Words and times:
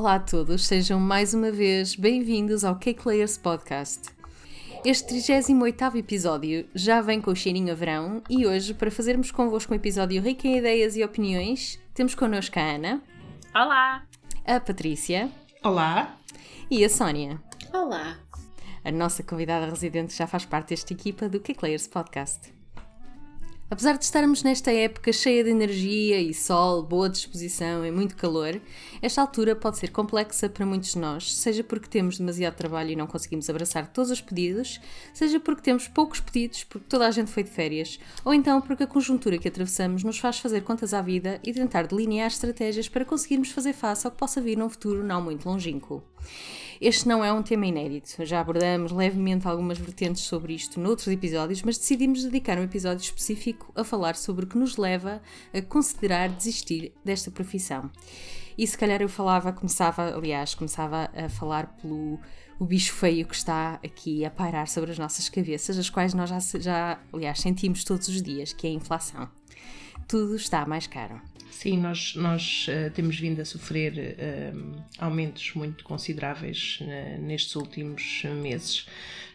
Olá 0.00 0.14
a 0.14 0.18
todos, 0.18 0.66
sejam 0.66 0.98
mais 0.98 1.34
uma 1.34 1.52
vez 1.52 1.94
bem-vindos 1.94 2.64
ao 2.64 2.74
Cake 2.76 3.06
Layers 3.06 3.36
Podcast. 3.36 4.08
Este 4.82 5.08
38 5.08 5.98
episódio 5.98 6.66
já 6.74 7.02
vem 7.02 7.20
com 7.20 7.30
o 7.30 7.36
cheirinho 7.36 7.70
a 7.70 7.74
verão 7.74 8.22
e 8.26 8.46
hoje, 8.46 8.72
para 8.72 8.90
fazermos 8.90 9.30
convosco 9.30 9.74
um 9.74 9.76
episódio 9.76 10.22
rico 10.22 10.46
em 10.46 10.56
ideias 10.56 10.96
e 10.96 11.04
opiniões, 11.04 11.78
temos 11.92 12.14
connosco 12.14 12.58
a 12.58 12.62
Ana. 12.62 13.02
Olá! 13.54 14.06
A 14.46 14.58
Patrícia. 14.58 15.30
Olá! 15.62 16.16
E 16.70 16.82
a 16.82 16.88
Sónia. 16.88 17.38
Olá! 17.70 18.16
A 18.82 18.90
nossa 18.90 19.22
convidada 19.22 19.66
residente 19.66 20.16
já 20.16 20.26
faz 20.26 20.46
parte 20.46 20.70
desta 20.70 20.94
equipa 20.94 21.28
do 21.28 21.40
Cake 21.40 21.60
Layers 21.62 21.86
Podcast. 21.86 22.50
Apesar 23.70 23.96
de 23.96 24.04
estarmos 24.04 24.42
nesta 24.42 24.72
época 24.72 25.12
cheia 25.12 25.44
de 25.44 25.50
energia 25.50 26.20
e 26.20 26.34
sol, 26.34 26.82
boa 26.82 27.08
disposição 27.08 27.86
e 27.86 27.90
muito 27.92 28.16
calor, 28.16 28.60
esta 29.00 29.20
altura 29.20 29.54
pode 29.54 29.78
ser 29.78 29.92
complexa 29.92 30.48
para 30.48 30.66
muitos 30.66 30.94
de 30.94 30.98
nós, 30.98 31.32
seja 31.32 31.62
porque 31.62 31.88
temos 31.88 32.18
demasiado 32.18 32.56
trabalho 32.56 32.90
e 32.90 32.96
não 32.96 33.06
conseguimos 33.06 33.48
abraçar 33.48 33.86
todos 33.92 34.10
os 34.10 34.20
pedidos, 34.20 34.80
seja 35.14 35.38
porque 35.38 35.62
temos 35.62 35.86
poucos 35.86 36.18
pedidos 36.18 36.64
porque 36.64 36.88
toda 36.88 37.06
a 37.06 37.12
gente 37.12 37.30
foi 37.30 37.44
de 37.44 37.50
férias, 37.50 38.00
ou 38.24 38.34
então 38.34 38.60
porque 38.60 38.82
a 38.82 38.88
conjuntura 38.88 39.38
que 39.38 39.46
atravessamos 39.46 40.02
nos 40.02 40.18
faz 40.18 40.40
fazer 40.40 40.62
contas 40.62 40.92
à 40.92 41.00
vida 41.00 41.38
e 41.44 41.52
tentar 41.52 41.86
delinear 41.86 42.26
estratégias 42.26 42.88
para 42.88 43.04
conseguirmos 43.04 43.52
fazer 43.52 43.72
face 43.72 44.04
ao 44.04 44.10
que 44.10 44.18
possa 44.18 44.40
vir 44.40 44.58
num 44.58 44.68
futuro 44.68 45.04
não 45.04 45.22
muito 45.22 45.48
longínquo. 45.48 46.02
Este 46.80 47.06
não 47.06 47.22
é 47.22 47.30
um 47.30 47.42
tema 47.42 47.66
inédito, 47.66 48.24
já 48.24 48.40
abordamos 48.40 48.90
levemente 48.90 49.46
algumas 49.46 49.76
vertentes 49.76 50.22
sobre 50.22 50.54
isto 50.54 50.80
noutros 50.80 51.08
episódios, 51.08 51.62
mas 51.62 51.76
decidimos 51.76 52.24
dedicar 52.24 52.58
um 52.58 52.62
episódio 52.62 53.02
específico 53.02 53.70
a 53.76 53.84
falar 53.84 54.16
sobre 54.16 54.46
o 54.46 54.48
que 54.48 54.56
nos 54.56 54.78
leva 54.78 55.20
a 55.52 55.60
considerar 55.60 56.30
desistir 56.30 56.94
desta 57.04 57.30
profissão. 57.30 57.90
E 58.56 58.66
se 58.66 58.78
calhar 58.78 59.02
eu 59.02 59.10
falava, 59.10 59.52
começava, 59.52 60.14
aliás, 60.16 60.54
começava 60.54 61.10
a 61.14 61.28
falar 61.28 61.76
pelo 61.82 62.18
o 62.58 62.64
bicho 62.64 62.94
feio 62.94 63.26
que 63.26 63.34
está 63.34 63.74
aqui 63.84 64.24
a 64.24 64.30
pairar 64.30 64.66
sobre 64.66 64.90
as 64.90 64.98
nossas 64.98 65.28
cabeças, 65.28 65.78
as 65.78 65.90
quais 65.90 66.14
nós 66.14 66.30
já, 66.30 66.38
já 66.58 67.00
aliás, 67.12 67.40
sentimos 67.40 67.84
todos 67.84 68.08
os 68.08 68.22
dias, 68.22 68.54
que 68.54 68.66
é 68.66 68.70
a 68.70 68.74
inflação. 68.74 69.28
Tudo 70.08 70.34
está 70.34 70.64
mais 70.64 70.86
caro. 70.86 71.20
Sim, 71.50 71.78
nós, 71.78 72.14
nós 72.14 72.66
uh, 72.68 72.90
temos 72.92 73.18
vindo 73.18 73.40
a 73.40 73.44
sofrer 73.44 74.16
uh, 74.16 74.82
aumentos 74.98 75.52
muito 75.54 75.84
consideráveis 75.84 76.78
uh, 76.80 77.20
nestes 77.20 77.54
últimos 77.56 78.22
meses. 78.40 78.86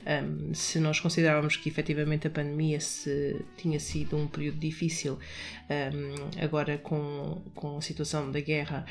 Um, 0.06 0.54
se 0.54 0.80
nós 0.80 1.00
considerávamos 1.00 1.58
que 1.58 1.68
efetivamente 1.68 2.28
a 2.28 2.30
pandemia 2.30 2.80
se, 2.80 3.44
tinha 3.58 3.80
sido 3.80 4.16
um 4.16 4.28
período 4.28 4.60
difícil, 4.60 5.18
um, 5.70 6.44
agora 6.44 6.78
com, 6.78 7.42
com 7.56 7.78
a 7.78 7.82
situação 7.82 8.32
da 8.32 8.40
guerra 8.40 8.86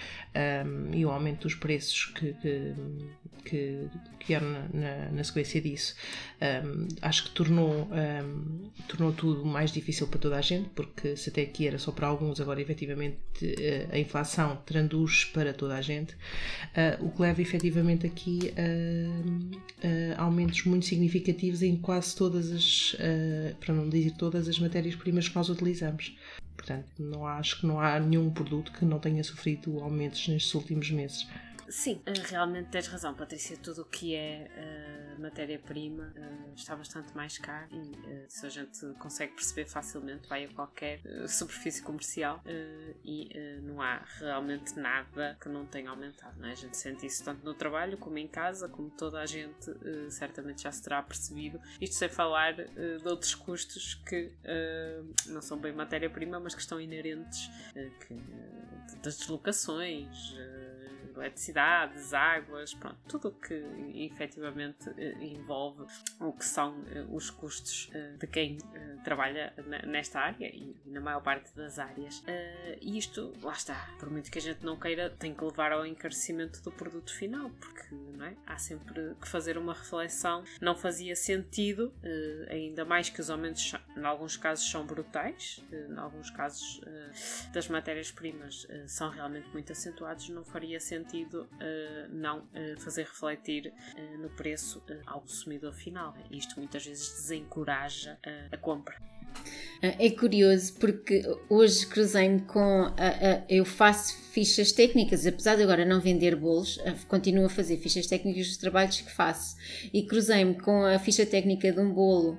um, 0.66 0.94
e 0.94 1.06
o 1.06 1.10
aumento 1.10 1.42
dos 1.42 1.54
preços 1.54 2.06
que, 2.06 2.32
que, 2.34 2.74
que, 3.44 3.88
que 4.18 4.26
vieram 4.26 4.50
na, 4.50 4.68
na, 4.72 5.10
na, 5.12 5.24
sequência 5.24 5.60
disso, 5.60 5.94
acho 7.00 7.24
que 7.24 7.30
tornou, 7.30 7.88
tornou 8.88 9.12
tudo 9.12 9.44
mais 9.44 9.70
difícil 9.70 10.06
para 10.08 10.18
toda 10.18 10.36
a 10.36 10.40
gente, 10.40 10.68
porque 10.70 11.16
se 11.16 11.30
até 11.30 11.42
aqui 11.42 11.66
era 11.66 11.78
só 11.78 11.92
para 11.92 12.06
alguns, 12.06 12.40
agora 12.40 12.60
efetivamente 12.60 13.18
eh, 13.42 13.86
a 13.90 13.98
inflação 13.98 14.56
traduz 14.64 15.24
para 15.24 15.52
toda 15.52 15.74
a 15.76 15.80
gente, 15.80 16.14
uh, 16.14 17.04
o 17.04 17.10
que 17.10 17.22
leva 17.22 17.40
efetivamente 17.40 18.06
aqui 18.06 18.52
a, 18.56 20.20
a 20.20 20.24
aumentos 20.24 20.64
muito 20.64 20.86
significativos 20.86 21.03
significativos 21.04 21.62
em 21.62 21.76
quase 21.76 22.14
todas 22.16 22.50
as, 22.50 22.94
uh, 22.94 23.54
para 23.60 23.74
não 23.74 23.88
dizer 23.88 24.12
todas 24.12 24.48
as 24.48 24.58
matérias-primas 24.58 25.28
que 25.28 25.36
nós 25.36 25.48
utilizamos. 25.48 26.16
Portanto, 26.56 26.86
não 26.98 27.26
acho 27.26 27.60
que 27.60 27.66
não 27.66 27.80
há 27.80 27.98
nenhum 28.00 28.30
produto 28.30 28.72
que 28.72 28.84
não 28.84 28.98
tenha 28.98 29.22
sofrido 29.22 29.80
aumentos 29.80 30.26
nestes 30.28 30.54
últimos 30.54 30.90
meses. 30.90 31.26
Sim, 31.74 32.00
eh, 32.06 32.12
realmente 32.28 32.68
tens 32.70 32.86
razão, 32.86 33.12
Patrícia. 33.14 33.56
Tudo 33.56 33.82
o 33.82 33.84
que 33.84 34.14
é 34.14 34.48
uh, 35.18 35.20
matéria-prima 35.20 36.14
uh, 36.16 36.54
está 36.54 36.76
bastante 36.76 37.14
mais 37.16 37.36
caro 37.36 37.66
e 37.72 37.90
uh, 37.90 38.26
se 38.28 38.46
a 38.46 38.48
gente 38.48 38.86
consegue 39.00 39.32
perceber 39.32 39.66
facilmente, 39.66 40.28
vai 40.28 40.44
a 40.44 40.48
qualquer 40.52 41.00
superfície 41.28 41.82
comercial 41.82 42.40
e 43.04 43.28
não 43.62 43.82
há 43.82 44.04
realmente 44.20 44.78
nada 44.78 45.36
que 45.40 45.48
não 45.48 45.66
tenha 45.66 45.90
aumentado. 45.90 46.38
Não 46.38 46.48
é? 46.48 46.52
A 46.52 46.54
gente 46.54 46.76
sente 46.76 47.06
isso 47.06 47.24
tanto 47.24 47.44
no 47.44 47.52
trabalho 47.52 47.98
como 47.98 48.18
em 48.18 48.28
casa, 48.28 48.68
como 48.68 48.88
toda 48.90 49.20
a 49.20 49.26
gente 49.26 49.68
certamente 50.10 50.62
já 50.62 50.70
se 50.70 50.80
terá 50.80 51.02
percebido. 51.02 51.60
Isto 51.80 51.96
sem 51.96 52.08
falar 52.08 52.54
de 52.54 53.08
outros 53.08 53.34
custos 53.34 53.94
que 53.94 54.32
não 55.26 55.42
são 55.42 55.58
bem 55.58 55.72
matéria-prima, 55.72 56.38
mas 56.38 56.54
que 56.54 56.60
estão 56.60 56.80
inerentes 56.80 57.50
que, 58.06 58.14
das 59.02 59.18
deslocações 59.18 60.36
eletricidades, 61.16 62.12
águas, 62.12 62.74
pronto, 62.74 62.98
tudo 63.08 63.28
o 63.28 63.32
que 63.32 63.54
efetivamente 63.94 64.90
eh, 64.96 65.14
envolve 65.20 65.84
o 66.20 66.32
que 66.32 66.44
são 66.44 66.84
eh, 66.88 67.04
os 67.10 67.30
custos 67.30 67.90
eh, 67.94 68.16
de 68.18 68.26
quem 68.26 68.58
trabalha 69.04 69.52
nesta 69.86 70.18
área 70.18 70.46
e 70.46 70.74
na 70.86 71.00
maior 71.00 71.22
parte 71.22 71.54
das 71.54 71.78
áreas. 71.78 72.24
E 72.80 72.96
isto, 72.96 73.34
lá 73.42 73.52
está, 73.52 73.90
por 73.98 74.10
muito 74.10 74.30
que 74.30 74.38
a 74.38 74.42
gente 74.42 74.64
não 74.64 74.78
queira, 74.78 75.10
tem 75.10 75.34
que 75.34 75.44
levar 75.44 75.72
ao 75.72 75.84
encarecimento 75.84 76.62
do 76.62 76.72
produto 76.72 77.14
final, 77.14 77.50
porque 77.50 77.94
não 78.16 78.24
é? 78.24 78.34
há 78.46 78.56
sempre 78.56 79.14
que 79.20 79.28
fazer 79.28 79.58
uma 79.58 79.74
reflexão. 79.74 80.42
Não 80.60 80.74
fazia 80.74 81.14
sentido, 81.14 81.92
ainda 82.48 82.84
mais 82.84 83.10
que 83.10 83.20
os 83.20 83.28
aumentos, 83.28 83.74
em 83.94 84.04
alguns 84.04 84.38
casos, 84.38 84.70
são 84.70 84.86
brutais, 84.86 85.62
em 85.70 85.98
alguns 85.98 86.30
casos 86.30 86.80
das 87.52 87.68
matérias-primas 87.68 88.66
são 88.86 89.10
realmente 89.10 89.48
muito 89.52 89.70
acentuados, 89.70 90.30
não 90.30 90.44
faria 90.44 90.80
sentido 90.80 91.03
sentido 91.04 91.48
uh, 91.52 92.08
não 92.10 92.38
uh, 92.40 92.80
fazer 92.80 93.02
refletir 93.02 93.72
uh, 93.96 94.18
no 94.18 94.30
preço 94.30 94.82
ao 95.06 95.20
consumidor 95.20 95.72
final. 95.72 96.14
Isto 96.30 96.58
muitas 96.58 96.84
vezes 96.84 97.08
desencoraja 97.08 98.18
a 98.50 98.56
compra. 98.56 98.96
É 99.98 100.08
curioso 100.08 100.72
porque 100.80 101.22
hoje 101.48 101.86
cruzei-me 101.86 102.40
com. 102.40 102.60
A, 102.60 102.92
a, 102.96 103.42
eu 103.50 103.66
faço 103.66 104.16
fichas 104.32 104.72
técnicas, 104.72 105.26
apesar 105.26 105.56
de 105.56 105.62
agora 105.62 105.84
não 105.84 106.00
vender 106.00 106.34
bolos, 106.34 106.80
continuo 107.06 107.44
a 107.44 107.50
fazer 107.50 107.76
fichas 107.76 108.06
técnicas 108.06 108.48
dos 108.48 108.56
trabalhos 108.56 109.02
que 109.02 109.12
faço. 109.12 109.56
E 109.92 110.02
cruzei-me 110.02 110.54
com 110.54 110.84
a 110.84 110.98
ficha 110.98 111.26
técnica 111.26 111.70
de 111.70 111.80
um 111.80 111.92
bolo 111.92 112.38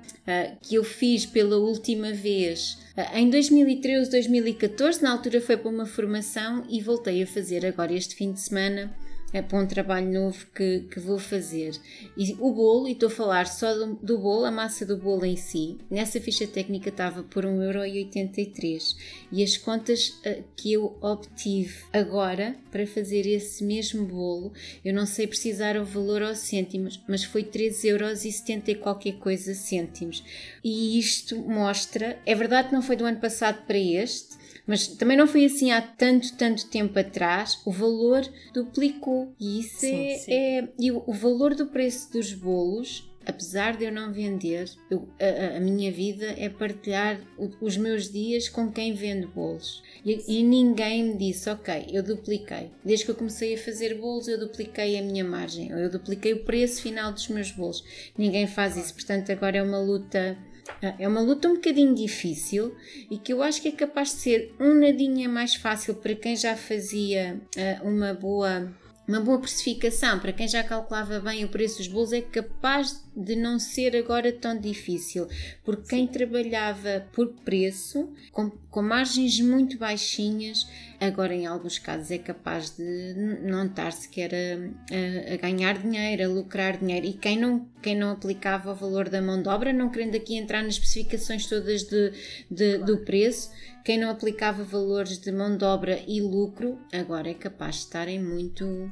que 0.60 0.74
eu 0.74 0.82
fiz 0.82 1.24
pela 1.24 1.56
última 1.56 2.12
vez 2.12 2.78
em 3.14 3.30
2013, 3.30 4.10
2014. 4.10 5.00
Na 5.00 5.12
altura 5.12 5.40
foi 5.40 5.56
para 5.56 5.70
uma 5.70 5.86
formação 5.86 6.66
e 6.68 6.80
voltei 6.80 7.22
a 7.22 7.26
fazer 7.26 7.64
agora 7.64 7.94
este 7.94 8.16
fim 8.16 8.32
de 8.32 8.40
semana 8.40 8.92
é 9.32 9.42
para 9.42 9.58
um 9.58 9.66
trabalho 9.66 10.10
novo 10.12 10.46
que, 10.54 10.80
que 10.90 11.00
vou 11.00 11.18
fazer. 11.18 11.76
E 12.16 12.34
o 12.38 12.52
bolo, 12.52 12.88
e 12.88 12.92
estou 12.92 13.08
a 13.08 13.12
falar 13.12 13.46
só 13.46 13.74
do, 13.74 13.94
do 13.96 14.18
bolo, 14.18 14.44
a 14.44 14.50
massa 14.50 14.86
do 14.86 14.96
bolo 14.96 15.24
em 15.24 15.36
si, 15.36 15.78
nessa 15.90 16.20
ficha 16.20 16.46
técnica 16.46 16.88
estava 16.88 17.22
por 17.22 17.44
1,83€ 17.44 18.96
e 19.32 19.42
as 19.42 19.56
contas 19.56 20.20
uh, 20.24 20.42
que 20.56 20.72
eu 20.72 20.96
obtive 21.00 21.84
agora 21.92 22.56
para 22.70 22.86
fazer 22.86 23.26
esse 23.26 23.64
mesmo 23.64 24.06
bolo, 24.06 24.52
eu 24.84 24.94
não 24.94 25.06
sei 25.06 25.26
precisar 25.26 25.76
o 25.76 25.84
valor 25.84 26.22
aos 26.22 26.38
cêntimos, 26.38 27.02
mas 27.08 27.24
foi 27.24 27.42
13,70€ 27.44 28.68
e 28.68 28.74
qualquer 28.76 29.14
coisa 29.14 29.54
cêntimos. 29.54 30.22
E 30.62 30.98
isto 30.98 31.36
mostra, 31.36 32.18
é 32.24 32.34
verdade 32.34 32.68
que 32.68 32.74
não 32.74 32.82
foi 32.82 32.96
do 32.96 33.04
ano 33.04 33.18
passado 33.18 33.66
para 33.66 33.78
este, 33.78 34.45
mas 34.66 34.88
também 34.88 35.16
não 35.16 35.26
foi 35.26 35.44
assim 35.44 35.70
há 35.70 35.80
tanto, 35.80 36.36
tanto 36.36 36.66
tempo 36.66 36.98
atrás, 36.98 37.60
o 37.64 37.70
valor 37.70 38.26
duplicou. 38.52 39.32
E 39.38 39.60
isso 39.60 39.80
sim, 39.80 40.08
é, 40.08 40.18
sim. 40.18 40.32
é. 40.32 40.68
E 40.78 40.90
o, 40.90 41.02
o 41.06 41.12
valor 41.12 41.54
do 41.54 41.66
preço 41.66 42.12
dos 42.12 42.32
bolos 42.32 43.08
apesar 43.26 43.76
de 43.76 43.84
eu 43.84 43.92
não 43.92 44.12
vender, 44.12 44.70
eu, 44.88 45.08
a, 45.20 45.56
a, 45.56 45.60
minha 45.60 45.90
vida 45.90 46.26
é 46.38 46.48
partilhar 46.48 47.20
o, 47.36 47.50
os 47.60 47.76
meus 47.76 48.10
dias 48.10 48.48
com 48.48 48.70
quem 48.70 48.94
vende 48.94 49.26
bolos. 49.26 49.82
E, 50.04 50.38
e, 50.38 50.42
ninguém 50.44 51.02
me 51.02 51.18
disse, 51.18 51.50
ok, 51.50 51.86
eu 51.90 52.02
dupliquei. 52.04 52.70
Desde 52.84 53.04
que 53.04 53.10
eu 53.10 53.16
comecei 53.16 53.54
a 53.54 53.58
fazer 53.58 53.98
bolos, 53.98 54.28
eu 54.28 54.38
dupliquei 54.38 54.96
a 54.96 55.02
minha 55.02 55.24
margem, 55.24 55.70
eu 55.70 55.90
dupliquei 55.90 56.34
o 56.34 56.44
preço 56.44 56.80
final 56.80 57.12
dos 57.12 57.26
meus 57.28 57.50
bolos. 57.50 57.82
Ninguém 58.16 58.46
faz 58.46 58.76
isso, 58.76 58.94
portanto, 58.94 59.32
agora 59.32 59.58
é 59.58 59.62
uma 59.62 59.80
luta 59.80 60.38
é 60.80 61.06
uma 61.06 61.20
luta 61.20 61.48
um 61.48 61.54
bocadinho 61.54 61.94
difícil 61.94 62.74
e 63.10 63.18
que 63.18 63.32
eu 63.32 63.42
acho 63.42 63.60
que 63.62 63.68
é 63.68 63.72
capaz 63.72 64.10
de 64.10 64.16
ser 64.16 64.54
um 64.60 64.74
nadinha 64.74 65.28
mais 65.28 65.54
fácil 65.54 65.94
para 65.94 66.14
quem 66.14 66.36
já 66.36 66.56
fazia 66.56 67.40
uh, 67.56 67.88
uma 67.88 68.14
boa 68.14 68.72
uma 69.06 69.20
boa 69.20 69.38
precificação 69.38 70.18
para 70.18 70.32
quem 70.32 70.48
já 70.48 70.62
calculava 70.64 71.20
bem 71.20 71.44
o 71.44 71.48
preço 71.48 71.78
dos 71.78 71.88
bolos 71.88 72.12
é 72.12 72.20
capaz 72.20 73.05
de 73.16 73.34
não 73.34 73.58
ser 73.58 73.96
agora 73.96 74.30
tão 74.30 74.58
difícil, 74.58 75.26
porque 75.64 75.88
quem 75.88 76.06
trabalhava 76.06 77.06
por 77.12 77.28
preço, 77.44 78.12
com, 78.30 78.50
com 78.50 78.82
margens 78.82 79.40
muito 79.40 79.78
baixinhas, 79.78 80.68
agora 81.00 81.34
em 81.34 81.46
alguns 81.46 81.78
casos 81.78 82.10
é 82.10 82.18
capaz 82.18 82.76
de 82.76 83.14
não 83.42 83.64
estar 83.64 83.90
sequer 83.92 84.34
a, 84.34 85.30
a, 85.30 85.34
a, 85.34 85.36
ganhar 85.38 85.78
dinheiro, 85.78 86.24
a 86.24 86.28
lucrar 86.28 86.76
dinheiro. 86.76 87.06
E 87.06 87.14
quem 87.14 87.38
não, 87.38 87.66
quem 87.82 87.96
não 87.96 88.10
aplicava 88.10 88.72
o 88.72 88.74
valor 88.74 89.08
da 89.08 89.22
mão 89.22 89.40
de 89.40 89.48
obra, 89.48 89.72
não 89.72 89.90
querendo 89.90 90.16
aqui 90.16 90.36
entrar 90.36 90.62
nas 90.62 90.74
especificações 90.74 91.46
todas 91.46 91.84
de, 91.84 92.12
de 92.50 92.78
do 92.78 92.98
preço, 92.98 93.50
quem 93.82 93.98
não 93.98 94.10
aplicava 94.10 94.62
valores 94.62 95.16
de 95.18 95.32
mão 95.32 95.56
de 95.56 95.64
obra 95.64 96.02
e 96.06 96.20
lucro, 96.20 96.78
agora 96.92 97.30
é 97.30 97.34
capaz 97.34 97.76
de 97.76 97.80
estarem 97.82 98.22
muito 98.22 98.90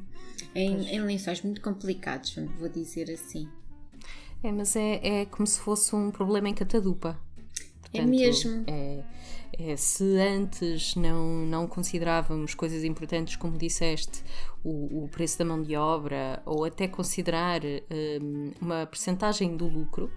em, 0.55 0.95
em 0.95 1.01
lençóis 1.01 1.41
muito 1.41 1.61
complicados, 1.61 2.33
vou 2.57 2.69
dizer 2.69 3.11
assim. 3.11 3.47
É, 4.45 4.51
mas 4.51 4.75
é, 4.75 5.21
é 5.21 5.25
como 5.25 5.47
se 5.47 5.59
fosse 5.59 5.95
um 5.95 6.11
problema 6.11 6.47
em 6.47 6.53
catadupa. 6.53 7.19
É 7.91 8.05
mesmo. 8.05 8.63
É, 8.67 9.03
é, 9.57 9.75
se 9.75 10.03
antes 10.17 10.95
não, 10.95 11.25
não 11.47 11.67
considerávamos 11.67 12.53
coisas 12.53 12.83
importantes, 12.83 13.37
como 13.37 13.57
disseste, 13.57 14.23
o, 14.63 15.05
o 15.05 15.09
preço 15.09 15.39
da 15.39 15.45
mão 15.45 15.63
de 15.63 15.75
obra, 15.75 16.43
ou 16.45 16.63
até 16.63 16.87
considerar 16.87 17.61
um, 18.21 18.51
uma 18.61 18.85
percentagem 18.85 19.57
do 19.57 19.67
lucro, 19.67 20.11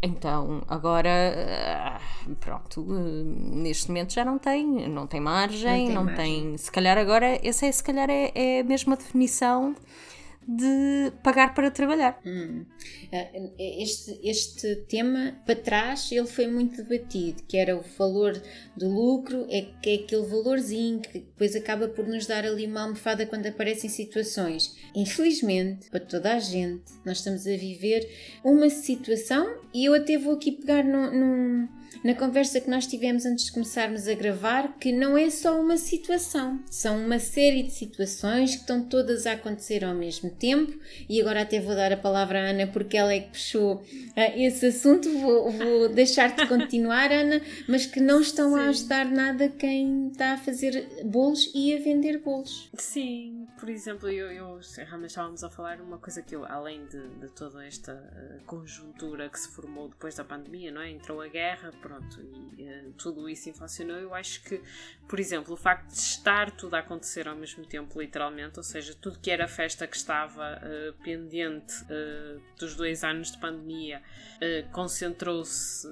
então, 0.00 0.62
agora, 0.66 2.00
pronto, 2.40 2.84
neste 2.84 3.88
momento 3.88 4.14
já 4.14 4.24
não 4.24 4.38
tem, 4.38 4.88
não 4.88 5.06
tem 5.06 5.20
margem, 5.20 5.62
não 5.62 5.86
tem, 5.86 5.94
não 5.94 6.04
margem. 6.04 6.42
tem 6.44 6.58
se 6.58 6.72
calhar 6.72 6.96
agora, 6.96 7.38
essa 7.46 7.66
é, 7.66 7.72
se 7.72 7.84
calhar 7.84 8.08
é, 8.08 8.32
é 8.34 8.60
a 8.60 8.64
mesma 8.64 8.96
definição 8.96 9.76
de 10.46 11.12
pagar 11.22 11.54
para 11.54 11.70
trabalhar. 11.70 12.20
Hum. 12.24 12.64
Ah, 13.12 13.28
este, 13.58 14.18
este 14.22 14.76
tema, 14.88 15.34
para 15.44 15.56
trás, 15.56 16.10
ele 16.10 16.26
foi 16.26 16.46
muito 16.46 16.82
debatido, 16.82 17.42
que 17.46 17.56
era 17.56 17.76
o 17.76 17.82
valor 17.98 18.40
do 18.76 18.88
lucro, 18.88 19.46
é 19.48 19.62
que 19.82 19.90
é 19.90 19.94
aquele 19.94 20.26
valorzinho 20.26 21.00
que 21.00 21.20
depois 21.20 21.54
acaba 21.54 21.88
por 21.88 22.06
nos 22.06 22.26
dar 22.26 22.44
ali 22.44 22.66
uma 22.66 22.82
almofada 22.82 23.26
quando 23.26 23.46
aparecem 23.46 23.88
situações. 23.88 24.76
Infelizmente, 24.94 25.90
para 25.90 26.00
toda 26.00 26.34
a 26.34 26.38
gente, 26.38 26.92
nós 27.04 27.18
estamos 27.18 27.46
a 27.46 27.56
viver 27.56 28.08
uma 28.44 28.68
situação, 28.70 29.60
e 29.72 29.84
eu 29.84 29.94
até 29.94 30.18
vou 30.18 30.34
aqui 30.34 30.52
pegar 30.52 30.84
num, 30.84 31.10
num 31.10 31.68
na 32.02 32.14
conversa 32.14 32.60
que 32.60 32.70
nós 32.70 32.86
tivemos 32.86 33.24
antes 33.24 33.46
de 33.46 33.52
começarmos 33.52 34.08
a 34.08 34.14
gravar 34.14 34.76
que 34.78 34.92
não 34.92 35.16
é 35.16 35.30
só 35.30 35.60
uma 35.60 35.76
situação, 35.76 36.60
são 36.70 37.04
uma 37.04 37.18
série 37.18 37.62
de 37.62 37.70
situações 37.70 38.54
que 38.54 38.62
estão 38.62 38.82
todas 38.82 39.26
a 39.26 39.32
acontecer 39.32 39.84
ao 39.84 39.94
mesmo 39.94 40.30
tempo. 40.30 40.78
E 41.08 41.20
agora 41.20 41.42
até 41.42 41.60
vou 41.60 41.74
dar 41.74 41.92
a 41.92 41.96
palavra 41.96 42.40
à 42.40 42.50
Ana 42.50 42.66
porque 42.66 42.96
ela 42.96 43.12
é 43.12 43.20
que 43.20 43.30
puxou 43.30 43.76
uh, 43.76 43.84
esse 44.36 44.66
assunto. 44.66 45.08
Vou, 45.18 45.50
vou 45.50 45.88
deixar-te 45.88 46.46
continuar, 46.46 47.12
Ana, 47.12 47.40
mas 47.68 47.86
que 47.86 48.00
não 48.00 48.20
estão 48.20 48.50
Sim. 48.50 48.58
a 48.58 48.68
ajudar 48.68 49.04
nada 49.06 49.48
quem 49.48 50.08
está 50.08 50.32
a 50.32 50.38
fazer 50.38 50.88
bolos 51.04 51.50
e 51.54 51.74
a 51.74 51.78
vender 51.78 52.18
bolos. 52.18 52.70
Sim, 52.78 53.46
por 53.58 53.68
exemplo, 53.68 54.08
eu, 54.08 54.30
eu 54.30 54.60
realmente 54.76 55.10
estávamos 55.10 55.44
a 55.44 55.50
falar 55.50 55.80
uma 55.80 55.98
coisa 55.98 56.22
que 56.22 56.34
eu, 56.34 56.44
além 56.44 56.84
de, 56.86 57.08
de 57.20 57.28
toda 57.28 57.64
esta 57.64 57.94
uh, 57.94 58.44
conjuntura 58.44 59.28
que 59.28 59.38
se 59.38 59.48
formou 59.48 59.88
depois 59.88 60.14
da 60.14 60.24
pandemia, 60.24 60.72
não 60.72 60.80
é? 60.80 60.90
Entrou 60.90 61.20
a 61.20 61.28
guerra, 61.28 61.70
pronto, 61.92 62.20
e 62.56 62.62
uh, 62.62 62.92
tudo 62.96 63.28
isso 63.28 63.48
inflacionou. 63.50 63.96
Eu 63.96 64.14
acho 64.14 64.42
que, 64.42 64.60
por 65.08 65.20
exemplo, 65.20 65.54
o 65.54 65.56
facto 65.56 65.88
de 65.88 65.98
estar 65.98 66.50
tudo 66.52 66.74
a 66.74 66.78
acontecer 66.78 67.28
ao 67.28 67.36
mesmo 67.36 67.66
tempo, 67.66 68.00
literalmente, 68.00 68.58
ou 68.58 68.62
seja, 68.62 68.94
tudo 68.94 69.18
que 69.18 69.30
era 69.30 69.46
festa 69.46 69.86
que 69.86 69.96
estava 69.96 70.58
uh, 70.58 71.02
pendente 71.02 71.74
uh, 71.84 72.40
dos 72.58 72.74
dois 72.74 73.04
anos 73.04 73.32
de 73.32 73.38
pandemia 73.38 74.02
concentrou-se 74.72 75.86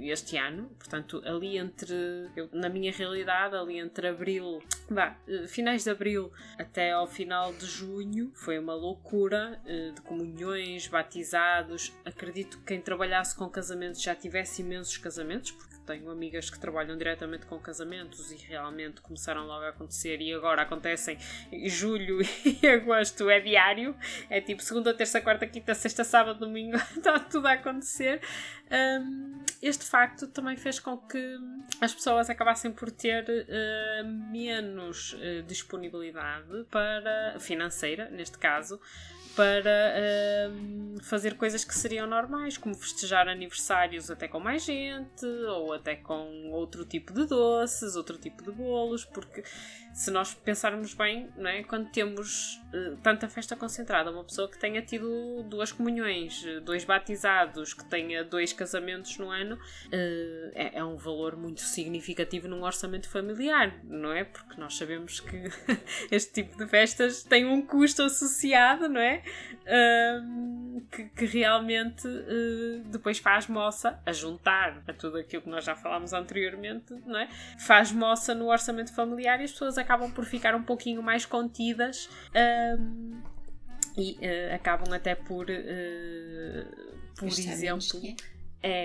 este 0.00 0.36
ano. 0.36 0.68
Portanto, 0.76 1.22
ali 1.24 1.56
entre, 1.56 1.94
eu, 2.34 2.48
na 2.52 2.68
minha 2.68 2.90
realidade, 2.90 3.54
ali 3.54 3.78
entre 3.78 4.08
abril, 4.08 4.60
vá, 4.88 5.16
finais 5.46 5.84
de 5.84 5.90
abril 5.90 6.32
até 6.58 6.90
ao 6.90 7.06
final 7.06 7.52
de 7.52 7.66
junho, 7.66 8.32
foi 8.34 8.58
uma 8.58 8.74
loucura 8.74 9.62
de 9.94 10.00
comunhões, 10.00 10.88
batizados. 10.88 11.92
Acredito 12.04 12.58
que 12.58 12.64
quem 12.64 12.80
trabalhasse 12.80 13.36
com 13.36 13.48
casamentos 13.48 14.02
já 14.02 14.16
tivesse 14.16 14.62
imensos 14.62 14.96
casamentos 14.96 15.09
casamentos, 15.10 15.50
porque 15.50 15.74
tenho 15.84 16.08
amigas 16.08 16.48
que 16.48 16.58
trabalham 16.58 16.96
diretamente 16.96 17.44
com 17.44 17.58
casamentos 17.58 18.30
e 18.30 18.36
realmente 18.36 19.00
começaram 19.00 19.44
logo 19.44 19.64
a 19.64 19.70
acontecer 19.70 20.20
e 20.20 20.32
agora 20.32 20.62
acontecem 20.62 21.18
em 21.50 21.68
julho 21.68 22.20
e 22.62 22.66
agosto 22.68 23.28
é 23.28 23.40
diário, 23.40 23.96
é 24.28 24.40
tipo 24.40 24.62
segunda, 24.62 24.94
terça, 24.94 25.20
quarta, 25.20 25.48
quinta, 25.48 25.74
sexta, 25.74 26.04
sábado, 26.04 26.38
domingo, 26.38 26.76
está 26.96 27.18
tudo 27.18 27.48
a 27.48 27.54
acontecer. 27.54 28.20
Um, 28.70 29.42
este 29.60 29.84
facto 29.84 30.28
também 30.28 30.56
fez 30.56 30.78
com 30.78 30.96
que 30.96 31.38
as 31.80 31.92
pessoas 31.92 32.30
acabassem 32.30 32.70
por 32.70 32.88
ter 32.92 33.24
uh, 33.24 34.30
menos 34.30 35.14
uh, 35.14 35.42
disponibilidade 35.44 36.64
para 36.70 37.36
financeira, 37.40 38.08
neste 38.10 38.38
caso, 38.38 38.80
para 39.34 39.94
uh, 40.50 41.02
fazer 41.02 41.36
coisas 41.36 41.64
que 41.64 41.74
seriam 41.74 42.06
normais, 42.06 42.56
como 42.56 42.74
festejar 42.74 43.28
aniversários 43.28 44.10
até 44.10 44.28
com 44.28 44.40
mais 44.40 44.64
gente, 44.64 45.24
ou 45.24 45.72
até 45.72 45.96
com 45.96 46.50
outro 46.50 46.84
tipo 46.84 47.12
de 47.12 47.26
doces, 47.26 47.96
outro 47.96 48.18
tipo 48.18 48.42
de 48.42 48.50
bolos, 48.50 49.04
porque 49.04 49.42
se 49.94 50.10
nós 50.10 50.34
pensarmos 50.34 50.94
bem, 50.94 51.28
não 51.36 51.50
é? 51.50 51.62
quando 51.62 51.90
temos 51.90 52.60
tanta 53.02 53.28
festa 53.28 53.56
concentrada, 53.56 54.10
uma 54.10 54.24
pessoa 54.24 54.48
que 54.48 54.58
tenha 54.58 54.80
tido 54.82 55.42
duas 55.44 55.72
comunhões, 55.72 56.44
dois 56.64 56.84
batizados, 56.84 57.74
que 57.74 57.84
tenha 57.84 58.22
dois 58.22 58.52
casamentos 58.52 59.18
no 59.18 59.30
ano, 59.30 59.56
uh, 59.56 60.50
é, 60.54 60.78
é, 60.78 60.84
um 60.84 60.96
valor 60.96 61.36
muito 61.36 61.60
significativo 61.60 62.46
num 62.48 62.62
orçamento 62.62 63.08
familiar, 63.08 63.74
não 63.84 64.12
é? 64.12 64.24
Porque 64.24 64.60
nós 64.60 64.76
sabemos 64.76 65.20
que 65.20 65.50
este 66.10 66.42
tipo 66.42 66.56
de 66.56 66.66
festas 66.66 67.22
tem 67.24 67.44
um 67.44 67.62
custo 67.62 68.02
associado, 68.02 68.88
não 68.88 69.00
é? 69.00 69.22
Uh, 69.60 70.80
que, 70.90 71.04
que, 71.04 71.26
realmente 71.26 72.08
depois 72.86 73.18
faz 73.18 73.46
moça 73.46 74.00
a 74.04 74.12
juntar 74.12 74.82
a 74.88 74.92
tudo 74.92 75.18
aquilo 75.18 75.42
que 75.42 75.48
nós 75.48 75.64
já 75.64 75.76
falámos 75.76 76.12
anteriormente, 76.12 76.92
não 77.06 77.18
é? 77.18 77.28
Faz 77.58 77.92
moça 77.92 78.34
no 78.34 78.46
orçamento 78.50 78.92
familiar 78.94 79.40
e 79.40 79.44
as 79.44 79.52
pessoas 79.52 79.78
acabam 79.78 80.10
por 80.10 80.24
ficar 80.24 80.54
um 80.54 80.62
pouquinho 80.62 81.02
mais 81.02 81.24
contidas 81.24 82.08
um, 82.78 83.22
e 83.96 84.12
uh, 84.12 84.54
acabam 84.54 84.92
até 84.92 85.14
por, 85.14 85.46
uh, 85.46 86.98
por 87.16 87.28
exemplo 87.28 88.00
é 88.04 88.14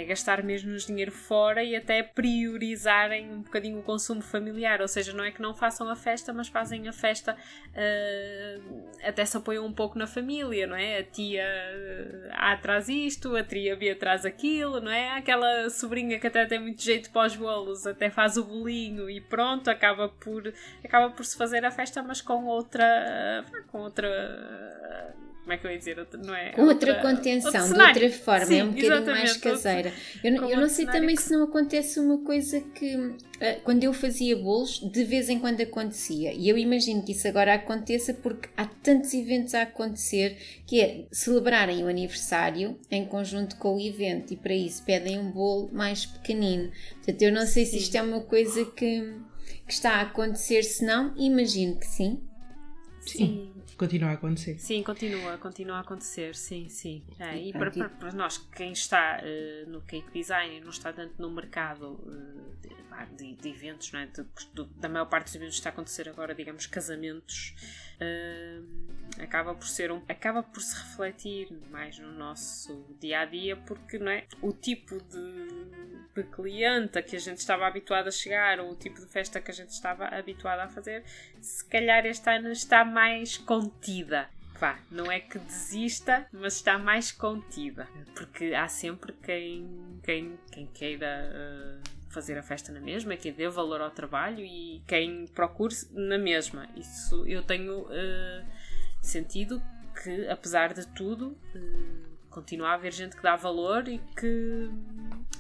gastar 0.08 0.42
mesmo 0.42 0.76
dinheiro 0.78 1.12
fora 1.12 1.62
e 1.64 1.76
até 1.76 2.02
priorizarem 2.02 3.30
um 3.30 3.42
bocadinho 3.42 3.80
o 3.80 3.84
consumo 3.84 4.22
familiar, 4.22 4.82
ou 4.82 4.88
seja, 4.88 5.12
não 5.12 5.24
é 5.24 5.32
que 5.32 5.42
não 5.42 5.54
façam 5.54 5.90
a 5.90 5.96
festa, 5.96 6.32
mas 6.32 6.48
fazem 6.48 6.88
a 6.88 6.94
festa 6.94 7.36
uh, 7.36 8.84
até 9.04 9.26
se 9.26 9.36
apoiam 9.36 9.66
um 9.66 9.74
pouco 9.74 10.00
na 10.00 10.08
família, 10.08 10.66
não 10.66 10.78
é? 10.78 11.00
A 11.00 11.04
tia 11.04 11.46
A 12.32 12.56
traz 12.56 12.88
isto, 12.88 13.36
a 13.36 13.44
tia 13.44 13.76
B 13.76 13.94
traz 13.96 14.26
aquilo, 14.26 14.80
não 14.80 14.92
é? 14.92 15.18
Aquela 15.18 15.70
sobrinha 15.70 16.20
que 16.20 16.28
até 16.28 16.46
tem 16.46 16.60
muito 16.60 16.82
jeito 16.82 17.10
para 17.12 17.28
os 17.28 17.36
bolos, 17.36 17.86
até 17.86 18.10
faz 18.10 18.38
o 18.38 18.46
bolinho 18.46 19.10
e 19.10 19.20
pronto, 19.20 19.70
acaba 19.70 20.08
por 20.08 20.54
acaba 20.84 21.10
por 21.14 21.26
se 21.26 21.38
fazer 21.38 21.66
a 21.66 21.72
festa, 21.72 22.02
mas 22.02 22.22
com 22.22 22.46
outra 22.46 23.44
com 23.68 23.80
outra 23.80 25.14
como 25.46 25.54
é 25.54 25.58
que 25.58 25.68
eu 25.68 25.72
ia 25.72 25.78
dizer? 25.78 26.08
Não 26.26 26.34
é? 26.34 26.50
Com 26.54 26.64
outra, 26.64 26.96
outra 26.96 27.02
contenção, 27.04 27.72
de 27.72 27.80
outra 27.80 28.10
forma, 28.10 28.46
Sim, 28.48 28.60
é 28.60 28.64
um 28.64 28.72
bocadinho 28.72 29.06
mais 29.06 29.38
caseira. 29.38 29.94
Eu, 30.24 30.34
eu 30.34 30.60
não 30.60 30.68
sei 30.68 30.88
também 30.88 31.16
se 31.16 31.32
não 31.32 31.44
acontece 31.44 32.00
uma 32.00 32.18
coisa 32.24 32.60
que 32.62 32.96
uh, 32.96 33.16
quando 33.64 33.84
eu 33.84 33.94
fazia 33.94 34.36
bolos, 34.36 34.80
de 34.80 35.04
vez 35.04 35.30
em 35.30 35.38
quando 35.40 35.62
acontecia. 35.62 36.34
E 36.34 36.50
eu 36.50 36.58
imagino 36.58 37.06
que 37.06 37.12
isso 37.12 37.28
agora 37.28 37.54
aconteça 37.54 38.12
porque 38.12 38.50
há 38.58 38.66
tantos 38.66 39.14
eventos 39.14 39.54
a 39.54 39.62
acontecer 39.62 40.36
que 40.66 40.82
é 40.82 41.06
celebrarem 41.12 41.84
o 41.84 41.88
aniversário 41.88 42.80
em 42.90 43.06
conjunto 43.06 43.56
com 43.58 43.76
o 43.76 43.80
evento 43.80 44.34
e 44.34 44.38
para 44.38 44.56
isso 44.56 44.84
pedem 44.84 45.20
um 45.20 45.30
bolo 45.30 45.70
mais 45.72 46.08
pequenino. 46.08 46.72
Portanto, 46.96 47.22
eu 47.22 47.32
não 47.32 47.46
sei 47.46 47.66
sim. 47.66 47.74
se 47.74 47.84
isto 47.84 47.96
é 47.96 48.02
uma 48.02 48.22
coisa 48.22 48.66
que, 48.66 49.14
que 49.68 49.74
está 49.74 49.98
a 49.98 50.02
acontecer, 50.02 50.64
se 50.64 50.84
não, 50.84 51.14
imagino 51.16 51.78
que 51.78 51.86
sim. 51.86 52.20
Sim. 53.06 53.54
sim 53.66 53.76
continua 53.78 54.10
a 54.10 54.14
acontecer. 54.14 54.60
Sim, 54.60 54.84
continua, 54.84 55.38
continua 55.38 55.78
a 55.78 55.80
acontecer, 55.82 56.36
sim, 56.36 56.70
sim. 56.70 57.04
É, 57.20 57.38
e 57.38 57.54
para, 57.54 57.72
para, 57.72 57.90
para, 57.90 58.12
nós, 58.14 58.38
quem 58.38 58.72
está 58.72 59.22
uh, 59.22 59.70
no 59.70 59.82
cake 59.82 60.12
design 60.12 60.60
não 60.62 60.70
está 60.70 60.94
tanto 60.94 61.22
no 61.22 61.30
mercado 61.30 61.94
uh, 61.94 62.56
de, 63.18 63.36
de, 63.36 63.50
eventos, 63.50 63.92
não 63.92 64.00
é? 64.00 64.06
De, 64.06 64.24
de, 64.54 64.66
da 64.80 64.88
maior 64.88 65.06
parte 65.06 65.26
dos 65.26 65.36
eventos 65.36 65.56
está 65.56 65.70
a 65.70 65.74
acontecer 65.74 66.08
agora, 66.08 66.34
digamos, 66.34 66.66
casamentos, 66.66 67.54
uh, 68.00 69.22
acaba 69.22 69.54
por 69.54 69.68
ser 69.68 69.92
um, 69.92 70.02
acaba 70.08 70.42
por 70.42 70.62
se 70.62 70.76
refletir 70.76 71.52
mais 71.70 72.00
no 72.00 72.12
nosso 72.14 72.86
dia 73.00 73.20
a 73.20 73.26
dia, 73.26 73.58
porque 73.58 74.00
não 74.00 74.12
é? 74.12 74.26
o 74.42 74.54
tipo 74.54 74.98
de, 75.04 76.14
de 76.16 76.24
cliente 76.32 76.98
a 76.98 77.02
que 77.02 77.16
a 77.16 77.20
gente 77.20 77.38
estava 77.38 77.68
habituado 77.68 78.08
a 78.08 78.12
chegar, 78.12 78.60
ou 78.60 78.72
o 78.72 78.76
tipo 78.76 79.00
de 79.00 79.08
festa 79.08 79.42
que 79.42 79.52
a 79.52 79.54
gente 79.54 79.70
estava 79.70 80.06
habituado 80.06 80.62
a 80.62 80.68
fazer, 80.68 81.04
se 81.42 81.66
calhar 81.66 82.06
este 82.06 82.30
ano 82.30 82.50
está 82.50 82.86
mais 82.96 83.36
contida. 83.38 84.30
Vá, 84.58 84.80
não 84.90 85.12
é 85.12 85.20
que 85.20 85.38
desista, 85.38 86.26
mas 86.32 86.56
está 86.56 86.78
mais 86.78 87.12
contida. 87.12 87.90
Porque 88.16 88.54
há 88.54 88.70
sempre 88.70 89.12
quem, 89.22 90.00
quem, 90.02 90.40
quem 90.50 90.66
queira. 90.68 91.30
Uh, 91.30 91.96
fazer 92.16 92.38
a 92.38 92.42
festa 92.42 92.72
na 92.72 92.80
mesma, 92.80 93.18
quem 93.18 93.34
dê 93.34 93.50
valor 93.50 93.82
ao 93.82 93.92
trabalho 93.92 94.40
e 94.40 94.82
quem 94.88 95.28
procure 95.28 95.76
na 95.92 96.18
mesma. 96.18 96.66
Isso 96.74 97.28
eu 97.28 97.44
tenho 97.44 97.82
uh, 97.82 98.46
sentido 99.02 99.62
que, 100.02 100.26
apesar 100.30 100.74
de 100.74 100.88
tudo, 100.88 101.38
uh, 101.54 102.15
continua 102.36 102.72
a 102.72 102.74
haver 102.74 102.92
gente 102.92 103.16
que 103.16 103.24
dá 103.24 103.38
valor 103.38 103.88
e 103.88 103.98
que 103.98 104.70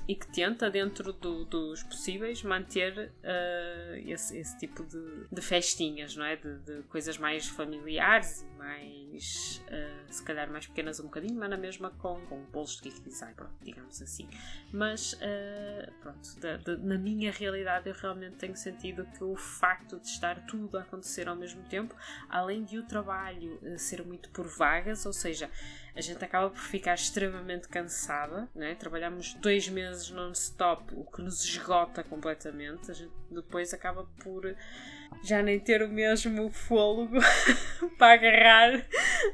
e 0.07 0.15
que 0.15 0.27
tenta, 0.27 0.69
dentro 0.69 1.11
do, 1.11 1.45
dos 1.45 1.81
possíveis, 1.81 2.43
manter 2.43 3.11
uh, 3.23 3.95
esse, 4.07 4.37
esse, 4.37 4.55
tipo 4.59 4.83
de, 4.83 5.25
de, 5.31 5.41
festinhas, 5.41 6.15
não 6.15 6.23
é? 6.23 6.35
De, 6.35 6.59
de, 6.59 6.83
coisas 6.83 7.17
mais 7.17 7.47
familiares 7.47 8.47
mais, 8.65 9.62
uh, 9.67 10.12
se 10.12 10.24
calhar, 10.24 10.50
mais 10.50 10.65
pequenas 10.65 11.00
um 11.00 11.03
bocadinho, 11.03 11.36
mas 11.36 11.50
na 11.50 11.57
mesma 11.57 11.91
com, 11.91 12.19
com 12.25 12.41
bolos 12.45 12.81
de 12.81 12.89
gift 12.89 13.07
design, 13.07 13.36
pronto, 13.36 13.53
digamos 13.62 14.01
assim. 14.01 14.27
Mas, 14.74 15.13
uh, 15.13 15.91
pronto, 16.01 16.39
de, 16.39 16.57
de, 16.57 16.77
na 16.77 16.98
minha 16.98 17.31
realidade, 17.31 17.88
eu 17.88 17.93
realmente 17.93 18.38
tenho 18.38 18.55
sentido 18.55 19.05
que 19.17 19.24
o 19.24 19.36
facto 19.36 20.00
de 20.00 20.07
estar 20.07 20.45
tudo 20.48 20.77
a 20.77 20.81
acontecer 20.81 21.27
ao 21.27 21.36
mesmo 21.36 21.62
tempo, 21.63 21.95
além 22.27 22.63
de 22.63 22.79
o 22.79 22.84
trabalho 22.84 23.60
ser 23.77 24.03
muito 24.03 24.29
por 24.31 24.48
vagas, 24.48 25.05
ou 25.05 25.13
seja, 25.13 25.50
a 25.95 26.01
gente 26.01 26.24
acaba 26.24 26.50
por 26.50 26.60
ficar 26.60 26.95
extremamente 26.95 27.69
cansada, 27.69 28.50
né? 28.53 28.75
trabalhamos 28.75 29.34
dois 29.36 29.69
meses 29.69 30.10
non-stop, 30.10 30.93
o 30.93 31.05
que 31.05 31.22
nos 31.22 31.43
esgota 31.43 32.03
completamente. 32.03 32.91
A 32.91 32.93
gente 32.93 33.13
depois 33.31 33.74
acaba 33.74 34.05
por 34.22 34.55
já 35.24 35.41
nem 35.41 35.60
ter 35.60 35.81
o 35.81 35.89
mesmo 35.89 36.50
fôlego 36.50 37.17
para 37.98 38.13
agarrar 38.13 38.86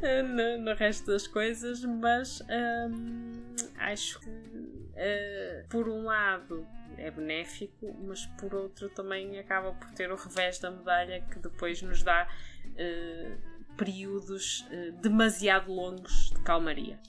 eh, 0.01 0.21
no, 0.21 0.57
no, 0.59 0.75
resto 0.75 1.07
das 1.07 1.27
coisas, 1.27 1.83
mas 1.83 2.41
hum, 2.89 3.53
acho 3.77 4.19
que 4.19 4.29
uh, 4.29 5.67
por 5.69 5.89
um 5.89 6.03
lado 6.03 6.65
é 6.97 7.09
benéfico, 7.11 7.93
mas 8.03 8.25
por 8.39 8.53
outro 8.53 8.89
também 8.89 9.39
acaba 9.39 9.73
por 9.73 9.91
ter 9.91 10.11
o 10.11 10.15
revés 10.15 10.59
da 10.59 10.71
medalha 10.71 11.21
que 11.21 11.39
depois 11.39 11.81
nos 11.81 12.03
dá. 12.03 12.27
Uh, 12.71 13.51
períodos 13.77 14.67
uh, 14.69 14.91
demasiado 15.01 15.73
longos 15.73 16.29
de 16.29 16.39
calmaria. 16.41 16.99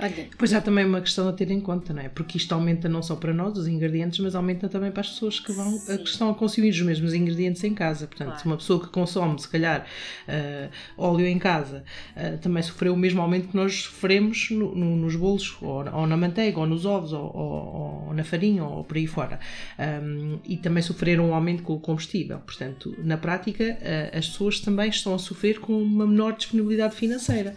Olha. 0.00 0.28
Depois 0.30 0.52
há 0.52 0.60
também 0.60 0.84
uma 0.84 1.00
questão 1.00 1.28
a 1.28 1.32
ter 1.32 1.50
em 1.50 1.60
conta, 1.60 1.92
não 1.92 2.00
é? 2.00 2.08
Porque 2.08 2.38
isto 2.38 2.52
aumenta 2.52 2.88
não 2.88 3.02
só 3.02 3.16
para 3.16 3.34
nós, 3.34 3.58
os 3.58 3.66
ingredientes, 3.66 4.20
mas 4.20 4.36
aumenta 4.36 4.68
também 4.68 4.92
para 4.92 5.00
as 5.00 5.08
pessoas 5.08 5.40
que, 5.40 5.50
vão, 5.50 5.76
que 5.76 6.08
estão 6.08 6.30
a 6.30 6.34
consumir 6.34 6.70
os 6.70 6.80
mesmos 6.80 7.12
ingredientes 7.14 7.64
em 7.64 7.74
casa. 7.74 8.06
Portanto, 8.06 8.28
claro. 8.28 8.48
uma 8.48 8.56
pessoa 8.56 8.80
que 8.80 8.88
consome, 8.88 9.40
se 9.40 9.48
calhar, 9.48 9.84
uh, 10.28 10.70
óleo 10.96 11.26
em 11.26 11.38
casa, 11.38 11.82
uh, 12.16 12.38
também 12.38 12.62
sofreu 12.62 12.94
o 12.94 12.96
mesmo 12.96 13.20
aumento 13.20 13.48
que 13.48 13.56
nós 13.56 13.74
sofremos 13.82 14.50
no, 14.50 14.72
no, 14.72 14.96
nos 14.96 15.16
bolos, 15.16 15.56
ou, 15.60 15.84
ou, 15.92 16.06
na 16.06 16.16
manteiga, 16.16 16.60
ou 16.60 16.66
nos 16.66 16.86
ovos, 16.86 17.12
ou, 17.12 17.36
ou, 17.36 18.06
ou 18.06 18.14
na 18.14 18.22
farinha, 18.22 18.62
ou 18.62 18.84
por 18.84 18.96
aí 18.96 19.06
fora. 19.08 19.40
Um, 19.78 20.38
e 20.44 20.56
também 20.56 20.82
sofreram 20.82 21.30
um 21.30 21.34
aumento 21.34 21.64
com 21.64 21.74
o 21.74 21.80
combustível. 21.80 22.38
Portanto, 22.38 22.94
na 23.02 23.16
prática, 23.16 23.64
uh, 23.64 24.16
as 24.16 24.28
pessoas 24.28 24.60
também 24.60 24.90
estão 24.90 25.12
a 25.12 25.18
sofrer 25.18 25.58
com 25.58 25.82
uma 25.82 26.06
menor 26.06 26.36
disponibilidade 26.36 26.94
financeira. 26.94 27.54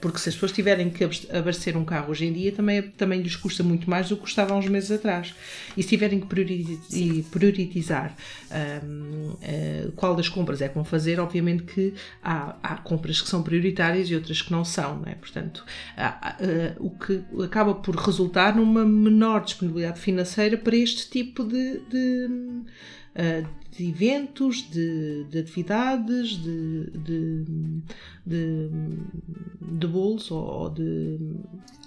porque 0.00 0.18
se 0.18 0.28
as 0.28 0.34
pessoas 0.34 0.52
tiverem 0.52 0.90
que 0.90 1.02
abastecer 1.04 1.55
abastecer 1.56 1.76
um 1.76 1.84
carro 1.84 2.10
hoje 2.10 2.26
em 2.26 2.32
dia 2.32 2.52
também, 2.52 2.82
também 2.82 3.20
lhes 3.20 3.34
custa 3.34 3.62
muito 3.62 3.88
mais 3.88 4.08
do 4.08 4.16
que 4.16 4.22
custava 4.22 4.54
há 4.54 4.56
uns 4.56 4.68
meses 4.68 4.90
atrás. 4.90 5.34
E 5.76 5.82
se 5.82 5.88
tiverem 5.88 6.20
que 6.20 6.26
priorizar, 7.30 8.14
um, 8.84 9.30
uh, 9.30 9.38
eh, 9.42 9.88
qual 9.96 10.14
das 10.14 10.28
compras 10.28 10.60
é 10.60 10.68
que 10.68 10.74
vão 10.74 10.84
fazer, 10.84 11.18
obviamente 11.18 11.64
que 11.64 11.94
há, 12.22 12.56
há, 12.62 12.76
compras 12.76 13.20
que 13.20 13.28
são 13.28 13.42
prioritárias 13.42 14.08
e 14.10 14.14
outras 14.14 14.42
que 14.42 14.52
não 14.52 14.64
são, 14.64 15.00
não 15.00 15.10
é? 15.10 15.14
Portanto, 15.14 15.64
há, 15.96 16.36
uh, 16.40 16.86
o 16.86 16.90
que 16.90 17.22
acaba 17.42 17.74
por 17.74 17.96
resultar 17.96 18.54
numa 18.54 18.84
menor 18.84 19.44
disponibilidade 19.44 19.98
financeira 19.98 20.56
para 20.56 20.76
este 20.76 21.08
tipo 21.08 21.44
de, 21.44 21.80
de 21.88 22.28
de 23.76 23.88
eventos, 23.88 24.68
de, 24.70 25.24
de 25.24 25.38
atividades, 25.38 26.30
de, 26.30 26.90
de, 26.90 27.44
de, 28.24 28.70
de 29.60 29.86
bolos 29.86 30.30
ou 30.30 30.70
de, 30.70 31.18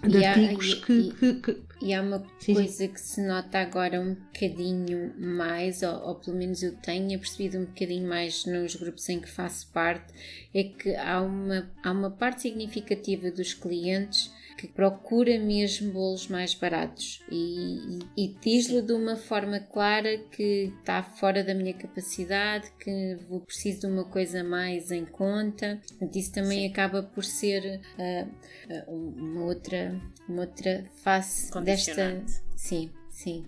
de 0.08 0.18
e 0.18 0.26
artigos 0.26 0.80
há, 0.82 0.86
que, 0.86 0.94
e, 0.94 1.12
que, 1.14 1.34
que, 1.36 1.58
E 1.82 1.94
há 1.94 2.02
uma 2.02 2.24
sim, 2.40 2.54
coisa 2.54 2.72
sim. 2.72 2.88
que 2.90 3.00
se 3.02 3.26
nota 3.26 3.60
agora 3.60 4.00
um 4.00 4.16
bocadinho 4.16 5.14
mais, 5.20 5.82
ou, 5.82 5.96
ou 6.08 6.16
pelo 6.16 6.38
menos 6.38 6.62
eu 6.62 6.76
tenho 6.76 7.18
percebido 7.20 7.58
um 7.58 7.66
bocadinho 7.66 8.08
mais 8.08 8.46
nos 8.46 8.76
grupos 8.76 9.08
em 9.10 9.20
que 9.20 9.30
faço 9.30 9.68
parte, 9.72 10.14
é 10.54 10.64
que 10.64 10.96
há 10.96 11.22
uma, 11.22 11.70
há 11.84 11.92
uma 11.92 12.12
parte 12.12 12.42
significativa 12.42 13.32
dos 13.32 13.54
clientes 13.54 14.32
que 14.60 14.68
procura 14.68 15.40
mesmo 15.40 15.94
bolos 15.94 16.28
mais 16.28 16.54
baratos 16.54 17.24
e, 17.32 18.02
e, 18.18 18.26
e 18.26 18.36
diz-lo 18.42 18.82
de 18.82 18.92
uma 18.92 19.16
forma 19.16 19.58
clara 19.62 20.18
que 20.18 20.74
está 20.82 21.02
fora 21.02 21.42
da 21.42 21.54
minha 21.54 21.74
capacidade, 21.74 22.70
que 22.78 23.18
vou 23.30 23.40
preciso 23.40 23.82
de 23.82 23.86
uma 23.88 24.04
coisa 24.04 24.44
mais 24.44 24.92
em 24.92 25.06
conta. 25.06 25.80
Isso 26.14 26.34
também 26.34 26.64
Sim. 26.64 26.74
acaba 26.74 27.02
por 27.02 27.24
ser 27.24 27.80
uh, 27.98 28.92
uma 28.92 29.46
outra 29.46 29.98
uma 30.28 30.42
outra 30.42 30.84
face 31.04 31.50
desta 31.62 32.22
sim 32.54 32.92
sim 33.10 33.46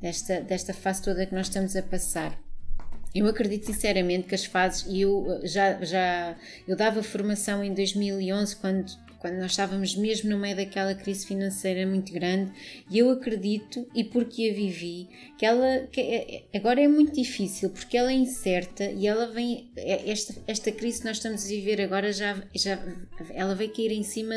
desta 0.00 0.40
desta 0.40 0.72
fase 0.72 1.02
toda 1.02 1.26
que 1.26 1.34
nós 1.34 1.48
estamos 1.48 1.76
a 1.76 1.82
passar. 1.82 2.42
Eu 3.14 3.28
acredito 3.28 3.66
sinceramente 3.66 4.26
que 4.26 4.34
as 4.34 4.44
fases, 4.44 4.84
e 4.88 5.02
eu 5.02 5.40
já, 5.44 5.80
já 5.84 6.36
eu 6.66 6.74
dava 6.74 7.00
formação 7.00 7.62
em 7.62 7.72
2011 7.72 8.56
quando 8.56 9.03
quando 9.24 9.36
nós 9.36 9.52
estávamos 9.52 9.96
mesmo 9.96 10.28
no 10.28 10.38
meio 10.38 10.54
daquela 10.54 10.94
crise 10.94 11.26
financeira 11.26 11.86
muito 11.86 12.12
grande, 12.12 12.52
e 12.90 12.98
eu 12.98 13.08
acredito, 13.08 13.88
e 13.94 14.04
porque 14.04 14.50
a 14.50 14.52
vivi, 14.52 15.08
que 15.38 15.46
ela 15.46 15.88
que 15.90 15.98
é, 15.98 16.44
é, 16.52 16.58
agora 16.58 16.82
é 16.82 16.86
muito 16.86 17.14
difícil, 17.14 17.70
porque 17.70 17.96
ela 17.96 18.12
é 18.12 18.14
incerta 18.14 18.84
e 18.84 19.06
ela 19.06 19.32
vem, 19.32 19.70
é, 19.76 20.10
esta, 20.10 20.34
esta 20.46 20.70
crise 20.70 20.98
que 20.98 21.06
nós 21.06 21.16
estamos 21.16 21.42
a 21.42 21.48
viver 21.48 21.80
agora 21.80 22.12
já, 22.12 22.36
já 22.54 22.78
ela 23.30 23.54
vai 23.54 23.68
cair 23.68 23.92
em 23.92 24.02
cima 24.02 24.34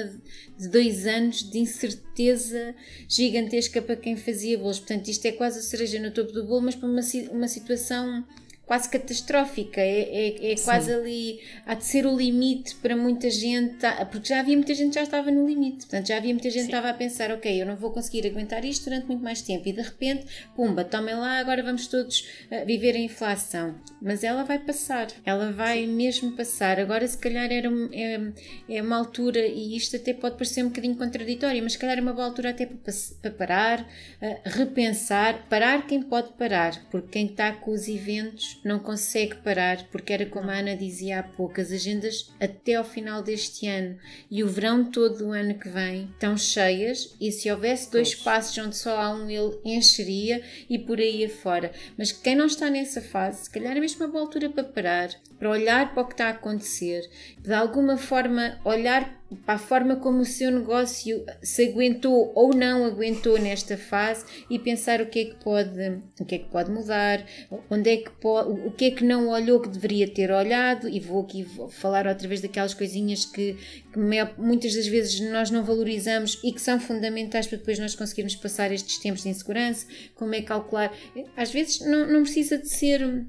de, 0.58 0.70
dois 0.70 1.06
anos 1.06 1.44
de 1.44 1.60
incerteza 1.60 2.74
gigantesca 3.10 3.82
para 3.82 3.98
quem 3.98 4.16
fazia 4.16 4.58
bolos. 4.58 4.80
Portanto, 4.80 5.10
isto 5.10 5.26
é 5.26 5.34
quase 5.34 5.60
a 5.60 5.64
cereja 5.64 6.00
no 6.00 6.12
topo 6.12 6.32
do 6.32 6.46
bolo, 6.46 6.62
mas 6.62 6.76
para 6.76 6.88
uma, 6.88 7.02
uma 7.34 7.48
situação 7.50 8.26
quase 8.68 8.90
catastrófica, 8.90 9.80
é, 9.80 10.28
é, 10.28 10.52
é 10.52 10.56
quase 10.58 10.94
ali, 10.94 11.40
há 11.66 11.74
de 11.74 11.86
ser 11.86 12.06
o 12.06 12.14
limite 12.14 12.76
para 12.76 12.98
muita 12.98 13.30
gente, 13.30 13.78
tá, 13.78 14.06
porque 14.06 14.28
já 14.28 14.42
havia 14.42 14.58
muita 14.58 14.74
gente 14.74 14.90
que 14.90 14.96
já 14.96 15.04
estava 15.04 15.32
no 15.32 15.48
limite, 15.48 15.86
portanto 15.86 16.08
já 16.08 16.18
havia 16.18 16.34
muita 16.34 16.50
gente 16.50 16.64
que 16.64 16.76
estava 16.76 16.90
a 16.90 16.94
pensar, 16.94 17.32
ok, 17.32 17.62
eu 17.62 17.66
não 17.66 17.78
vou 17.78 17.92
conseguir 17.92 18.28
aguentar 18.28 18.66
isto 18.66 18.84
durante 18.84 19.08
muito 19.08 19.24
mais 19.24 19.42
tempo. 19.42 19.70
E 19.70 19.72
de 19.72 19.82
repente, 19.82 20.26
pumba, 20.54 20.84
tomem 20.84 21.16
lá, 21.16 21.40
agora 21.40 21.64
vamos 21.64 21.88
todos 21.88 22.28
uh, 22.52 22.66
viver 22.66 22.94
a 22.94 23.00
inflação, 23.00 23.76
mas 24.02 24.22
ela 24.22 24.44
vai 24.44 24.60
passar, 24.60 25.08
ela 25.26 25.50
vai 25.54 25.86
Sim. 25.86 25.94
mesmo 25.94 26.32
passar, 26.34 26.78
agora 26.78 27.08
se 27.08 27.18
calhar 27.18 27.50
era, 27.50 27.70
é, 27.94 28.20
é 28.68 28.82
uma 28.82 28.98
altura, 28.98 29.48
e 29.48 29.78
isto 29.78 29.96
até 29.96 30.14
pode 30.14 30.36
parecer 30.36 30.62
um 30.62 30.68
bocadinho 30.68 30.98
contraditório, 30.98 31.64
mas 31.64 31.72
se 31.72 31.80
calhar 31.80 31.98
é 31.98 32.02
uma 32.02 32.12
boa 32.12 32.28
altura 32.28 32.50
até 32.50 32.66
para, 32.66 32.94
para 33.22 33.32
parar, 33.32 33.82
uh, 33.82 34.42
repensar, 34.44 35.48
parar 35.48 35.88
quem 35.88 36.02
pode 36.02 36.34
parar, 36.34 36.86
porque 36.92 37.08
quem 37.12 37.28
está 37.28 37.54
com 37.54 37.72
os 37.72 37.88
eventos 37.88 38.57
não 38.68 38.80
consegue 38.80 39.36
parar, 39.36 39.88
porque 39.92 40.14
era 40.14 40.26
como 40.26 40.50
a 40.52 40.60
Ana 40.60 40.76
dizia 40.76 41.20
há 41.20 41.24
pouco, 41.24 41.60
as 41.60 41.72
agendas 41.72 42.32
até 42.40 42.76
ao 42.76 42.84
final 42.84 43.24
deste 43.24 43.68
ano 43.68 43.98
e 44.30 44.44
o 44.44 44.48
verão 44.48 44.92
todo 44.92 45.28
o 45.28 45.32
ano 45.32 45.56
que 45.56 45.70
vem 45.70 46.10
estão 46.14 46.38
cheias 46.38 47.16
e 47.20 47.32
se 47.32 47.50
houvesse 47.50 47.92
dois 47.92 48.14
passos 48.14 48.58
onde 48.58 48.76
só 48.76 49.00
há 49.00 49.12
um, 49.14 49.30
ele 49.30 49.58
encheria 49.64 50.44
e 50.70 50.78
por 50.78 51.00
aí 51.00 51.26
afora. 51.26 51.72
Mas 51.98 52.12
quem 52.12 52.36
não 52.36 52.46
está 52.46 52.70
nessa 52.70 53.02
fase, 53.02 53.46
se 53.46 53.50
calhar 53.50 53.76
é 53.76 53.80
mesmo 53.80 54.04
uma 54.04 54.12
boa 54.12 54.24
altura 54.24 54.50
para 54.50 54.64
parar, 54.64 55.10
para 55.40 55.50
olhar 55.50 55.94
para 55.94 56.04
o 56.04 56.06
que 56.06 56.14
está 56.14 56.28
a 56.28 56.32
acontecer, 56.32 57.10
de 57.48 57.54
alguma 57.54 57.96
forma 57.96 58.60
olhar 58.66 59.18
para 59.46 59.56
a 59.56 59.58
forma 59.58 59.96
como 59.96 60.20
o 60.20 60.26
seu 60.26 60.52
negócio 60.52 61.24
se 61.42 61.70
aguentou 61.70 62.34
ou 62.36 62.54
não 62.54 62.84
aguentou 62.84 63.40
nesta 63.40 63.78
fase 63.78 64.26
e 64.50 64.60
pensar 64.60 65.00
o 65.00 65.06
que 65.06 65.20
é 65.20 65.26
que 65.26 65.36
pode, 65.42 66.02
o 66.20 66.26
que 66.26 66.36
é 66.36 66.40
que 66.40 66.50
pode 66.50 66.70
mudar, 66.70 67.26
onde 67.70 67.90
é 67.90 67.98
que 67.98 68.10
pode, 68.10 68.50
o 68.68 68.72
que 68.72 68.86
é 68.86 68.92
que 68.92 69.06
não 69.06 69.30
olhou 69.30 69.62
que 69.62 69.70
deveria 69.70 70.10
ter 70.10 70.30
olhado 70.30 70.90
e 70.90 71.00
vou 71.00 71.24
aqui 71.24 71.48
falar 71.70 72.06
outra 72.06 72.28
vez 72.28 72.42
daquelas 72.42 72.74
coisinhas 72.74 73.24
que, 73.24 73.56
que 73.94 74.00
muitas 74.38 74.76
das 74.76 74.88
vezes 74.88 75.18
nós 75.32 75.50
não 75.50 75.64
valorizamos 75.64 76.38
e 76.44 76.52
que 76.52 76.62
são 76.62 76.78
fundamentais 76.82 77.48
para 77.48 77.60
depois 77.60 77.80
nós 77.80 77.96
conseguirmos 77.96 78.36
passar 78.36 78.74
estes 78.74 78.98
tempos 78.98 79.24
de 79.24 79.30
insegurança, 79.30 79.88
como 80.16 80.36
é 80.36 80.42
calcular, 80.42 80.92
às 81.38 81.50
vezes 81.50 81.80
não, 81.80 82.08
não 82.08 82.24
precisa 82.24 82.58
de 82.58 82.68
ser 82.68 83.26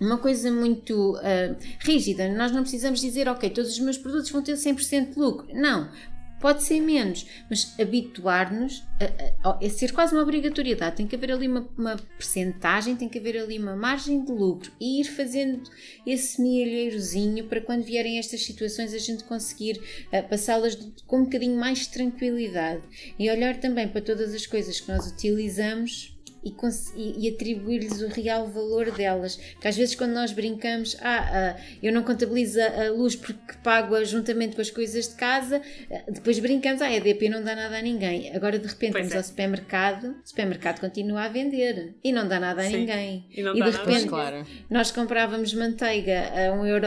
uma 0.00 0.18
coisa 0.18 0.50
muito 0.50 1.14
uh, 1.16 1.56
rígida. 1.80 2.28
Nós 2.28 2.50
não 2.52 2.62
precisamos 2.62 3.00
dizer, 3.00 3.28
ok, 3.28 3.50
todos 3.50 3.72
os 3.72 3.78
meus 3.78 3.98
produtos 3.98 4.30
vão 4.30 4.42
ter 4.42 4.54
100% 4.54 5.12
de 5.12 5.18
lucro. 5.18 5.46
Não, 5.52 5.90
pode 6.40 6.64
ser 6.64 6.80
menos, 6.80 7.26
mas 7.48 7.78
habituar-nos 7.78 8.82
a, 9.42 9.50
a, 9.50 9.64
a, 9.64 9.70
ser 9.70 9.92
quase 9.92 10.14
uma 10.14 10.22
obrigatoriedade. 10.22 10.96
Tem 10.96 11.06
que 11.06 11.14
haver 11.14 11.30
ali 11.30 11.46
uma, 11.46 11.68
uma 11.76 11.96
percentagem, 12.16 12.96
tem 12.96 13.08
que 13.08 13.18
haver 13.18 13.36
ali 13.36 13.58
uma 13.58 13.76
margem 13.76 14.24
de 14.24 14.32
lucro 14.32 14.72
e 14.80 15.00
ir 15.00 15.04
fazendo 15.04 15.70
esse 16.06 16.40
milheirozinho 16.40 17.44
para 17.44 17.60
quando 17.60 17.84
vierem 17.84 18.18
estas 18.18 18.42
situações 18.44 18.94
a 18.94 18.98
gente 18.98 19.22
conseguir 19.24 19.78
uh, 19.78 20.28
passá-las 20.28 20.74
com 21.06 21.18
um 21.18 21.24
bocadinho 21.24 21.58
mais 21.58 21.80
de 21.80 21.90
tranquilidade 21.90 22.82
e 23.18 23.30
olhar 23.30 23.60
também 23.60 23.86
para 23.86 24.00
todas 24.00 24.34
as 24.34 24.46
coisas 24.46 24.80
que 24.80 24.90
nós 24.90 25.06
utilizamos 25.12 26.09
e, 26.44 26.54
e, 26.96 27.26
e 27.26 27.28
atribuir-lhes 27.28 28.00
o 28.00 28.08
real 28.08 28.48
valor 28.48 28.90
delas. 28.90 29.36
Porque 29.36 29.68
às 29.68 29.76
vezes 29.76 29.94
quando 29.94 30.12
nós 30.12 30.32
brincamos, 30.32 30.96
ah, 31.00 31.28
ah, 31.32 31.56
eu 31.82 31.92
não 31.92 32.02
contabilizo 32.02 32.60
a 32.60 32.90
luz 32.90 33.14
porque 33.14 33.54
pago-a 33.62 34.04
juntamente 34.04 34.54
com 34.56 34.62
as 34.62 34.70
coisas 34.70 35.08
de 35.08 35.14
casa, 35.14 35.60
ah, 35.90 36.02
depois 36.08 36.38
brincamos, 36.38 36.82
ah, 36.82 36.86
a 36.86 36.94
EDP 36.94 37.28
não 37.28 37.42
dá 37.42 37.54
nada 37.54 37.78
a 37.78 37.82
ninguém. 37.82 38.34
Agora 38.34 38.58
de 38.58 38.66
repente 38.66 38.92
pois 38.92 39.04
vamos 39.04 39.14
é. 39.14 39.18
ao 39.18 39.24
supermercado, 39.24 40.16
o 40.24 40.28
supermercado 40.28 40.80
continua 40.80 41.24
a 41.24 41.28
vender 41.28 41.94
e 42.02 42.12
não 42.12 42.26
dá 42.26 42.40
nada 42.40 42.62
a 42.62 42.64
Sim. 42.64 42.78
ninguém. 42.78 43.26
E, 43.30 43.40
e 43.40 43.62
de 43.62 43.70
repente 43.70 44.06
claro. 44.06 44.46
nós 44.68 44.90
comprávamos 44.90 45.52
manteiga 45.54 46.30
a 46.34 46.52
um 46.52 46.66
euro, 46.66 46.86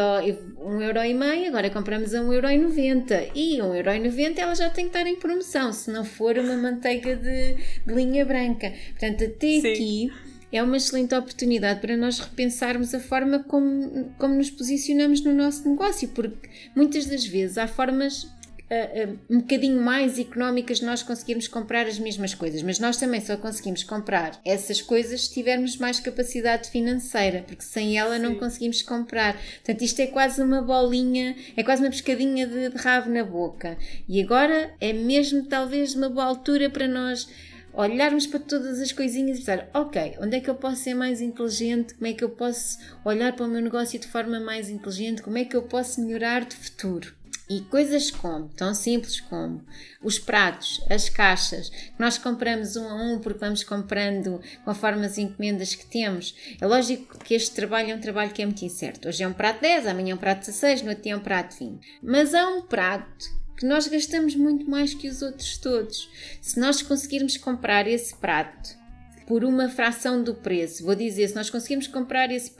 um 0.60 0.82
euro 0.82 1.04
e 1.04 1.14
meio, 1.14 1.48
agora 1.48 1.70
compramos 1.70 2.14
a 2.14 2.22
um 2.22 2.34
euro 2.34 2.50
e 2.50 2.58
noventa. 2.58 3.24
E 3.36 3.62
um 3.62 3.74
euro 3.74 3.92
e 3.92 4.00
noventa 4.00 4.42
ela 4.42 4.56
já 4.56 4.70
tem 4.70 4.86
que 4.86 4.98
estar 4.98 5.08
em 5.08 5.16
promoção, 5.16 5.72
se 5.72 5.92
não 5.92 6.04
for 6.04 6.38
uma 6.38 6.56
manteiga 6.56 7.16
de, 7.16 7.56
de 7.86 7.94
linha 7.94 8.26
branca. 8.26 8.74
Portanto, 8.90 9.24
até 9.44 9.62
Sim. 9.62 9.72
aqui 9.72 10.12
é 10.52 10.62
uma 10.62 10.78
excelente 10.78 11.16
oportunidade 11.16 11.82
para 11.82 11.98
nós 11.98 12.20
repensarmos 12.20 12.94
a 12.94 13.00
forma 13.00 13.40
como, 13.40 14.14
como 14.20 14.36
nos 14.36 14.52
posicionamos 14.52 15.22
no 15.22 15.34
nosso 15.34 15.68
negócio, 15.68 16.10
porque 16.10 16.48
muitas 16.76 17.08
das 17.08 17.26
vezes 17.26 17.58
há 17.58 17.68
formas 17.68 18.24
uh, 18.24 19.18
um 19.30 19.40
bocadinho 19.40 19.82
mais 19.82 20.20
económicas 20.20 20.80
nós 20.80 21.02
conseguirmos 21.02 21.48
comprar 21.48 21.88
as 21.88 21.98
mesmas 21.98 22.36
coisas, 22.36 22.62
mas 22.62 22.78
nós 22.78 22.98
também 22.98 23.20
só 23.20 23.36
conseguimos 23.36 23.84
comprar 23.84 24.40
essas 24.46 24.80
coisas 24.80 25.26
se 25.26 25.34
tivermos 25.34 25.78
mais 25.78 26.00
capacidade 26.00 26.70
financeira, 26.70 27.44
porque 27.48 27.64
sem 27.64 27.98
ela 27.98 28.18
Sim. 28.18 28.22
não 28.22 28.36
conseguimos 28.36 28.84
comprar. 28.84 29.36
Portanto, 29.36 29.82
isto 29.82 30.00
é 30.02 30.06
quase 30.06 30.40
uma 30.40 30.62
bolinha, 30.62 31.36
é 31.58 31.64
quase 31.64 31.82
uma 31.82 31.90
pescadinha 31.90 32.46
de, 32.46 32.70
de 32.70 32.78
rabo 32.78 33.10
na 33.10 33.24
boca. 33.24 33.76
E 34.08 34.22
agora 34.22 34.72
é 34.80 34.94
mesmo 34.94 35.46
talvez 35.46 35.96
uma 35.96 36.10
boa 36.10 36.26
altura 36.26 36.70
para 36.70 36.88
nós 36.88 37.28
olharmos 37.74 38.28
para 38.28 38.40
todas 38.40 38.80
as 38.80 38.92
coisinhas 38.92 39.38
e 39.38 39.40
pensar, 39.42 39.70
ok, 39.74 40.16
onde 40.20 40.38
é 40.38 40.40
que 40.40 40.50
eu 40.50 40.56
posso 40.56 40.84
ser 40.84 40.94
mais 40.94 41.22
inteligente? 41.22 41.96
Como 41.96 42.08
é 42.08 42.14
que 42.14 42.24
eu 42.24 42.30
posso 42.30 42.78
olhar 43.04 43.34
para 43.34 43.46
o 43.46 43.50
meu 43.50 43.62
negócio 43.62 44.00
de 44.00 44.08
forma 44.08 44.40
mais 44.40 44.70
inteligente? 44.70 45.22
Como 45.22 45.38
é 45.38 45.46
que 45.46 45.56
eu 45.56 45.64
posso 45.64 46.02
melhorar 46.02 46.46
de 46.46 46.56
futuro? 46.56 47.14
E 47.50 47.60
coisas 47.62 48.10
como, 48.10 48.48
tão 48.50 48.74
simples 48.74 49.20
como 49.20 49.66
os 50.02 50.18
pratos, 50.18 50.82
as 50.90 51.10
caixas, 51.10 51.70
que 51.70 52.00
nós 52.00 52.18
compramos 52.18 52.78
um 52.78 52.88
a 52.88 52.96
um 52.96 53.20
porque 53.20 53.40
vamos 53.40 53.64
comprando 53.64 54.40
conforme 54.64 55.06
as 55.06 55.18
encomendas 55.18 55.76
que 55.76 55.86
temos. 55.86 56.34
É 56.60 56.66
lógico 56.66 57.20
que 57.20 57.34
este 57.34 57.54
trabalho 57.54 57.92
é 57.92 57.96
um 57.96 58.00
trabalho 58.00 58.32
que 58.32 58.42
é 58.42 58.46
muito 58.46 58.64
incerto. 58.64 59.10
Hoje 59.10 59.24
é 59.24 59.28
um 59.28 59.34
prato 59.34 59.62
10, 59.62 59.88
amanhã 59.88 60.14
é 60.14 60.16
um 60.16 60.20
prato 60.20 60.40
16, 60.40 60.84
no 60.84 60.90
outro 60.90 61.04
dia 61.04 61.14
é 61.14 61.18
um 61.18 61.20
prato 61.20 61.58
20. 61.58 62.00
Mas 62.02 62.34
há 62.34 62.48
um 62.48 62.62
prato 62.62 63.43
que 63.58 63.66
nós 63.66 63.88
gastamos 63.88 64.36
muito 64.36 64.70
mais 64.70 64.94
que 64.94 65.08
os 65.08 65.22
outros 65.22 65.58
todos. 65.58 66.10
Se 66.42 66.60
nós 66.60 66.82
conseguirmos 66.82 67.38
comprar 67.38 67.88
esse 67.88 68.16
prato 68.16 68.84
por 69.26 69.44
uma 69.44 69.70
fração 69.70 70.22
do 70.22 70.34
preço. 70.34 70.84
Vou 70.84 70.96
dizer, 70.96 71.28
se 71.28 71.36
nós 71.36 71.50
conseguimos 71.50 71.88
comprar 71.88 72.32
esse, 72.32 72.52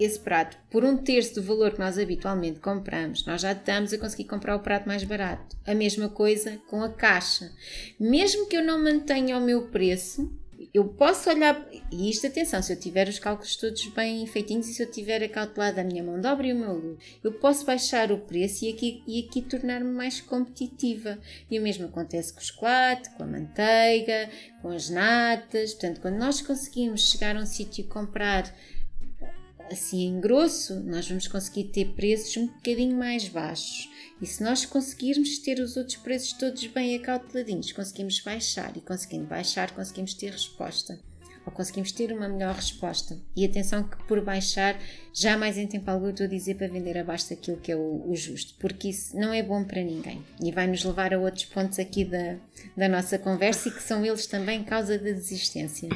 esse 0.00 0.18
prato 0.18 0.56
por 0.70 0.84
um 0.84 0.96
terço 0.96 1.34
do 1.34 1.42
valor 1.42 1.72
que 1.72 1.78
nós 1.78 1.98
habitualmente 1.98 2.60
compramos, 2.60 3.24
nós 3.26 3.42
já 3.42 3.52
estamos 3.52 3.92
a 3.92 3.98
conseguir 3.98 4.24
comprar 4.24 4.56
o 4.56 4.60
prato 4.60 4.86
mais 4.86 5.04
barato. 5.04 5.56
A 5.66 5.74
mesma 5.74 6.08
coisa 6.08 6.58
com 6.68 6.82
a 6.82 6.88
caixa. 6.88 7.52
Mesmo 7.98 8.46
que 8.46 8.56
eu 8.56 8.64
não 8.64 8.82
mantenha 8.82 9.36
o 9.36 9.44
meu 9.44 9.68
preço, 9.68 10.32
eu 10.76 10.84
posso 10.84 11.30
olhar, 11.30 11.66
e 11.90 12.10
isto 12.10 12.26
atenção, 12.26 12.60
se 12.60 12.70
eu 12.70 12.78
tiver 12.78 13.08
os 13.08 13.18
cálculos 13.18 13.56
todos 13.56 13.86
bem 13.94 14.26
feitinhos 14.26 14.68
e 14.68 14.74
se 14.74 14.82
eu 14.82 14.90
tiver 14.90 15.22
acautelado 15.22 15.80
a 15.80 15.84
minha 15.84 16.04
mão 16.04 16.20
de 16.20 16.26
obra 16.26 16.46
e 16.46 16.52
o 16.52 16.56
meu 16.56 16.74
lucro, 16.74 16.98
eu 17.24 17.32
posso 17.32 17.64
baixar 17.64 18.12
o 18.12 18.18
preço 18.18 18.66
e 18.66 18.68
aqui, 18.68 19.02
e 19.06 19.26
aqui 19.26 19.40
tornar-me 19.40 19.90
mais 19.90 20.20
competitiva. 20.20 21.18
E 21.50 21.58
o 21.58 21.62
mesmo 21.62 21.86
acontece 21.86 22.30
com 22.30 22.40
o 22.40 22.44
chocolate, 22.44 23.08
com 23.16 23.22
a 23.22 23.26
manteiga, 23.26 24.28
com 24.60 24.68
as 24.68 24.90
natas. 24.90 25.72
Portanto, 25.72 26.02
quando 26.02 26.16
nós 26.16 26.42
conseguimos 26.42 27.10
chegar 27.10 27.36
a 27.36 27.40
um 27.40 27.46
sítio 27.46 27.80
e 27.80 27.88
comprar 27.88 28.54
assim 29.70 30.08
em 30.08 30.20
grosso, 30.20 30.78
nós 30.80 31.08
vamos 31.08 31.26
conseguir 31.26 31.64
ter 31.64 31.94
preços 31.94 32.36
um 32.36 32.48
bocadinho 32.48 32.98
mais 32.98 33.26
baixos. 33.28 33.88
E 34.20 34.26
se 34.26 34.42
nós 34.42 34.64
conseguirmos 34.64 35.38
ter 35.38 35.60
os 35.60 35.76
outros 35.76 35.96
preços 35.96 36.32
todos 36.32 36.66
bem 36.68 36.96
acauteladinhos, 36.96 37.72
conseguimos 37.72 38.20
baixar 38.20 38.74
e 38.76 38.80
conseguindo 38.80 39.26
baixar, 39.26 39.72
conseguimos 39.72 40.14
ter 40.14 40.30
resposta. 40.30 40.98
Ou 41.44 41.52
conseguimos 41.52 41.92
ter 41.92 42.10
uma 42.12 42.28
melhor 42.28 42.54
resposta. 42.56 43.16
E 43.36 43.44
atenção 43.44 43.84
que 43.84 43.96
por 44.04 44.20
baixar, 44.24 44.80
jamais 45.12 45.56
em 45.56 45.66
tempo 45.66 45.88
algum 45.90 46.08
estou 46.08 46.26
a 46.26 46.28
dizer 46.28 46.56
para 46.56 46.66
vender 46.66 46.98
abaixo 46.98 47.30
daquilo 47.30 47.58
que 47.58 47.70
é 47.70 47.76
o, 47.76 48.10
o 48.10 48.16
justo, 48.16 48.54
porque 48.58 48.88
isso 48.88 49.16
não 49.16 49.32
é 49.32 49.42
bom 49.42 49.62
para 49.62 49.84
ninguém. 49.84 50.24
E 50.42 50.50
vai 50.50 50.66
nos 50.66 50.82
levar 50.82 51.14
a 51.14 51.18
outros 51.20 51.44
pontos 51.44 51.78
aqui 51.78 52.04
da, 52.04 52.36
da 52.76 52.88
nossa 52.88 53.16
conversa 53.18 53.68
e 53.68 53.72
que 53.72 53.82
são 53.82 54.04
eles 54.04 54.26
também 54.26 54.64
causa 54.64 54.98
da 54.98 55.12
desistência. 55.12 55.88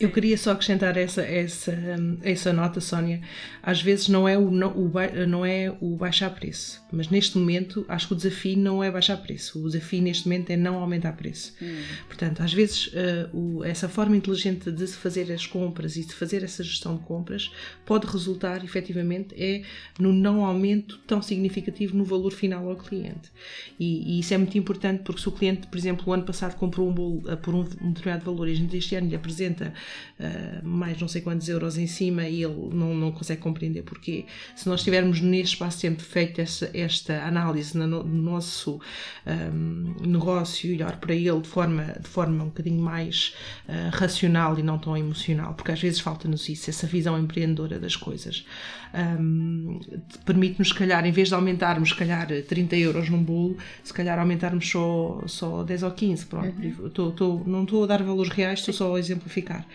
Eu 0.00 0.10
queria 0.10 0.38
só 0.38 0.52
acrescentar 0.52 0.96
essa, 0.96 1.20
essa, 1.20 1.78
essa 2.22 2.54
nota, 2.54 2.80
Sónia. 2.80 3.20
Às 3.62 3.82
vezes 3.82 4.08
não 4.08 4.26
é, 4.26 4.38
o, 4.38 4.50
não, 4.50 4.70
o, 4.70 4.90
não 5.28 5.44
é 5.44 5.76
o 5.78 5.94
baixar 5.94 6.30
preço, 6.30 6.82
mas 6.90 7.10
neste 7.10 7.36
momento 7.36 7.84
acho 7.86 8.06
que 8.08 8.14
o 8.14 8.16
desafio 8.16 8.56
não 8.56 8.82
é 8.82 8.90
baixar 8.90 9.18
preço. 9.18 9.62
O 9.62 9.68
desafio 9.68 10.00
neste 10.00 10.26
momento 10.26 10.48
é 10.48 10.56
não 10.56 10.76
aumentar 10.76 11.12
preço. 11.12 11.54
Hum. 11.60 11.82
Portanto, 12.06 12.42
às 12.42 12.50
vezes 12.50 12.86
uh, 12.86 13.36
o, 13.36 13.62
essa 13.62 13.90
forma 13.90 14.16
inteligente 14.16 14.72
de 14.72 14.86
se 14.86 14.96
fazer 14.96 15.30
as 15.30 15.46
compras 15.46 15.96
e 15.96 16.04
de 16.06 16.14
fazer 16.14 16.42
essa 16.42 16.64
gestão 16.64 16.96
de 16.96 17.02
compras 17.02 17.52
pode 17.84 18.06
resultar 18.06 18.64
efetivamente 18.64 19.34
é 19.36 19.62
no 19.98 20.14
não 20.14 20.46
aumento 20.46 20.98
tão 21.06 21.20
significativo 21.20 21.94
no 21.94 22.06
valor 22.06 22.32
final 22.32 22.70
ao 22.70 22.76
cliente. 22.76 23.30
E, 23.78 24.16
e 24.16 24.20
isso 24.20 24.32
é 24.32 24.38
muito 24.38 24.56
importante 24.56 25.02
porque 25.02 25.20
se 25.20 25.28
o 25.28 25.32
cliente, 25.32 25.66
por 25.66 25.76
exemplo, 25.76 26.04
o 26.08 26.12
ano 26.14 26.22
passado 26.22 26.56
comprou 26.56 26.88
um 26.88 26.94
bolo 26.94 27.18
uh, 27.30 27.36
por 27.36 27.54
um, 27.54 27.68
um 27.82 27.92
determinado 27.92 28.24
valor 28.24 28.48
e 28.48 28.52
a 28.52 28.54
gente 28.54 28.74
este 28.74 28.94
ano 28.94 29.06
lhe 29.06 29.14
apresenta 29.14 29.74
uh, 30.18 30.66
mais 30.66 31.00
não 31.00 31.08
sei 31.08 31.20
quantos 31.20 31.48
euros 31.48 31.76
em 31.78 31.86
cima 31.86 32.28
e 32.28 32.42
ele 32.42 32.70
não, 32.72 32.94
não 32.94 33.12
consegue 33.12 33.40
compreender 33.40 33.82
porquê. 33.82 34.24
Se 34.54 34.68
nós 34.68 34.82
tivermos 34.82 35.20
neste 35.20 35.54
espaço 35.54 35.78
de 35.78 35.82
tempo 35.82 36.02
feito 36.02 36.40
esta, 36.40 36.70
esta 36.74 37.24
análise 37.24 37.76
no, 37.76 37.86
no 37.86 38.04
nosso 38.04 38.80
um, 39.26 39.94
negócio 40.06 40.70
e 40.70 40.74
olhar 40.74 40.96
para 40.98 41.14
ele 41.14 41.40
de 41.40 41.48
forma, 41.48 41.84
de 42.00 42.08
forma 42.08 42.44
um 42.44 42.46
bocadinho 42.46 42.82
mais 42.82 43.34
uh, 43.68 43.94
racional 43.96 44.58
e 44.58 44.62
não 44.62 44.78
tão 44.78 44.96
emocional, 44.96 45.54
porque 45.54 45.72
às 45.72 45.80
vezes 45.80 46.00
falta-nos 46.00 46.48
isso, 46.48 46.70
essa 46.70 46.86
visão 46.86 47.18
empreendedora 47.18 47.78
das 47.78 47.96
coisas, 47.96 48.44
um, 48.92 49.80
permite-nos, 50.24 50.68
se 50.68 50.74
calhar, 50.74 51.04
em 51.06 51.12
vez 51.12 51.28
de 51.28 51.34
aumentarmos, 51.34 51.90
se 51.90 51.94
calhar, 51.94 52.26
30 52.26 52.76
euros 52.76 53.08
num 53.08 53.22
bolo, 53.22 53.56
se 53.84 53.92
calhar 53.92 54.18
aumentarmos 54.18 54.68
só, 54.68 55.22
só 55.26 55.62
10 55.62 55.82
ou 55.84 55.90
15, 55.90 56.26
pronto. 56.26 56.54
Uhum. 56.60 56.90
Tô, 56.90 57.10
tô, 57.12 57.42
não 57.46 57.62
estou 57.62 57.84
a 57.84 57.86
dar 57.86 58.02
valores 58.02 58.32
reais, 58.32 58.60
estou 58.60 58.74
só 58.74 58.96
a 58.96 58.98
exemplificar 58.98 59.66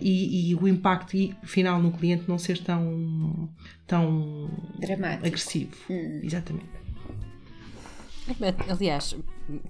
e, 0.00 0.50
e, 0.50 0.54
o 0.54 0.66
impacto 0.68 1.16
final 1.42 1.80
no 1.80 1.92
cliente 1.92 2.24
não 2.28 2.38
ser 2.38 2.58
tão, 2.58 3.48
tão 3.86 4.50
Dramático. 4.78 5.26
agressivo. 5.26 5.76
Hum. 5.90 6.20
Exatamente. 6.22 6.78
Aliás, 8.68 9.16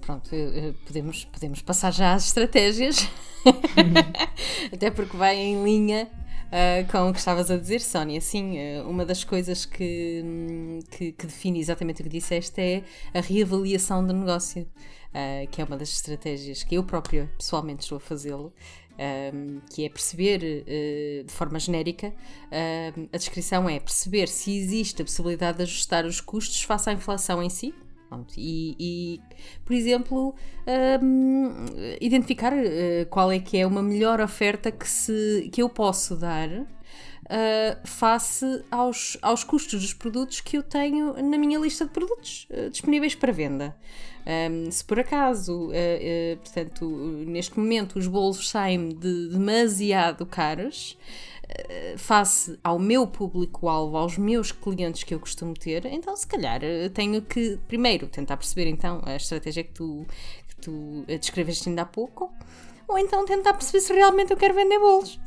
pronto, 0.00 0.28
eh, 0.32 0.74
podemos, 0.84 1.24
podemos 1.26 1.62
passar 1.62 1.92
já 1.92 2.14
às 2.14 2.26
estratégias, 2.26 3.08
até 4.72 4.90
porque 4.90 5.16
vai 5.16 5.36
em 5.36 5.62
linha 5.62 6.10
uh, 6.48 6.90
com 6.90 7.08
o 7.08 7.12
que 7.12 7.18
estavas 7.18 7.50
a 7.50 7.56
dizer, 7.56 7.80
Sónia. 7.80 8.20
Sim, 8.20 8.56
uh, 8.58 8.88
uma 8.88 9.04
das 9.04 9.22
coisas 9.22 9.64
que, 9.64 10.24
que, 10.90 11.12
que, 11.12 11.26
define 11.26 11.60
exatamente 11.60 12.00
o 12.00 12.04
que 12.04 12.10
disseste 12.10 12.60
é 12.60 12.82
a 13.14 13.20
reavaliação 13.20 14.04
do 14.04 14.12
negócio, 14.12 14.62
uh, 14.62 15.46
que 15.50 15.62
é 15.62 15.64
uma 15.64 15.76
das 15.76 15.90
estratégias 15.90 16.64
que 16.64 16.74
eu 16.74 16.82
própria 16.82 17.30
pessoalmente 17.38 17.82
estou 17.82 17.96
a 17.96 18.00
fazê-lo 18.00 18.52
um, 18.98 19.61
que 19.72 19.84
é 19.84 19.88
perceber 19.88 20.40
uh, 20.42 21.24
de 21.24 21.32
forma 21.32 21.58
genérica, 21.58 22.08
uh, 22.08 23.08
a 23.12 23.16
descrição 23.16 23.68
é 23.68 23.78
perceber 23.78 24.28
se 24.28 24.56
existe 24.56 25.02
a 25.02 25.04
possibilidade 25.04 25.58
de 25.58 25.62
ajustar 25.64 26.04
os 26.04 26.20
custos 26.20 26.62
face 26.62 26.90
à 26.90 26.92
inflação 26.92 27.42
em 27.42 27.48
si. 27.48 27.74
E, 28.38 28.74
e, 28.80 29.20
por 29.66 29.74
exemplo, 29.74 30.34
um, 31.02 31.66
identificar 32.00 32.54
uh, 32.54 33.06
qual 33.11 33.30
é 33.30 33.38
que 33.38 33.58
é 33.58 33.66
uma 33.66 33.82
melhor 33.82 34.20
oferta 34.20 34.72
que, 34.72 34.88
se, 34.88 35.50
que 35.52 35.61
eu 35.61 35.68
posso 35.68 36.16
dar 36.16 36.48
uh, 37.28 37.87
face 37.87 38.64
aos, 38.70 39.18
aos 39.22 39.44
custos 39.44 39.82
dos 39.82 39.92
produtos 39.92 40.40
que 40.40 40.56
eu 40.56 40.62
tenho 40.62 41.14
na 41.22 41.38
minha 41.38 41.58
lista 41.58 41.84
de 41.84 41.90
produtos 41.90 42.48
uh, 42.50 42.70
disponíveis 42.70 43.14
para 43.14 43.32
venda. 43.32 43.76
Um, 44.28 44.70
se 44.70 44.84
por 44.84 45.00
acaso, 45.00 45.68
uh, 45.68 45.70
uh, 45.70 46.36
portanto, 46.36 46.86
neste 47.26 47.58
momento 47.58 47.98
os 47.98 48.06
bolos 48.06 48.50
saem 48.50 48.90
de 48.90 49.28
demasiado 49.30 50.26
caros, 50.26 50.98
uh, 51.44 51.96
face 51.96 52.58
ao 52.62 52.78
meu 52.78 53.06
público-alvo, 53.06 53.96
aos 53.96 54.18
meus 54.18 54.52
clientes 54.52 55.02
que 55.02 55.14
eu 55.14 55.18
costumo 55.18 55.54
ter, 55.54 55.86
então 55.86 56.14
se 56.14 56.26
calhar 56.26 56.60
tenho 56.92 57.22
que 57.22 57.58
primeiro 57.66 58.06
tentar 58.06 58.36
perceber 58.36 58.68
então 58.68 59.00
a 59.06 59.16
estratégia 59.16 59.64
que 59.64 59.72
tu, 59.72 60.06
que 60.46 60.56
tu 60.56 61.04
descreveste 61.06 61.70
ainda 61.70 61.82
há 61.82 61.86
pouco, 61.86 62.30
ou 62.86 62.98
então 62.98 63.24
tentar 63.24 63.54
perceber 63.54 63.80
se 63.80 63.94
realmente 63.94 64.30
eu 64.30 64.36
quero 64.36 64.54
vender 64.54 64.78
bolos. 64.78 65.18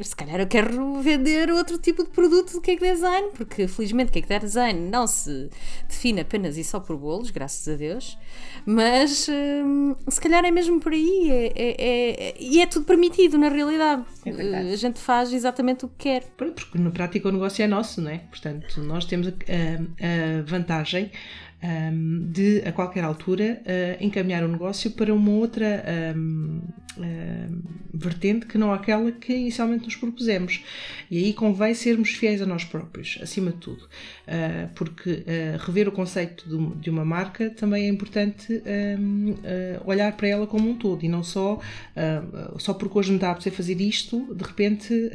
Se 0.00 0.14
calhar 0.14 0.38
eu 0.38 0.46
quero 0.46 1.02
vender 1.02 1.50
outro 1.50 1.76
tipo 1.76 2.04
de 2.04 2.10
produto 2.10 2.52
do 2.52 2.60
cake 2.60 2.80
design, 2.80 3.28
porque 3.34 3.66
felizmente 3.66 4.12
cake 4.12 4.28
design 4.38 4.88
não 4.88 5.06
se 5.06 5.50
define 5.88 6.20
apenas 6.20 6.56
e 6.56 6.62
só 6.62 6.78
por 6.78 6.96
bolos, 6.96 7.30
graças 7.30 7.66
a 7.66 7.76
Deus, 7.76 8.16
mas 8.64 9.28
hum, 9.28 9.96
se 10.08 10.20
calhar 10.20 10.44
é 10.44 10.50
mesmo 10.50 10.80
por 10.80 10.92
aí, 10.92 11.30
é, 11.30 11.52
é, 11.56 12.28
é, 12.28 12.34
e 12.38 12.60
é 12.60 12.66
tudo 12.66 12.84
permitido 12.84 13.36
na 13.36 13.48
realidade. 13.48 14.04
É 14.24 14.72
a 14.72 14.76
gente 14.76 15.00
faz 15.00 15.32
exatamente 15.32 15.84
o 15.84 15.88
que 15.88 16.10
quer. 16.10 16.24
Porque 16.36 16.78
na 16.78 16.90
prática 16.90 17.28
o 17.28 17.32
negócio 17.32 17.62
é 17.62 17.66
nosso, 17.66 18.00
não 18.00 18.10
é? 18.10 18.18
Portanto, 18.18 18.80
nós 18.82 19.04
temos 19.04 19.28
a, 19.28 19.30
a, 19.30 20.38
a 20.38 20.42
vantagem 20.42 21.10
um, 21.62 22.26
de, 22.30 22.62
a 22.66 22.72
qualquer 22.72 23.04
altura, 23.04 23.60
uh, 23.60 24.04
encaminhar 24.04 24.42
o 24.42 24.48
negócio 24.48 24.90
para 24.92 25.12
uma 25.12 25.30
outra 25.30 25.84
um, 26.16 26.62
um, 26.98 27.62
vertente 27.92 28.46
que 28.46 28.56
não 28.56 28.72
aquela 28.72 29.12
que 29.12 29.34
inicialmente 29.34 29.84
nos 29.84 29.96
propusemos. 29.96 30.62
E 31.10 31.18
aí 31.18 31.32
convém 31.34 31.74
sermos 31.74 32.10
fiéis 32.10 32.40
a 32.40 32.46
nós 32.46 32.64
próprios, 32.64 33.18
acima 33.22 33.50
de 33.50 33.58
tudo, 33.58 33.84
uh, 33.84 34.70
porque 34.74 35.10
uh, 35.10 35.58
rever 35.58 35.86
o 35.86 35.92
conceito 35.92 36.48
de, 36.48 36.80
de, 36.80 36.90
uma 36.90 37.04
marca 37.04 37.50
também 37.50 37.84
é 37.84 37.88
importante 37.88 38.62
olhar 39.84 40.12
para 40.16 40.28
ela 40.28 40.46
como 40.46 40.70
um 40.70 40.74
todo 40.74 41.04
e 41.04 41.08
não 41.08 41.22
só, 41.22 41.60
só 42.58 42.74
porque 42.74 42.98
hoje 42.98 43.12
me 43.12 43.18
dá 43.18 43.32
a 43.32 43.50
fazer 43.50 43.80
isto, 43.80 44.34
de 44.34 44.44
repente 44.44 45.10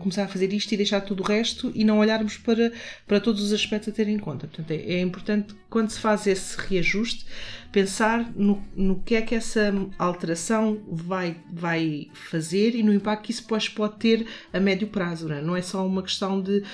começar 0.00 0.24
a 0.24 0.28
fazer 0.28 0.52
isto 0.52 0.72
e 0.72 0.76
deixar 0.76 1.00
tudo 1.00 1.22
o 1.22 1.26
resto 1.26 1.70
e 1.74 1.84
não 1.84 1.98
olharmos 1.98 2.36
para, 2.36 2.72
para 3.06 3.20
todos 3.20 3.42
os 3.42 3.52
aspectos 3.52 3.88
a 3.88 3.92
ter 3.92 4.08
em 4.08 4.18
conta. 4.18 4.46
Portanto, 4.46 4.70
é, 4.70 4.93
é 4.94 5.00
importante, 5.00 5.54
quando 5.68 5.90
se 5.90 5.98
faz 5.98 6.26
esse 6.26 6.56
reajuste, 6.58 7.26
pensar 7.74 8.30
no, 8.36 8.62
no 8.76 9.00
que 9.00 9.16
é 9.16 9.22
que 9.22 9.34
essa 9.34 9.72
alteração 9.98 10.80
vai, 10.86 11.36
vai 11.52 12.08
fazer 12.12 12.74
e 12.76 12.82
no 12.84 12.94
impacto 12.94 13.24
que 13.24 13.32
isso 13.32 13.42
depois 13.42 13.68
pode 13.68 13.96
ter 13.96 14.26
a 14.52 14.60
médio 14.60 14.86
prazo. 14.86 15.28
Não 15.28 15.34
é, 15.34 15.42
não 15.42 15.56
é 15.56 15.62
só 15.62 15.84
uma 15.84 16.02
questão 16.02 16.40
de 16.40 16.58
uh, 16.58 16.64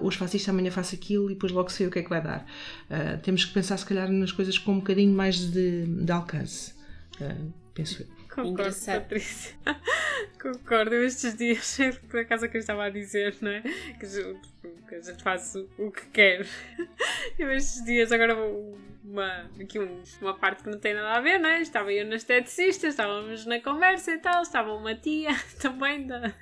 hoje 0.00 0.16
faço 0.16 0.36
isto, 0.36 0.48
amanhã 0.48 0.70
faço 0.70 0.94
aquilo 0.94 1.28
e 1.28 1.34
depois 1.34 1.50
logo 1.50 1.70
sei 1.70 1.88
o 1.88 1.90
que 1.90 1.98
é 1.98 2.02
que 2.02 2.08
vai 2.08 2.22
dar. 2.22 2.46
Uh, 2.88 3.18
temos 3.22 3.44
que 3.44 3.52
pensar, 3.52 3.76
se 3.76 3.84
calhar, 3.84 4.08
nas 4.12 4.30
coisas 4.30 4.56
com 4.56 4.72
um 4.72 4.78
bocadinho 4.78 5.12
mais 5.12 5.38
de, 5.50 5.86
de 5.86 6.12
alcance. 6.12 6.72
Uh, 7.20 7.52
penso 7.74 8.02
eu. 8.02 8.23
Concordo. 8.34 8.74
Patrícia. 8.84 9.54
Concordo. 10.42 10.94
Estes 10.96 11.36
dias, 11.36 11.78
por 12.10 12.20
acaso, 12.20 12.48
que 12.48 12.56
eu 12.56 12.60
estava 12.60 12.84
a 12.84 12.90
dizer, 12.90 13.36
não 13.40 13.50
é? 13.50 13.62
Que 13.62 14.06
a 14.94 15.00
gente 15.00 15.22
faz 15.22 15.54
o 15.78 15.90
que 15.90 16.06
quer. 16.06 16.46
Eu 17.38 17.50
estes 17.52 17.84
dias, 17.84 18.12
agora 18.12 18.34
uma, 19.04 19.50
aqui 19.60 19.78
um, 19.78 20.02
uma 20.22 20.34
parte 20.34 20.62
que 20.62 20.70
não 20.70 20.78
tem 20.78 20.94
nada 20.94 21.18
a 21.18 21.20
ver, 21.20 21.38
não 21.38 21.50
é? 21.50 21.60
Estava 21.60 21.92
eu 21.92 22.06
na 22.06 22.16
esteticista, 22.16 22.86
estávamos 22.86 23.44
na 23.44 23.60
conversa 23.60 24.12
e 24.12 24.18
tal, 24.18 24.42
estava 24.42 24.72
uma 24.72 24.94
tia 24.94 25.30
também 25.60 26.06
da, 26.06 26.20
da 26.20 26.32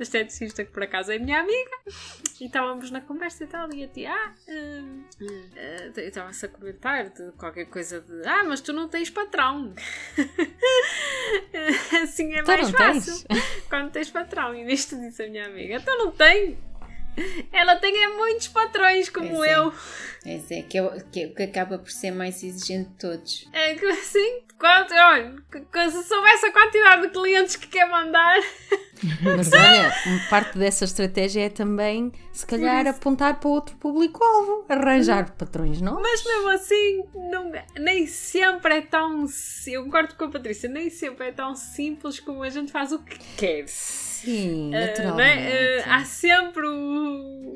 esteticista 0.00 0.64
que 0.64 0.72
por 0.72 0.82
acaso 0.82 1.12
é 1.12 1.18
minha 1.18 1.40
amiga, 1.40 1.70
e 2.40 2.46
estávamos 2.46 2.90
na 2.90 3.02
conversa 3.02 3.44
e 3.44 3.46
tal, 3.46 3.72
e 3.74 3.84
a 3.84 3.88
tia, 3.88 4.10
ah, 4.10 4.34
uh, 4.48 5.26
uh, 5.26 6.00
estava-se 6.00 6.46
a 6.46 6.48
comentar 6.48 7.10
de 7.10 7.30
qualquer 7.32 7.66
coisa 7.66 8.00
de, 8.00 8.26
ah, 8.26 8.44
mas 8.44 8.62
tu 8.62 8.72
não 8.72 8.88
tens 8.88 9.10
patrão. 9.10 9.74
assim 12.02 12.32
é 12.34 12.42
mais 12.42 12.70
fácil 12.70 13.28
tens. 13.28 13.66
quando 13.68 13.90
tens 13.90 14.10
patrão. 14.10 14.54
E 14.54 14.64
nisto 14.64 14.96
disse 14.96 15.22
a 15.22 15.28
minha 15.28 15.46
amiga, 15.46 15.74
então 15.74 15.98
não 15.98 16.10
tem. 16.10 16.58
Ela 17.52 17.76
tem 17.76 18.04
é 18.04 18.08
muitos 18.08 18.48
patrões 18.48 19.08
como 19.08 19.36
pois 19.36 19.50
eu. 19.50 19.72
É, 20.24 20.34
é 20.36 20.62
que, 20.62 20.78
é, 20.78 21.04
que, 21.12 21.20
é, 21.20 21.28
que 21.28 21.42
acaba 21.42 21.78
por 21.78 21.90
ser 21.90 22.10
mais 22.10 22.42
exigente 22.42 22.90
de 22.90 22.96
todos. 22.96 23.48
É 23.52 23.74
que 23.74 23.86
assim, 23.86 24.42
quanto, 24.58 24.92
olha, 24.94 25.36
se 25.90 26.02
soubesse 26.04 26.46
a 26.46 26.52
quantidade 26.52 27.02
de 27.02 27.08
clientes 27.08 27.56
que 27.56 27.68
quer 27.68 27.88
mandar. 27.88 28.38
Mas 29.22 29.52
olha, 29.52 29.92
parte 30.28 30.58
dessa 30.58 30.84
estratégia 30.84 31.46
é 31.46 31.48
também, 31.48 32.12
se 32.32 32.44
calhar, 32.44 32.86
apontar 32.86 33.38
para 33.38 33.48
outro 33.48 33.76
público-alvo, 33.76 34.66
arranjar 34.68 35.30
patrões 35.30 35.80
não 35.80 36.00
Mas 36.00 36.24
mesmo 36.24 36.48
assim, 36.50 37.04
não, 37.14 37.52
nem 37.78 38.06
sempre 38.06 38.78
é 38.78 38.80
tão. 38.80 39.24
Eu 39.66 39.84
concordo 39.84 40.14
com 40.16 40.24
a 40.24 40.30
Patrícia, 40.30 40.68
nem 40.68 40.90
sempre 40.90 41.28
é 41.28 41.32
tão 41.32 41.54
simples 41.54 42.18
como 42.18 42.42
a 42.42 42.50
gente 42.50 42.72
faz 42.72 42.92
o 42.92 42.98
que 42.98 43.18
quer. 43.36 43.66
Sim, 44.24 44.74
ah, 44.74 44.80
naturalmente. 44.80 45.46
Uh, 45.46 45.80
uh, 45.80 45.92
há 45.92 46.04
sempre 46.04 46.66
o. 46.66 47.54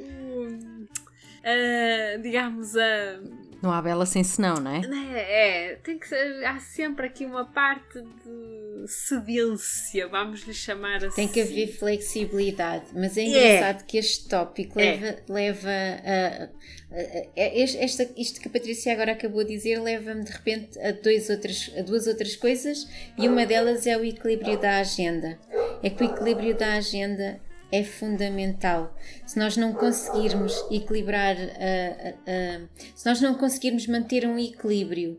Uh, 1.43 2.23
digamos, 2.23 2.77
a. 2.77 3.21
Não 3.61 3.71
há 3.73 3.81
bela 3.81 4.05
sem 4.05 4.25
senão, 4.25 4.57
não 4.57 4.71
é? 4.73 4.81
É, 5.15 5.71
é 5.71 5.77
tem 5.77 5.97
que 5.97 6.09
ser, 6.09 6.45
há 6.45 6.59
sempre 6.59 7.07
aqui 7.07 7.25
uma 7.25 7.45
parte 7.45 8.01
de 8.01 8.89
cedência, 8.89 10.09
vamos 10.09 10.41
lhe 10.41 10.53
chamar 10.53 11.05
assim. 11.05 11.15
Tem 11.15 11.29
que 11.29 11.41
haver 11.41 11.69
flexibilidade, 11.69 12.87
mas 12.93 13.17
é 13.17 13.23
engraçado 13.23 13.83
é. 13.83 13.85
que 13.87 13.99
este 13.99 14.29
tópico 14.29 14.77
leva, 14.77 15.07
é. 15.07 15.23
leva 15.29 15.71
a, 15.71 16.45
a, 16.45 16.49
a, 17.37 17.81
esta, 17.85 18.09
isto 18.17 18.41
que 18.41 18.49
a 18.49 18.51
Patrícia 18.51 18.93
agora 18.93 19.13
acabou 19.13 19.45
de 19.45 19.51
dizer 19.51 19.81
leva-me 19.81 20.25
de 20.25 20.33
repente 20.33 20.77
a, 20.81 20.91
dois 20.91 21.31
outras, 21.31 21.71
a 21.79 21.83
duas 21.83 22.09
outras 22.09 22.35
coisas 22.35 22.89
e 23.17 23.29
uma 23.29 23.47
delas 23.47 23.87
é 23.87 23.97
o 23.97 24.05
equilíbrio 24.05 24.59
da 24.59 24.79
agenda 24.79 25.39
é 25.83 25.91
que 25.91 26.03
o 26.03 26.07
equilíbrio 26.07 26.57
da 26.57 26.75
agenda 26.75 27.41
é 27.71 27.83
fundamental. 27.83 28.95
Se 29.27 29.39
nós 29.39 29.57
não 29.57 29.73
conseguirmos 29.73 30.55
equilibrar, 30.71 31.37
uh, 31.37 31.41
uh, 31.41 32.69
se 32.95 33.07
nós 33.07 33.21
não 33.21 33.35
conseguirmos 33.35 33.87
manter 33.87 34.27
um 34.27 34.39
equilíbrio 34.39 35.19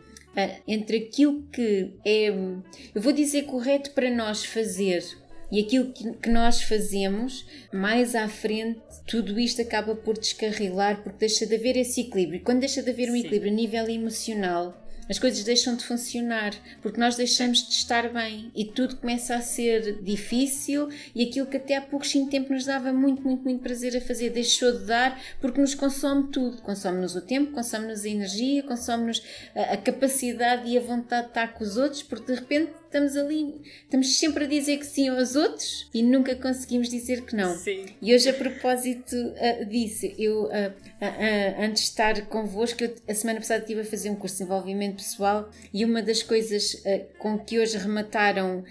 entre 0.67 0.97
aquilo 0.97 1.43
que 1.52 1.91
é, 2.04 2.30
eu 2.30 3.02
vou 3.02 3.13
dizer 3.13 3.43
correto 3.43 3.91
para 3.91 4.10
nós 4.10 4.43
fazer 4.43 5.04
e 5.52 5.60
aquilo 5.60 5.91
que, 5.91 6.12
que 6.13 6.30
nós 6.30 6.63
fazemos, 6.63 7.45
mais 7.71 8.15
à 8.15 8.28
frente, 8.28 8.82
tudo 9.06 9.39
isto 9.39 9.62
acaba 9.62 9.95
por 9.95 10.17
descarrilar 10.17 11.04
porque 11.04 11.19
deixa 11.19 11.45
de 11.45 11.54
haver 11.54 11.78
esse 11.78 12.02
equilíbrio. 12.02 12.41
Quando 12.41 12.62
deixa 12.62 12.82
de 12.82 12.89
haver 12.89 13.12
um 13.12 13.13
Sim. 13.13 13.19
equilíbrio 13.19 13.52
a 13.52 13.56
nível 13.56 13.88
emocional, 13.88 14.82
as 15.09 15.19
coisas 15.19 15.43
deixam 15.43 15.75
de 15.75 15.83
funcionar 15.83 16.53
porque 16.81 16.99
nós 16.99 17.15
deixamos 17.15 17.67
de 17.67 17.73
estar 17.73 18.09
bem 18.09 18.51
e 18.55 18.65
tudo 18.65 18.95
começa 18.97 19.35
a 19.35 19.41
ser 19.41 20.01
difícil 20.01 20.89
e 21.13 21.23
aquilo 21.23 21.47
que 21.47 21.57
até 21.57 21.75
há 21.75 21.81
pouquinho 21.81 22.29
tempo 22.29 22.53
nos 22.53 22.65
dava 22.65 22.93
muito, 22.93 23.21
muito, 23.23 23.43
muito 23.43 23.61
prazer 23.61 23.95
a 23.97 24.01
fazer 24.01 24.29
deixou 24.29 24.71
de 24.71 24.85
dar 24.85 25.19
porque 25.39 25.59
nos 25.59 25.75
consome 25.75 26.31
tudo. 26.31 26.61
Consome-nos 26.61 27.15
o 27.15 27.21
tempo, 27.21 27.51
consome-nos 27.51 28.05
a 28.05 28.09
energia, 28.09 28.63
consome-nos 28.63 29.21
a, 29.55 29.73
a, 29.73 29.77
capacidade 29.77 30.69
e 30.69 30.77
a 30.77 30.81
vontade 30.81 31.23
de 31.23 31.29
estar 31.29 31.53
com 31.53 31.63
os 31.63 31.77
outros 31.77 32.03
porque 32.03 32.31
de 32.31 32.39
repente 32.39 32.71
estamos 32.93 33.17
ali, 33.17 33.56
estamos 33.84 34.19
sempre 34.19 34.43
a 34.43 34.47
dizer 34.47 34.77
que 34.77 34.86
sim 34.86 35.10
aos 35.10 35.36
outros 35.36 35.89
e 35.91 36.03
nunca 36.03 36.36
conseguimos 36.36 36.89
dizer 36.89 37.21
que 37.23 37.36
não. 37.36 37.58
Sim. 37.58 37.86
E 37.99 38.13
hoje, 38.13 38.29
a 38.29 38.34
propósito 38.34 39.15
uh, 39.15 39.65
disso, 39.65 40.06
eu, 40.17 40.43
uh, 40.43 40.47
uh, 40.47 41.62
antes 41.63 41.84
de 41.84 41.89
estar 41.89 42.21
convosco, 42.27 42.84
eu, 42.84 42.93
a 43.08 43.13
semana 43.15 43.39
passada 43.39 43.62
estive 43.62 43.82
a 43.82 43.86
fazer 43.86 44.12
um 44.12 44.15
curso 44.15 44.36
de 44.36 44.43
desenvolvimento 44.43 44.97
pessoal 44.97 45.49
e 45.73 45.84
uma 45.84 46.03
das 46.03 46.21
coisas 46.21 46.84
com 47.17 47.38
que 47.39 47.60
hoje 47.60 47.77
remataram 47.77 48.63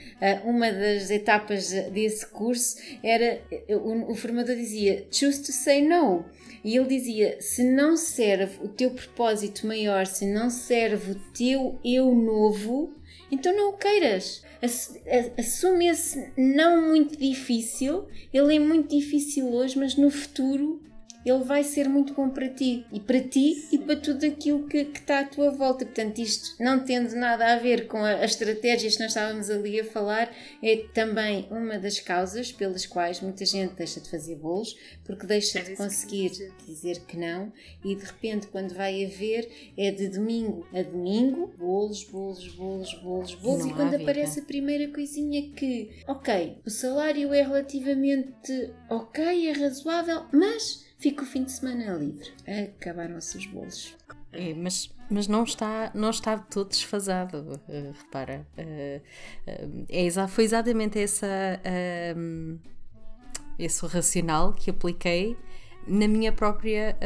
uma 0.44 0.70
das 0.70 1.10
etapas 1.10 1.70
desse 1.92 2.26
curso 2.26 2.76
era 3.02 3.40
o, 3.68 4.12
o 4.12 4.14
formador 4.14 4.54
dizia 4.54 5.06
choose 5.10 5.42
to 5.42 5.52
say 5.52 5.82
no. 5.82 6.24
E 6.64 6.76
ele 6.76 6.86
dizia: 6.86 7.40
se 7.40 7.64
não 7.64 7.96
serve 7.96 8.64
o 8.64 8.68
teu 8.68 8.90
propósito 8.90 9.66
maior, 9.66 10.06
se 10.06 10.26
não 10.26 10.48
serve 10.48 11.12
o 11.12 11.14
teu 11.32 11.78
eu 11.84 12.14
novo, 12.14 12.94
então 13.32 13.56
não 13.56 13.70
o 13.70 13.78
queiras. 13.78 14.44
Assume 15.38 15.88
esse 15.88 16.32
não 16.36 16.86
muito 16.88 17.16
difícil. 17.16 18.06
Ele 18.32 18.56
é 18.56 18.58
muito 18.60 18.94
difícil 18.94 19.48
hoje, 19.48 19.78
mas 19.78 19.96
no 19.96 20.10
futuro 20.10 20.80
ele 21.24 21.44
vai 21.44 21.62
ser 21.64 21.88
muito 21.88 22.14
bom 22.14 22.28
para 22.28 22.48
ti 22.48 22.84
e 22.92 23.00
para 23.00 23.20
ti 23.20 23.68
e 23.72 23.78
para 23.78 23.96
tudo 23.96 24.26
aquilo 24.26 24.66
que, 24.66 24.84
que 24.86 24.98
está 24.98 25.20
à 25.20 25.24
tua 25.24 25.50
volta. 25.50 25.84
Portanto, 25.84 26.18
isto 26.18 26.62
não 26.62 26.80
tendo 26.80 27.14
nada 27.14 27.52
a 27.52 27.58
ver 27.58 27.86
com 27.86 27.98
a, 27.98 28.14
as 28.16 28.32
estratégias 28.32 28.96
que 28.96 29.02
nós 29.02 29.12
estávamos 29.12 29.50
ali 29.50 29.80
a 29.80 29.84
falar, 29.84 30.30
é 30.62 30.76
também 30.92 31.46
uma 31.50 31.78
das 31.78 32.00
causas 32.00 32.52
pelas 32.52 32.86
quais 32.86 33.20
muita 33.20 33.44
gente 33.44 33.74
deixa 33.74 34.00
de 34.00 34.10
fazer 34.10 34.36
bolos 34.36 34.76
porque 35.04 35.26
deixa 35.26 35.58
é 35.58 35.62
de 35.62 35.76
conseguir 35.76 36.30
dizer 36.66 37.00
que 37.06 37.16
não 37.16 37.52
e 37.84 37.94
de 37.94 38.04
repente, 38.04 38.46
quando 38.46 38.74
vai 38.74 39.04
a 39.04 39.08
ver, 39.08 39.50
é 39.76 39.90
de 39.90 40.08
domingo 40.08 40.66
a 40.72 40.82
domingo 40.82 41.52
bolos, 41.58 42.04
bolos, 42.04 42.48
bolos, 42.54 42.94
bolos, 42.94 43.34
bolos. 43.34 43.64
Não 43.64 43.70
e 43.70 43.74
quando 43.74 43.94
aparece 43.94 44.40
a 44.40 44.44
primeira 44.44 44.92
coisinha 44.92 45.50
que, 45.52 45.90
ok, 46.06 46.58
o 46.64 46.70
salário 46.70 47.32
é 47.32 47.42
relativamente 47.42 48.72
ok, 48.90 49.48
é 49.48 49.52
razoável, 49.52 50.26
mas 50.32 50.84
fica 51.02 51.24
o 51.24 51.26
fim 51.26 51.42
de 51.42 51.50
semana 51.50 51.92
livre. 51.94 52.32
Acabaram-se 52.78 53.36
os 53.36 53.46
bolos. 53.46 53.96
É, 54.32 54.54
mas, 54.54 54.90
mas 55.10 55.26
não 55.26 55.42
está 55.42 55.90
não 55.94 56.08
está 56.08 56.38
todo 56.38 56.68
desfasado, 56.68 57.60
uh, 57.68 57.92
repara. 57.92 58.46
Uh, 58.56 59.02
uh, 59.50 59.86
é, 59.88 60.28
foi 60.28 60.44
exatamente 60.44 60.98
essa, 60.98 61.60
esse 63.58 63.86
racional 63.86 64.52
que 64.52 64.70
apliquei 64.70 65.36
na 65.86 66.06
minha 66.06 66.30
própria 66.30 66.96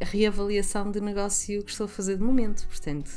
reavaliação 0.00 0.90
de 0.90 1.00
negócio 1.00 1.62
que 1.62 1.70
estou 1.70 1.84
a 1.84 1.88
fazer 1.88 2.16
de 2.16 2.22
momento. 2.22 2.66
Portanto, 2.66 3.10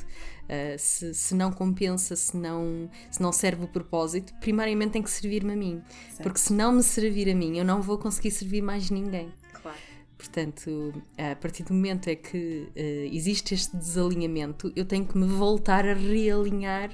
Uh, 0.51 0.77
se, 0.77 1.13
se 1.13 1.33
não 1.33 1.49
compensa, 1.49 2.13
se 2.13 2.35
não, 2.35 2.89
se 3.09 3.21
não 3.21 3.31
serve 3.31 3.63
o 3.63 3.67
propósito, 3.69 4.33
primariamente 4.41 4.91
tem 4.91 5.01
que 5.01 5.09
servir-me 5.09 5.53
a 5.53 5.55
mim. 5.55 5.81
Certo. 6.09 6.23
Porque 6.23 6.39
se 6.39 6.51
não 6.51 6.73
me 6.73 6.83
servir 6.83 7.29
a 7.29 7.35
mim, 7.35 7.57
eu 7.57 7.63
não 7.63 7.81
vou 7.81 7.97
conseguir 7.97 8.31
servir 8.31 8.61
mais 8.61 8.89
ninguém. 8.89 9.31
Claro. 9.53 9.77
Portanto, 10.21 10.93
a 11.17 11.35
partir 11.35 11.63
do 11.63 11.73
momento 11.73 12.07
é 12.07 12.15
que 12.15 12.67
uh, 12.69 13.15
existe 13.15 13.55
este 13.55 13.75
desalinhamento, 13.75 14.71
eu 14.75 14.85
tenho 14.85 15.03
que 15.03 15.17
me 15.17 15.25
voltar 15.25 15.87
a 15.87 15.93
realinhar 15.93 16.91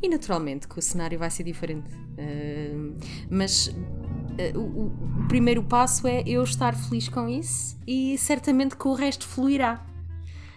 e, 0.00 0.08
naturalmente, 0.08 0.66
que 0.66 0.78
o 0.78 0.82
cenário 0.82 1.18
vai 1.18 1.30
ser 1.30 1.42
diferente. 1.42 1.94
Uh, 1.94 2.98
mas 3.28 3.66
uh, 3.66 4.58
o, 4.58 4.86
o, 4.86 5.28
primeiro 5.28 5.62
passo 5.62 6.06
é 6.06 6.22
eu 6.26 6.42
estar 6.44 6.74
feliz 6.74 7.08
com 7.10 7.28
isso 7.28 7.76
e 7.86 8.16
certamente 8.16 8.74
que 8.74 8.88
o 8.88 8.94
resto 8.94 9.26
fluirá. 9.26 9.84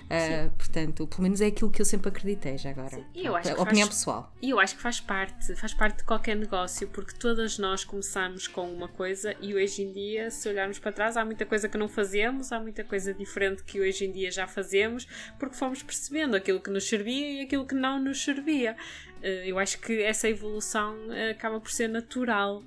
Uh, 0.06 0.52
portanto, 0.52 1.08
pelo 1.08 1.24
menos 1.24 1.42
é 1.42 1.48
aquilo 1.48 1.72
que 1.72 1.82
eu 1.82 1.86
sempre 1.86 2.10
acreditei 2.10 2.58
já 2.58 2.70
agora. 2.70 3.04
E 3.14 3.26
eu 3.26 3.36
acho 3.36 3.52
opinião 3.54 3.88
faz, 3.88 4.00
pessoal. 4.00 4.34
E 4.42 4.50
eu 4.52 4.60
acho 4.60 4.76
que 4.76 4.82
faz 4.82 5.00
parte, 5.00 5.56
faz 5.56 5.74
parte 5.74 5.98
de 5.98 6.04
qualquer 6.04 6.36
negócio, 6.36 6.88
porque 6.90 7.14
todas 7.16 7.58
nós 7.58 7.84
começamos 7.84 8.48
com 8.48 8.72
uma 8.72 8.88
coisa 8.88 9.36
e 9.42 9.56
hoje 9.56 9.82
em 9.82 9.92
dia, 9.92 10.30
se 10.30 10.48
olharmos 10.48 10.78
para 10.78 10.92
trás, 10.92 11.18
há 11.18 11.26
muita 11.26 11.46
coisa 11.46 11.68
que 11.68 11.78
não 11.78 11.88
fazemos, 11.88 12.52
há 12.52 12.60
muita 12.60 12.84
coisa 12.84 13.14
diferente 13.14 13.64
que 13.64 13.80
hoje 13.82 14.06
em 14.06 14.12
dia 14.12 14.30
já 14.30 14.48
fazemos, 14.48 15.08
porque 15.40 15.56
fomos 15.56 15.82
percebendo 15.82 16.36
aquilo 16.36 16.60
que 16.60 16.70
nos 16.70 16.88
servia 16.88 17.42
e 17.42 17.42
aquilo 17.42 17.66
que 17.66 17.76
não 17.76 18.00
nos 18.00 18.24
servia. 18.24 18.76
Uh, 19.22 19.46
eu 19.46 19.58
acho 19.58 19.80
que 19.80 20.02
essa 20.04 20.30
evolução 20.30 20.96
uh, 21.08 21.32
acaba 21.32 21.60
por 21.60 21.72
ser 21.72 21.88
natural 21.88 22.64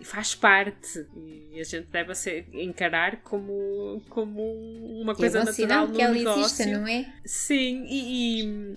e 0.00 0.04
faz 0.04 0.34
parte. 0.34 1.06
E 1.52 1.60
a 1.60 1.64
gente 1.64 1.88
deve 1.90 2.14
ser, 2.14 2.46
encarar 2.52 3.16
como, 3.22 4.02
como 4.08 4.42
uma 5.00 5.14
coisa 5.14 5.44
natural 5.44 5.88
no 5.88 5.94
que 5.94 6.02
ela 6.02 6.14
negócio. 6.14 6.42
Existe, 6.42 6.66
não 6.66 6.86
é? 6.86 7.12
Sim, 7.24 7.84
e, 7.88 8.42
e, 8.42 8.76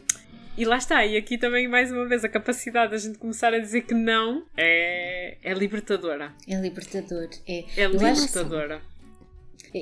e, 0.57 0.65
lá 0.65 0.77
está. 0.77 1.05
E 1.05 1.15
aqui 1.15 1.37
também, 1.37 1.67
mais 1.67 1.91
uma 1.91 2.07
vez, 2.07 2.23
a 2.23 2.29
capacidade 2.29 2.91
da 2.91 2.97
gente 2.97 3.17
começar 3.17 3.53
a 3.53 3.59
dizer 3.59 3.81
que 3.81 3.93
não 3.93 4.43
é, 4.57 5.37
é 5.43 5.53
libertadora. 5.53 6.33
É 6.47 6.55
libertador, 6.55 7.29
é. 7.47 7.63
É 7.77 7.87
libertadora. 7.87 8.81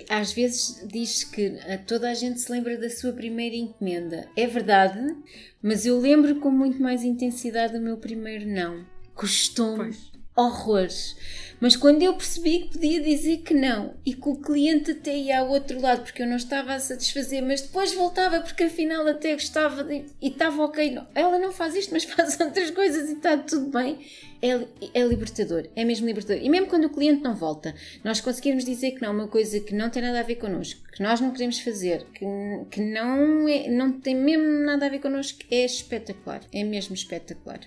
Às 0.09 0.31
vezes 0.33 0.85
diz 0.87 1.23
que 1.23 1.53
toda 1.85 2.09
a 2.09 2.13
gente 2.13 2.39
se 2.39 2.51
lembra 2.51 2.77
da 2.77 2.89
sua 2.89 3.11
primeira 3.11 3.55
encomenda. 3.55 4.27
É 4.35 4.47
verdade, 4.47 5.15
mas 5.61 5.85
eu 5.85 5.99
lembro 5.99 6.39
com 6.39 6.49
muito 6.49 6.81
mais 6.81 7.03
intensidade 7.03 7.73
do 7.73 7.81
meu 7.81 7.97
primeiro 7.97 8.47
não. 8.47 8.85
Custou-me 9.13 10.10
horrores. 10.35 11.15
Mas 11.61 11.75
quando 11.75 12.01
eu 12.01 12.15
percebi 12.15 12.61
que 12.61 12.69
podia 12.69 12.99
dizer 12.99 13.37
que 13.37 13.53
não 13.53 13.93
e 14.03 14.15
que 14.15 14.27
o 14.27 14.35
cliente 14.35 14.91
até 14.91 15.15
ia 15.15 15.41
ao 15.41 15.49
outro 15.49 15.79
lado 15.79 16.01
porque 16.01 16.23
eu 16.23 16.27
não 16.27 16.35
estava 16.35 16.73
a 16.73 16.79
satisfazer, 16.79 17.43
mas 17.43 17.61
depois 17.61 17.93
voltava 17.93 18.41
porque 18.41 18.63
afinal 18.63 19.05
até 19.07 19.33
gostava 19.33 19.83
de, 19.83 20.05
e 20.19 20.29
estava 20.29 20.63
ok, 20.63 20.97
ela 21.13 21.37
não 21.37 21.51
faz 21.51 21.75
isto, 21.75 21.93
mas 21.93 22.03
faz 22.05 22.39
outras 22.39 22.71
coisas 22.71 23.09
e 23.09 23.13
está 23.13 23.37
tudo 23.37 23.67
bem. 23.67 23.99
É, 24.41 24.59
é 24.95 25.05
libertador, 25.05 25.67
é 25.75 25.85
mesmo 25.85 26.07
libertador. 26.07 26.43
E 26.43 26.49
mesmo 26.49 26.65
quando 26.65 26.85
o 26.85 26.89
cliente 26.89 27.21
não 27.21 27.35
volta, 27.35 27.75
nós 28.03 28.19
conseguirmos 28.19 28.65
dizer 28.65 28.93
que 28.93 29.01
não, 29.03 29.13
uma 29.13 29.27
coisa 29.27 29.59
que 29.59 29.75
não 29.75 29.87
tem 29.87 30.01
nada 30.01 30.19
a 30.19 30.23
ver 30.23 30.37
connosco, 30.37 30.81
que 30.91 31.03
nós 31.03 31.21
não 31.21 31.29
queremos 31.29 31.59
fazer, 31.59 32.07
que, 32.11 32.25
que 32.71 32.81
não, 32.81 33.47
é, 33.47 33.69
não 33.69 33.91
tem 33.91 34.15
mesmo 34.15 34.47
nada 34.65 34.87
a 34.87 34.89
ver 34.89 34.97
connosco, 34.97 35.41
é 35.51 35.63
espetacular. 35.63 36.41
É 36.51 36.63
mesmo 36.63 36.95
espetacular. 36.95 37.59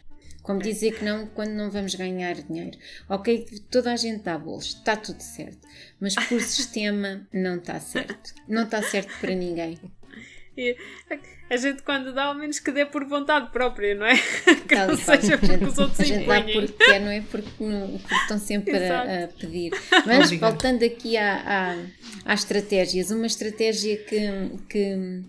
Como 0.44 0.60
dizer 0.60 0.98
que 0.98 1.04
não 1.04 1.26
quando 1.26 1.52
não 1.52 1.70
vamos 1.70 1.94
ganhar 1.94 2.34
dinheiro. 2.34 2.78
Ok, 3.08 3.46
toda 3.70 3.94
a 3.94 3.96
gente 3.96 4.22
dá 4.24 4.36
bolos, 4.36 4.66
está 4.66 4.94
tudo 4.94 5.22
certo. 5.22 5.66
Mas 5.98 6.14
por 6.14 6.38
sistema 6.42 7.26
não 7.32 7.56
está 7.56 7.80
certo. 7.80 8.34
Não 8.46 8.64
está 8.64 8.82
certo 8.82 9.10
para 9.20 9.34
ninguém. 9.34 9.80
A 11.54 11.56
gente 11.56 11.82
quando 11.82 12.12
dá, 12.12 12.24
ao 12.24 12.34
menos 12.34 12.58
que 12.58 12.70
dê 12.72 12.84
por 12.84 13.04
vontade 13.04 13.50
própria, 13.50 13.94
não 13.94 14.06
é? 14.06 14.14
Que 14.68 14.74
não 14.74 14.96
seja 14.96 15.38
porque 15.38 15.64
os 15.64 15.78
outros 15.78 16.00
A 16.00 16.04
gente 16.04 16.26
dá 16.26 16.42
porque 16.42 16.84
quer, 16.84 17.00
não 17.00 17.10
é? 17.10 17.20
Porque, 17.20 17.48
não, 17.60 17.98
porque 17.98 18.14
estão 18.14 18.38
sempre 18.38 18.76
a, 18.76 19.24
a, 19.24 19.28
pedir. 19.28 19.72
Mas 20.04 20.26
Obrigado. 20.26 20.50
voltando 20.50 20.84
aqui 20.84 21.16
à, 21.16 21.76
à, 22.26 22.32
às 22.32 22.40
estratégias, 22.40 23.10
uma 23.10 23.26
estratégia 23.26 23.96
que, 23.96 24.18
que 24.68 25.24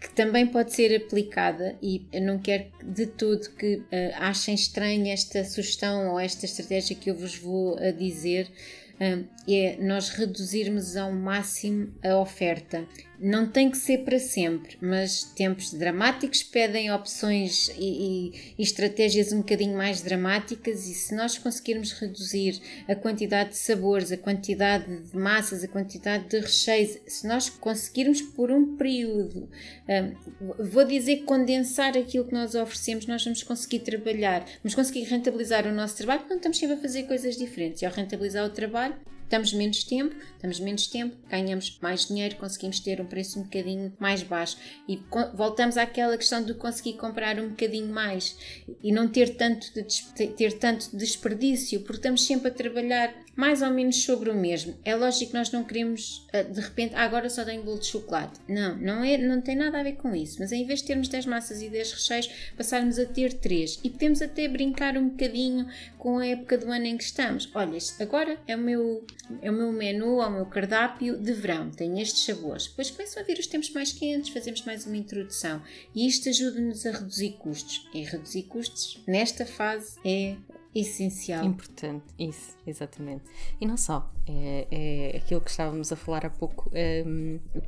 que 0.00 0.10
também 0.14 0.46
pode 0.46 0.72
ser 0.72 0.96
aplicada 0.96 1.76
e 1.82 2.06
eu 2.12 2.22
não 2.22 2.38
quero 2.38 2.64
de 2.82 3.06
todo 3.06 3.50
que 3.50 3.76
uh, 3.76 3.84
achem 4.16 4.54
estranha 4.54 5.12
esta 5.12 5.44
sugestão 5.44 6.12
ou 6.12 6.20
esta 6.20 6.46
estratégia 6.46 6.96
que 6.96 7.10
eu 7.10 7.14
vos 7.14 7.36
vou 7.36 7.76
a 7.78 7.90
dizer, 7.90 8.48
uh, 8.94 9.26
é 9.46 9.76
nós 9.80 10.08
reduzirmos 10.10 10.96
ao 10.96 11.12
máximo 11.12 11.92
a 12.02 12.16
oferta. 12.16 12.86
Não 13.18 13.46
tem 13.46 13.70
que 13.70 13.78
ser 13.78 13.98
para 13.98 14.18
sempre, 14.18 14.76
mas 14.80 15.22
tempos 15.22 15.72
dramáticos 15.72 16.42
pedem 16.42 16.92
opções 16.92 17.68
e, 17.78 17.80
e, 17.80 18.54
e, 18.58 18.62
estratégias 18.62 19.32
um 19.32 19.38
bocadinho 19.38 19.76
mais 19.76 20.02
dramáticas, 20.02 20.86
e 20.86 20.94
se 20.94 21.14
nós 21.14 21.38
conseguirmos 21.38 21.92
reduzir 21.92 22.60
a 22.88 22.94
quantidade 22.94 23.50
de 23.50 23.56
sabores, 23.56 24.10
a 24.10 24.16
quantidade 24.16 24.84
de 24.84 25.16
massas, 25.16 25.62
a 25.62 25.68
quantidade 25.68 26.28
de 26.28 26.40
recheios, 26.40 26.98
se 27.06 27.26
nós 27.26 27.48
conseguirmos 27.48 28.20
por 28.20 28.50
um 28.50 28.76
período, 28.76 29.48
um, 29.88 30.64
vou 30.64 30.84
dizer 30.84 31.24
condensar 31.24 31.96
aquilo 31.96 32.24
que 32.24 32.32
nós 32.32 32.54
oferecemos, 32.54 33.06
nós 33.06 33.22
vamos 33.24 33.42
conseguir 33.42 33.80
trabalhar, 33.80 34.44
vamos 34.62 34.74
conseguir 34.74 35.04
rentabilizar 35.04 35.66
o 35.66 35.72
nosso 35.72 35.96
trabalho, 35.96 36.20
porque 36.20 36.34
não 36.34 36.38
estamos 36.38 36.58
sempre 36.58 36.76
a 36.76 36.80
fazer 36.80 37.04
coisas 37.04 37.36
diferentes. 37.36 37.82
E 37.82 37.86
ao 37.86 37.92
rentabilizar 37.92 38.44
o 38.44 38.50
trabalho, 38.50 38.94
Estamos 39.34 39.52
menos 39.52 39.82
tempo, 39.82 40.14
estamos 40.36 40.60
menos 40.60 40.86
tempo, 40.86 41.16
ganhamos 41.28 41.76
mais 41.82 42.06
dinheiro, 42.06 42.36
conseguimos 42.36 42.78
ter 42.78 43.00
um 43.00 43.04
preço 43.04 43.40
um 43.40 43.42
bocadinho 43.42 43.92
mais 43.98 44.22
baixo. 44.22 44.56
E 44.88 45.02
voltamos 45.34 45.76
àquela 45.76 46.16
questão 46.16 46.40
de 46.44 46.54
conseguir 46.54 46.92
comprar 46.92 47.40
um 47.40 47.48
bocadinho 47.48 47.92
mais 47.92 48.38
e 48.80 48.92
não 48.92 49.08
ter 49.08 49.34
tanto, 49.34 49.74
de, 49.74 50.28
ter 50.36 50.52
tanto 50.52 50.96
desperdício, 50.96 51.80
porque 51.80 51.96
estamos 51.96 52.24
sempre 52.24 52.46
a 52.46 52.54
trabalhar 52.54 53.12
mais 53.36 53.62
ou 53.62 53.70
menos 53.70 54.02
sobre 54.02 54.30
o 54.30 54.34
mesmo. 54.34 54.76
É 54.84 54.94
lógico 54.94 55.32
que 55.32 55.36
nós 55.36 55.50
não 55.50 55.64
queremos 55.64 56.24
ah, 56.32 56.42
de 56.42 56.60
repente, 56.60 56.94
ah, 56.96 57.02
agora 57.02 57.30
só 57.30 57.44
tenho 57.44 57.62
bolo 57.62 57.78
de 57.78 57.86
chocolate. 57.86 58.40
Não, 58.48 58.76
não, 58.76 59.04
é, 59.04 59.16
não 59.16 59.40
tem 59.40 59.54
nada 59.54 59.78
a 59.78 59.82
ver 59.82 59.92
com 59.92 60.14
isso. 60.14 60.38
Mas 60.40 60.50
em 60.50 60.66
vez 60.66 60.80
de 60.80 60.86
termos 60.86 61.06
10 61.06 61.26
massas 61.26 61.62
e 61.62 61.68
10 61.68 61.92
recheios, 61.92 62.30
passarmos 62.56 62.98
a 62.98 63.06
ter 63.06 63.34
3. 63.34 63.80
E 63.84 63.90
podemos 63.90 64.20
até 64.20 64.48
brincar 64.48 64.96
um 64.96 65.10
bocadinho 65.10 65.66
com 65.96 66.18
a 66.18 66.26
época 66.26 66.58
do 66.58 66.70
ano 66.70 66.86
em 66.86 66.96
que 66.96 67.04
estamos. 67.04 67.48
Olha, 67.54 67.78
agora 68.00 68.38
é 68.46 68.56
o 68.56 68.58
meu, 68.58 69.06
é 69.40 69.50
o 69.50 69.54
meu 69.54 69.72
menu, 69.72 70.20
é 70.20 70.26
o 70.26 70.30
meu 70.30 70.46
cardápio 70.46 71.16
de 71.16 71.32
verão. 71.32 71.70
Tem 71.70 72.00
estes 72.00 72.24
sabores. 72.24 72.66
Depois 72.66 72.90
começam 72.90 73.22
a 73.22 73.26
vir 73.26 73.38
os 73.38 73.46
tempos 73.46 73.70
mais 73.70 73.92
quentes, 73.92 74.32
fazemos 74.32 74.62
mais 74.62 74.86
uma 74.86 74.96
introdução. 74.96 75.62
E 75.94 76.06
isto 76.06 76.28
ajuda-nos 76.28 76.84
a 76.84 76.90
reduzir 76.90 77.36
custos. 77.38 77.88
E 77.94 78.02
reduzir 78.02 78.42
custos 78.44 79.00
nesta 79.06 79.46
fase 79.46 79.98
é 80.04 80.36
essencial. 80.74 81.44
Importante, 81.44 82.04
isso, 82.18 82.56
exatamente. 82.66 83.24
E 83.60 83.66
não 83.66 83.76
só, 83.76 84.10
é, 84.26 84.66
é 84.70 85.16
aquilo 85.16 85.40
que 85.40 85.50
estávamos 85.50 85.92
a 85.92 85.96
falar 85.96 86.26
há 86.26 86.30
pouco, 86.30 86.70
é, 86.72 87.04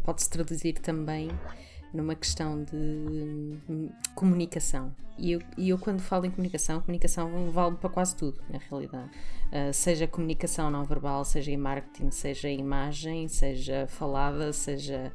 pode-se 0.03 0.29
traduzir 0.29 0.75
também 0.75 1.29
numa 1.97 2.15
questão 2.15 2.63
de 2.63 2.77
hum, 2.77 3.89
comunicação. 4.15 4.95
E 5.19 5.33
eu, 5.33 5.41
e 5.57 5.71
eu, 5.71 5.79
quando 5.79 6.01
falo 6.01 6.27
em 6.27 6.31
comunicação, 6.31 6.81
comunicação 6.81 7.51
vale 7.51 7.77
para 7.77 7.89
quase 7.89 8.15
tudo, 8.15 8.39
na 8.51 8.59
realidade. 8.59 9.11
Uh, 9.47 9.73
seja 9.73 10.07
comunicação 10.07 10.71
não 10.71 10.85
verbal, 10.85 11.25
seja 11.25 11.51
em 11.51 11.57
marketing, 11.57 12.11
seja 12.11 12.49
em 12.49 12.61
imagem, 12.61 13.27
seja 13.27 13.87
falada, 13.87 14.53
seja. 14.53 15.13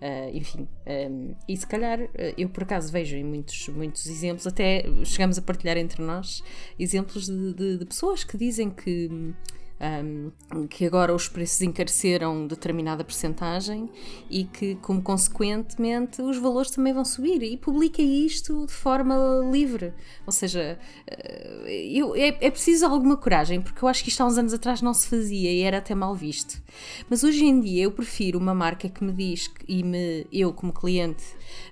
Uh, 0.00 0.36
enfim. 0.36 0.68
Um, 0.86 1.36
e 1.48 1.56
se 1.56 1.66
calhar, 1.66 2.00
uh, 2.00 2.10
eu 2.36 2.48
por 2.48 2.64
acaso 2.64 2.90
vejo 2.90 3.16
em 3.16 3.22
muitos, 3.22 3.68
muitos 3.68 4.06
exemplos, 4.06 4.46
até 4.46 4.84
chegamos 5.04 5.38
a 5.38 5.42
partilhar 5.42 5.76
entre 5.76 6.02
nós, 6.02 6.42
exemplos 6.76 7.26
de, 7.26 7.54
de, 7.54 7.78
de 7.78 7.84
pessoas 7.84 8.24
que 8.24 8.36
dizem 8.36 8.70
que 8.70 9.34
um, 9.80 10.66
que 10.68 10.86
agora 10.86 11.14
os 11.14 11.28
preços 11.28 11.60
encareceram 11.62 12.46
determinada 12.46 13.04
percentagem 13.04 13.90
e 14.30 14.44
que, 14.44 14.76
como 14.76 15.02
consequentemente, 15.02 16.22
os 16.22 16.38
valores 16.38 16.70
também 16.70 16.92
vão 16.92 17.04
subir. 17.04 17.42
E 17.42 17.56
publica 17.56 18.00
isto 18.00 18.66
de 18.66 18.72
forma 18.72 19.16
livre. 19.50 19.92
Ou 20.26 20.32
seja, 20.32 20.78
eh, 21.06 21.90
eu, 21.92 22.14
é, 22.14 22.28
é 22.40 22.50
preciso 22.50 22.86
alguma 22.86 23.16
coragem, 23.16 23.60
porque 23.60 23.84
eu 23.84 23.88
acho 23.88 24.02
que 24.02 24.10
isto 24.10 24.20
há 24.22 24.26
uns 24.26 24.38
anos 24.38 24.54
atrás 24.54 24.80
não 24.80 24.94
se 24.94 25.08
fazia 25.08 25.50
e 25.50 25.60
era 25.60 25.78
até 25.78 25.94
mal 25.94 26.14
visto. 26.14 26.62
Mas 27.10 27.24
hoje 27.24 27.44
em 27.44 27.60
dia 27.60 27.84
eu 27.84 27.90
prefiro 27.90 28.38
uma 28.38 28.54
marca 28.54 28.88
que 28.88 29.02
me 29.02 29.12
diz, 29.12 29.50
e 29.66 29.82
me, 29.82 30.26
eu 30.32 30.52
como 30.52 30.72
cliente, 30.72 31.24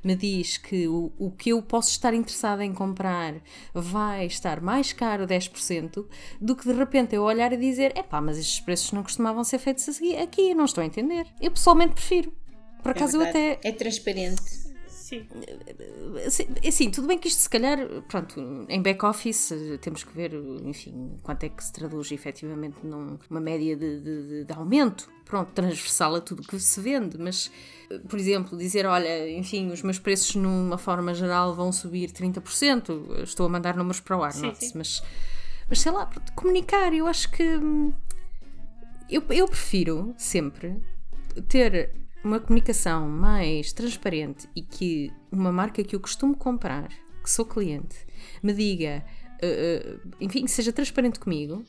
me 0.03 0.15
diz 0.15 0.57
que 0.57 0.87
o, 0.89 1.13
o 1.19 1.31
que 1.31 1.51
eu 1.51 1.63
posso 1.63 1.91
estar 1.91 2.15
interessada 2.15 2.65
em 2.65 2.73
comprar 2.73 3.35
vai 3.73 4.27
estar 4.27 4.61
mais 4.61 4.93
caro 4.93 5.27
10% 5.27 6.07
do 6.41 6.57
que 6.57 6.65
de 6.65 6.73
repente 6.73 7.15
eu 7.15 7.23
olhar 7.23 7.53
e 7.53 7.57
dizer 7.57 7.97
epá, 7.97 8.21
mas 8.21 8.39
estes 8.39 8.61
preços 8.61 8.93
não 8.93 9.03
costumavam 9.03 9.45
ser 9.45 9.59
feitos 9.59 9.89
aqui, 10.23 10.55
não 10.55 10.65
estou 10.65 10.83
a 10.83 10.87
entender. 10.87 11.27
Eu 11.41 11.51
pessoalmente 11.51 11.95
prefiro. 11.95 12.33
Por 12.83 12.89
é 12.89 12.93
acaso 12.93 13.21
é 13.21 13.25
eu 13.25 13.29
até. 13.29 13.61
É 13.63 13.73
transparente. 13.73 14.62
Sim. 15.13 15.29
Assim, 16.27 16.47
assim, 16.67 16.91
tudo 16.91 17.07
bem 17.07 17.19
que 17.19 17.29
isto 17.29 17.41
se 17.41 17.51
calhar, 17.51 17.79
pronto, 18.09 18.41
em 18.67 18.81
back-office 18.81 19.53
temos 19.83 20.03
que 20.05 20.15
ver, 20.15 20.33
enfim, 20.65 21.19
quanto 21.23 21.45
é 21.45 21.51
que 21.51 21.63
se 21.63 21.71
traduz 21.71 22.11
efetivamente 22.11 22.79
numa 22.83 23.41
média 23.41 23.77
de, 23.77 24.01
de, 24.01 24.45
de 24.45 24.53
aumento, 24.55 25.11
pronto, 25.27 25.51
transversal 25.53 26.15
a 26.15 26.21
tudo 26.23 26.43
que 26.43 26.59
se 26.59 26.81
vende, 26.81 27.19
mas, 27.19 27.51
por 28.09 28.19
exemplo, 28.19 28.57
dizer, 28.57 28.87
olha, 28.87 29.31
enfim, 29.31 29.71
os 29.71 29.83
meus 29.83 29.99
preços 29.99 30.35
numa 30.35 30.79
forma 30.79 31.13
geral 31.13 31.55
vão 31.55 31.71
subir 31.71 32.11
30%, 32.11 33.23
estou 33.23 33.45
a 33.45 33.49
mandar 33.51 33.77
números 33.77 34.01
para 34.01 34.17
o 34.17 34.25
ar, 34.25 34.33
Sim, 34.33 34.55
sim. 34.55 34.73
mas, 34.75 35.03
mas 35.69 35.79
sei 35.79 35.93
lá, 35.93 36.09
comunicar, 36.35 36.95
eu 36.95 37.07
acho 37.07 37.31
que 37.31 37.43
hum, 37.43 37.93
eu, 39.11 39.23
eu 39.29 39.47
prefiro 39.47 40.15
sempre 40.17 40.83
ter 41.49 42.02
uma 42.25 42.41
comunicação 42.41 43.09
mais 43.09 43.73
transparente 43.73 44.49
e 44.55 44.63
que 44.63 45.13
uma 45.31 45.53
marca 45.53 45.83
que 45.83 45.95
eu 45.95 46.01
costumo 46.01 46.37
comprar, 46.37 46.89
que 47.23 47.31
sou 47.31 47.45
cliente, 47.45 47.97
me 48.43 48.53
diga, 48.53 49.05
eh, 49.41 49.43
eh, 49.43 49.97
enfim, 50.21 50.45
que 50.45 50.51
seja 50.51 50.73
transparente 50.73 51.19
comigo, 51.19 51.65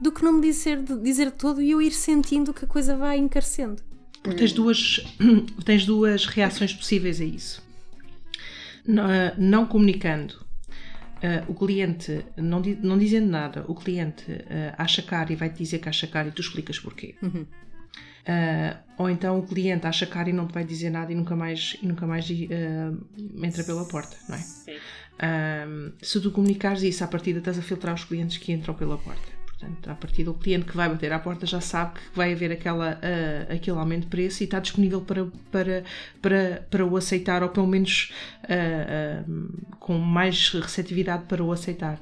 do 0.00 0.12
que 0.12 0.22
não 0.22 0.34
me 0.34 0.42
dizer, 0.42 0.82
dizer 1.02 1.30
todo 1.32 1.60
e 1.60 1.70
eu 1.70 1.80
ir 1.80 1.92
sentindo 1.92 2.54
que 2.54 2.64
a 2.64 2.68
coisa 2.68 2.96
vai 2.96 3.18
encarecendo. 3.18 3.82
Porque 4.22 4.38
tens 4.38 4.52
duas, 4.52 5.00
tens 5.64 5.86
duas 5.86 6.26
reações 6.26 6.74
possíveis 6.74 7.20
a 7.20 7.24
isso. 7.24 7.62
Não, 8.86 9.04
não 9.38 9.66
comunicando, 9.66 10.34
uh, 11.20 11.50
o 11.50 11.54
cliente, 11.54 12.24
não, 12.36 12.60
não 12.82 12.98
dizendo 12.98 13.28
nada, 13.28 13.64
o 13.68 13.74
cliente 13.74 14.30
uh, 14.30 14.74
acha 14.76 15.02
caro 15.02 15.32
e 15.32 15.36
vai-te 15.36 15.58
dizer 15.58 15.78
que 15.78 15.88
acha 15.88 16.06
caro 16.06 16.28
e 16.28 16.32
tu 16.32 16.40
explicas 16.40 16.78
porquê. 16.78 17.14
Uh, 18.30 18.78
ou 18.96 19.10
então 19.10 19.38
o 19.38 19.42
cliente 19.42 19.86
acha 19.86 20.06
caro 20.06 20.28
e 20.28 20.32
não 20.32 20.46
te 20.46 20.52
vai 20.52 20.62
dizer 20.62 20.90
nada 20.90 21.10
e 21.10 21.14
nunca 21.14 21.34
mais, 21.34 21.76
e 21.82 21.86
nunca 21.86 22.06
mais 22.06 22.28
uh, 22.30 23.44
entra 23.44 23.64
pela 23.64 23.84
porta, 23.86 24.16
não 24.28 24.36
é? 24.36 24.38
Sim. 24.38 24.76
Um, 25.22 25.92
se 26.00 26.20
tu 26.20 26.30
comunicares 26.30 26.82
isso 26.82 27.02
à 27.02 27.08
partida, 27.08 27.40
estás 27.40 27.58
a 27.58 27.62
filtrar 27.62 27.94
os 27.94 28.04
clientes 28.04 28.38
que 28.38 28.52
entram 28.52 28.74
pela 28.74 28.96
porta. 28.96 29.39
Portanto, 29.60 29.90
à 29.90 29.94
partida, 29.94 30.30
o 30.30 30.34
cliente 30.34 30.64
que 30.64 30.74
vai 30.74 30.88
bater 30.88 31.12
à 31.12 31.18
porta 31.18 31.44
já 31.44 31.60
sabe 31.60 32.00
que 32.00 32.16
vai 32.16 32.32
haver 32.32 32.50
aquela, 32.50 32.94
uh, 32.94 33.52
aquele 33.52 33.76
aumento 33.76 34.04
de 34.04 34.06
preço 34.06 34.42
e 34.42 34.44
está 34.44 34.58
disponível 34.58 35.02
para, 35.02 35.26
para, 35.52 35.84
para, 36.22 36.66
para 36.70 36.86
o 36.86 36.96
aceitar, 36.96 37.42
ou 37.42 37.50
pelo 37.50 37.66
menos 37.66 38.10
uh, 38.44 39.28
uh, 39.28 39.76
com 39.78 39.98
mais 39.98 40.48
receptividade 40.48 41.24
para 41.24 41.44
o 41.44 41.52
aceitar. 41.52 42.00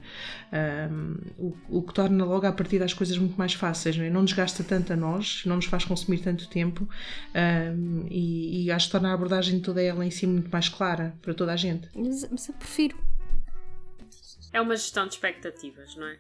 O, 1.36 1.54
o 1.68 1.82
que 1.82 1.92
torna 1.92 2.24
logo 2.24 2.46
à 2.46 2.52
partida 2.52 2.82
as 2.82 2.94
coisas 2.94 3.18
muito 3.18 3.36
mais 3.36 3.52
fáceis, 3.52 3.98
não, 3.98 4.04
é? 4.04 4.08
não 4.08 4.22
nos 4.22 4.32
gasta 4.32 4.64
tanto 4.64 4.94
a 4.94 4.96
nós, 4.96 5.42
não 5.44 5.56
nos 5.56 5.66
faz 5.66 5.84
consumir 5.84 6.20
tanto 6.20 6.48
tempo 6.48 6.88
e, 8.08 8.64
e 8.64 8.70
acho 8.70 8.86
que 8.86 8.92
torna 8.92 9.10
a 9.10 9.12
abordagem 9.12 9.56
de 9.56 9.60
toda 9.60 9.82
ela 9.82 10.06
em 10.06 10.10
si 10.10 10.26
muito 10.26 10.50
mais 10.50 10.70
clara 10.70 11.14
para 11.20 11.34
toda 11.34 11.52
a 11.52 11.56
gente. 11.56 11.90
Mas, 11.94 12.26
mas 12.30 12.48
eu 12.48 12.54
prefiro. 12.54 12.96
É 14.52 14.60
uma 14.60 14.76
gestão 14.76 15.06
de 15.06 15.14
expectativas, 15.14 15.94
não 15.96 16.06
é? 16.06 16.16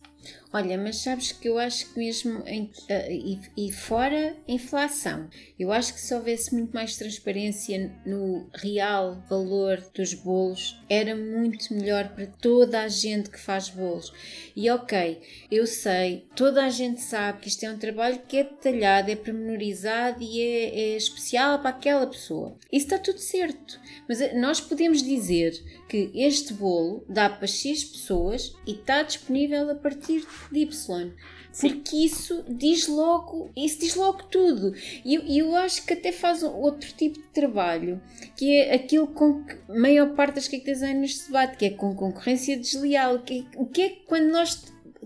Olha, 0.50 0.78
mas 0.78 0.96
sabes 0.96 1.30
que 1.30 1.46
eu 1.46 1.58
acho 1.58 1.92
que 1.92 1.98
mesmo 1.98 2.42
em, 2.46 2.70
eh, 2.88 3.12
e, 3.12 3.40
e 3.54 3.70
fora 3.70 4.34
inflação, 4.48 5.28
eu 5.58 5.70
acho 5.70 5.92
que 5.92 6.00
se 6.00 6.14
houvesse 6.14 6.54
muito 6.54 6.72
mais 6.72 6.96
transparência 6.96 7.92
no 8.06 8.48
real 8.54 9.22
valor 9.28 9.84
dos 9.94 10.14
bolos, 10.14 10.80
era 10.88 11.14
muito 11.14 11.74
melhor 11.74 12.08
para 12.14 12.26
toda 12.26 12.80
a 12.80 12.88
gente 12.88 13.28
que 13.28 13.38
faz 13.38 13.68
bolos. 13.68 14.10
E 14.56 14.70
ok, 14.70 15.20
eu 15.50 15.66
sei, 15.66 16.26
toda 16.34 16.64
a 16.64 16.70
gente 16.70 17.02
sabe 17.02 17.40
que 17.40 17.48
isto 17.48 17.64
é 17.64 17.70
um 17.70 17.78
trabalho 17.78 18.22
que 18.26 18.38
é 18.38 18.44
detalhado, 18.44 19.10
é 19.10 19.16
pormenorizado 19.16 20.22
e 20.22 20.40
é, 20.40 20.80
é 20.80 20.96
especial 20.96 21.58
para 21.58 21.70
aquela 21.70 22.06
pessoa. 22.06 22.56
Isso 22.72 22.86
está 22.86 22.98
tudo 22.98 23.18
certo. 23.18 23.78
Mas 24.08 24.22
eh, 24.22 24.32
nós 24.32 24.62
podemos 24.62 25.02
dizer 25.02 25.52
que 25.88 26.10
este 26.14 26.54
bolo 26.54 27.04
dá 27.06 27.28
para 27.28 27.46
X 27.46 27.84
pessoas 27.84 28.54
e 28.66 28.72
está 28.72 29.02
disponível 29.02 29.70
a 29.70 29.74
partir 29.74 30.20
de 30.20 30.37
Y. 30.52 31.12
Porque 31.60 31.96
isso 31.96 32.44
diz 32.48 32.86
logo, 32.86 33.50
isso 33.56 33.80
diz 33.80 33.96
logo 33.96 34.22
tudo. 34.24 34.74
E 35.04 35.14
eu, 35.14 35.22
eu 35.22 35.56
acho 35.56 35.84
que 35.84 35.94
até 35.94 36.12
faz 36.12 36.42
um 36.42 36.52
outro 36.52 36.92
tipo 36.92 37.18
de 37.18 37.26
trabalho, 37.28 38.00
que 38.36 38.54
é 38.54 38.74
aquilo 38.74 39.08
com 39.08 39.44
que 39.44 39.56
a 39.68 39.74
maior 39.74 40.14
parte 40.14 40.36
das 40.36 40.46
cake 40.46 40.64
designers 40.64 41.18
se 41.18 41.32
bate, 41.32 41.56
que 41.56 41.64
é 41.64 41.70
com 41.70 41.94
concorrência 41.94 42.56
desleal. 42.56 43.20
Que, 43.20 43.46
o 43.56 43.66
que 43.66 43.82
é 43.82 43.88
que 43.88 44.02
quando 44.06 44.30
nós 44.30 44.62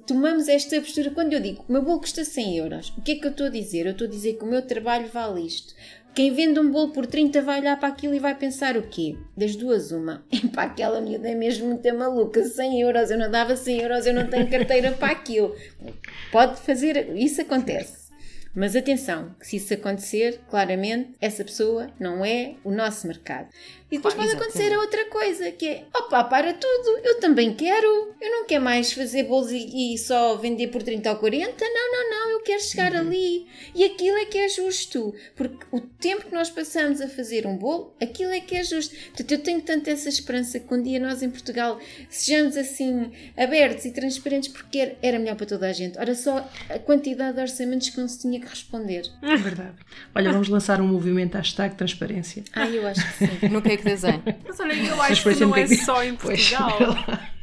tomamos 0.06 0.48
esta 0.48 0.80
postura, 0.80 1.10
quando 1.10 1.32
eu 1.32 1.40
digo 1.40 1.62
que 1.62 1.70
o 1.70 1.72
meu 1.72 1.82
bolo 1.82 2.00
custa 2.00 2.24
100 2.24 2.56
euros, 2.56 2.92
o 2.98 3.02
que 3.02 3.12
é 3.12 3.16
que 3.16 3.26
eu 3.26 3.30
estou 3.30 3.46
a 3.46 3.50
dizer? 3.50 3.86
Eu 3.86 3.92
estou 3.92 4.06
a 4.06 4.10
dizer 4.10 4.34
que 4.34 4.44
o 4.44 4.48
meu 4.48 4.62
trabalho 4.62 5.08
vale 5.08 5.46
isto. 5.46 5.74
Quem 6.14 6.34
vende 6.34 6.60
um 6.60 6.70
bolo 6.70 6.92
por 6.92 7.06
30 7.06 7.40
vai 7.40 7.60
olhar 7.60 7.78
para 7.80 7.88
aquilo 7.88 8.14
e 8.14 8.18
vai 8.18 8.34
pensar 8.34 8.76
o 8.76 8.82
quê? 8.82 9.16
Das 9.34 9.56
duas, 9.56 9.92
uma. 9.92 10.22
Epá, 10.30 10.64
aquela 10.64 11.00
miúda 11.00 11.28
é 11.28 11.34
mesmo 11.34 11.68
muito 11.68 11.94
maluca. 11.94 12.44
100 12.44 12.80
euros, 12.82 13.10
eu 13.10 13.18
não 13.18 13.30
dava 13.30 13.56
100 13.56 13.80
euros, 13.80 14.06
eu 14.06 14.12
não 14.12 14.26
tenho 14.26 14.50
carteira 14.50 14.92
para 14.92 15.12
aquilo. 15.12 15.56
Pode 16.30 16.60
fazer, 16.60 17.16
isso 17.16 17.40
acontece. 17.40 18.02
Mas 18.54 18.76
atenção, 18.76 19.34
que 19.40 19.46
se 19.46 19.56
isso 19.56 19.72
acontecer, 19.72 20.40
claramente, 20.50 21.12
essa 21.18 21.42
pessoa 21.42 21.90
não 21.98 22.22
é 22.22 22.56
o 22.62 22.70
nosso 22.70 23.06
mercado. 23.06 23.48
E 23.92 23.96
depois 23.96 24.14
pode 24.14 24.30
acontecer 24.30 24.72
a 24.72 24.78
outra 24.78 25.04
coisa, 25.10 25.52
que 25.52 25.68
é, 25.68 25.84
opa, 25.94 26.24
para 26.24 26.54
tudo, 26.54 26.98
eu 27.04 27.20
também 27.20 27.54
quero. 27.54 28.14
Eu 28.18 28.30
não 28.30 28.46
quero 28.46 28.64
mais 28.64 28.90
fazer 28.90 29.24
bolos 29.24 29.52
e, 29.52 29.92
e 29.92 29.98
só 29.98 30.34
vender 30.38 30.68
por 30.68 30.82
30 30.82 31.10
ou 31.10 31.16
40. 31.16 31.62
Não, 31.62 31.92
não, 31.92 32.10
não, 32.10 32.30
eu 32.30 32.40
quero 32.40 32.62
chegar 32.62 32.96
ali. 32.96 33.46
E 33.74 33.84
aquilo 33.84 34.16
é 34.16 34.24
que 34.24 34.38
é 34.38 34.48
justo. 34.48 35.14
Porque 35.36 35.66
o 35.70 35.78
tempo 35.78 36.24
que 36.24 36.32
nós 36.32 36.48
passamos 36.48 37.02
a 37.02 37.08
fazer 37.08 37.46
um 37.46 37.54
bolo, 37.54 37.94
aquilo 38.00 38.30
é 38.30 38.40
que 38.40 38.56
é 38.56 38.64
justo. 38.64 38.96
Portanto, 39.08 39.30
eu 39.30 39.38
tenho 39.42 39.60
tanto 39.60 39.90
essa 39.90 40.08
esperança 40.08 40.58
que 40.58 40.72
um 40.72 40.82
dia 40.82 40.98
nós 40.98 41.22
em 41.22 41.28
Portugal 41.28 41.78
sejamos 42.08 42.56
assim 42.56 43.12
abertos 43.36 43.84
e 43.84 43.90
transparentes, 43.90 44.48
porque 44.48 44.96
era, 45.02 45.18
melhor 45.18 45.36
para 45.36 45.44
toda 45.44 45.68
a 45.68 45.72
gente. 45.74 45.98
Ora, 45.98 46.14
só 46.14 46.48
a 46.70 46.78
quantidade 46.78 47.36
de 47.36 47.42
orçamentos 47.42 47.90
que 47.90 48.00
não 48.00 48.08
se 48.08 48.22
tinha 48.22 48.40
que 48.40 48.46
responder. 48.46 49.02
É 49.20 49.36
verdade. 49.36 49.76
Olha, 50.14 50.32
vamos 50.32 50.48
lançar 50.48 50.80
um 50.80 50.86
movimento 50.86 51.34
hashtag 51.34 51.74
transparência. 51.74 52.42
Ah, 52.54 52.66
eu 52.66 52.86
acho 52.86 53.04
que 53.18 53.26
sim. 53.26 53.48
No 53.52 53.60
design. 53.82 54.22
Mas 54.46 54.60
olha, 54.60 54.72
eu 54.72 55.02
acho 55.02 55.22
que 55.22 55.40
não 55.40 55.56
é 55.56 55.66
só 55.66 56.02
em 56.02 56.14
Portugal. 56.16 56.78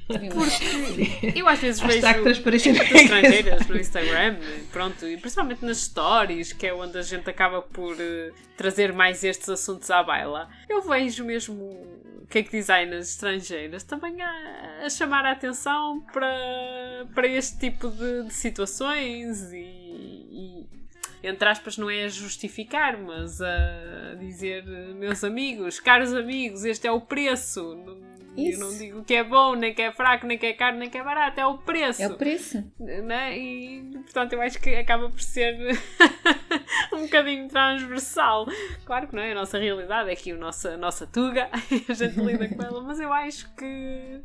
Porque 0.09 1.37
Eu 1.37 1.47
às 1.47 1.59
vezes 1.59 1.79
vejo 1.79 2.01
cake 2.01 2.97
estrangeiras 2.97 3.67
no 3.67 3.77
Instagram, 3.77 4.37
pronto, 4.71 5.05
e 5.05 5.15
principalmente 5.17 5.63
nas 5.63 5.77
stories, 5.77 6.51
que 6.51 6.65
é 6.65 6.73
onde 6.73 6.97
a 6.97 7.03
gente 7.03 7.29
acaba 7.29 7.61
por 7.61 7.95
eh, 7.99 8.31
trazer 8.57 8.91
mais 8.91 9.23
estes 9.23 9.47
assuntos 9.49 9.91
à 9.91 10.01
baila. 10.01 10.49
Eu 10.67 10.81
vejo 10.81 11.23
mesmo 11.23 11.99
cake 12.27 12.51
designers 12.51 13.09
estrangeiras 13.09 13.83
também 13.83 14.19
a, 14.19 14.85
a 14.85 14.89
chamar 14.89 15.25
a 15.25 15.31
atenção 15.31 16.01
para, 16.11 17.05
para 17.13 17.27
este 17.27 17.59
tipo 17.59 17.89
de, 17.89 18.23
de 18.23 18.33
situações 18.33 19.51
e, 19.51 19.57
e, 19.57 20.67
entre 21.23 21.47
aspas, 21.49 21.77
não 21.77 21.89
é 21.89 22.03
a 22.05 22.07
justificar, 22.09 22.97
mas 22.97 23.41
a 23.41 24.15
dizer, 24.19 24.63
meus 24.95 25.23
amigos, 25.23 25.79
caros 25.79 26.13
amigos, 26.13 26.63
este 26.65 26.87
é 26.87 26.91
o 26.91 27.01
preço. 27.01 27.75
Não- 27.75 28.09
Eu 28.37 28.43
Isso. 28.51 28.59
não 28.59 28.69
digo 28.77 29.03
que 29.03 29.15
é 29.15 29.23
bom, 29.23 29.53
nem 29.55 29.73
que 29.73 29.81
é 29.81 29.91
fraco, 29.91 30.25
nem 30.25 30.37
que 30.37 30.45
é 30.45 30.53
caro, 30.53 30.77
nem 30.77 30.89
que 30.89 30.97
é 30.97 31.03
barato, 31.03 31.41
é 31.41 31.45
o 31.45 31.57
preço. 31.57 32.01
É 32.01 32.07
o 32.07 32.15
preço. 32.15 32.63
né? 32.79 33.37
E 33.37 33.81
portanto 34.03 34.31
eu 34.33 34.41
acho 34.41 34.61
que 34.61 34.69
acaba 34.75 35.09
por 35.09 35.19
ser 35.19 35.57
um 36.93 37.01
bocadinho 37.01 37.49
transversal. 37.49 38.47
Claro 38.85 39.07
que 39.07 39.15
não 39.15 39.23
é 39.23 39.31
a 39.31 39.35
nossa 39.35 39.57
realidade, 39.57 40.09
é 40.09 40.13
aqui 40.13 40.31
a 40.31 40.35
nossa, 40.37 40.71
a 40.71 40.77
nossa 40.77 41.05
tuga, 41.05 41.49
a 41.89 41.93
gente 41.93 42.19
lida 42.19 42.47
com 42.47 42.61
ela, 42.63 42.81
mas 42.83 42.99
eu 42.99 43.11
acho 43.11 43.53
que 43.55 44.21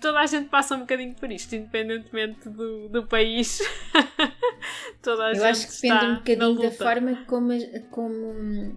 toda 0.00 0.20
a 0.20 0.26
gente 0.26 0.48
passa 0.48 0.76
um 0.76 0.80
bocadinho 0.80 1.14
por 1.14 1.30
isto, 1.30 1.54
independentemente 1.54 2.48
do, 2.48 2.88
do 2.88 3.06
país. 3.06 3.60
toda 5.02 5.26
a 5.26 5.30
Eu 5.30 5.34
gente 5.36 5.44
acho 5.44 5.66
que 5.68 5.82
depende 5.82 6.04
um 6.06 6.14
bocadinho 6.16 6.62
da 6.62 6.70
forma 6.70 7.24
como. 7.26 7.52
como 7.90 8.32
hum, 8.32 8.76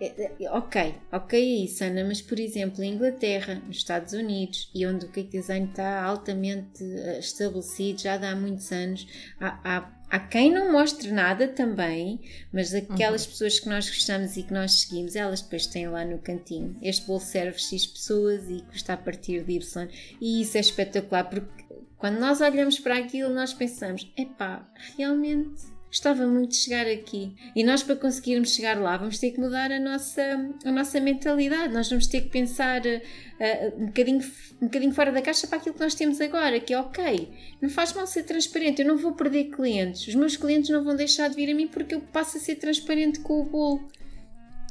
é- 0.00 0.32
é- 0.40 0.50
ok, 0.50 0.94
ok 1.12 1.40
é 1.40 1.64
isso, 1.64 1.84
Ana, 1.84 2.04
mas 2.04 2.20
por 2.20 2.38
exemplo, 2.38 2.82
em 2.82 2.94
Inglaterra, 2.94 3.62
nos 3.66 3.76
Estados 3.76 4.12
Unidos, 4.12 4.70
e 4.74 4.84
onde 4.86 5.06
o 5.06 5.08
cake 5.08 5.30
design 5.30 5.68
está 5.68 6.02
altamente 6.02 6.82
eh, 6.82 7.18
estabelecido 7.20 8.02
já 8.02 8.14
há 8.14 8.36
muitos 8.36 8.70
anos, 8.72 9.06
há, 9.40 9.58
há, 9.64 9.90
há 10.14 10.18
quem 10.20 10.52
não 10.52 10.70
mostre 10.70 11.10
nada 11.10 11.48
também, 11.48 12.20
mas 12.52 12.72
aquelas 12.72 13.26
pessoas 13.26 13.58
que 13.58 13.68
nós 13.68 13.90
gostamos 13.90 14.36
e 14.36 14.44
que 14.44 14.52
nós 14.52 14.82
seguimos, 14.82 15.16
elas 15.16 15.42
depois 15.42 15.66
têm 15.66 15.88
lá 15.88 16.04
no 16.04 16.18
cantinho. 16.18 16.76
Este 16.80 17.04
bolo 17.04 17.18
serve 17.18 17.58
X 17.58 17.84
pessoas 17.84 18.48
e 18.48 18.62
custa 18.70 18.92
a 18.92 18.96
partir 18.96 19.42
de 19.42 19.54
Y, 19.54 19.88
e 20.20 20.40
isso 20.40 20.56
é 20.56 20.60
espetacular 20.60 21.24
porque 21.24 21.64
quando 21.98 22.20
nós 22.20 22.40
olhamos 22.40 22.78
para 22.78 22.96
aquilo, 22.96 23.34
nós 23.34 23.52
pensamos: 23.52 24.08
epá, 24.16 24.64
realmente 24.96 25.73
gostava 25.94 26.26
muito 26.26 26.50
de 26.50 26.56
chegar 26.56 26.88
aqui. 26.88 27.36
E 27.54 27.62
nós, 27.62 27.84
para 27.84 27.94
conseguirmos 27.94 28.52
chegar 28.52 28.76
lá, 28.80 28.96
vamos 28.96 29.16
ter 29.16 29.30
que 29.30 29.40
mudar 29.40 29.70
a 29.70 29.78
nossa, 29.78 30.22
a 30.64 30.72
nossa 30.72 30.98
mentalidade. 30.98 31.72
Nós 31.72 31.88
vamos 31.88 32.08
ter 32.08 32.22
que 32.22 32.30
pensar 32.30 32.84
eh, 32.84 33.72
um, 33.78 33.86
bocadinho, 33.86 34.20
um 34.60 34.66
bocadinho 34.66 34.92
fora 34.92 35.12
da 35.12 35.22
caixa 35.22 35.46
para 35.46 35.58
aquilo 35.58 35.72
que 35.72 35.80
nós 35.80 35.94
temos 35.94 36.20
agora, 36.20 36.58
que 36.58 36.74
é 36.74 36.80
ok, 36.80 37.30
não 37.62 37.70
faz 37.70 37.92
mal 37.92 38.08
ser 38.08 38.24
transparente, 38.24 38.82
eu 38.82 38.88
não 38.88 38.96
vou 38.96 39.12
perder 39.12 39.44
clientes. 39.44 40.08
Os 40.08 40.16
meus 40.16 40.36
clientes 40.36 40.68
não 40.68 40.82
vão 40.82 40.96
deixar 40.96 41.30
de 41.30 41.36
vir 41.36 41.48
a 41.52 41.54
mim 41.54 41.68
porque 41.68 41.94
eu 41.94 42.00
passo 42.00 42.38
a 42.38 42.40
ser 42.40 42.56
transparente 42.56 43.20
com 43.20 43.40
o 43.40 43.44
bolo. 43.44 43.88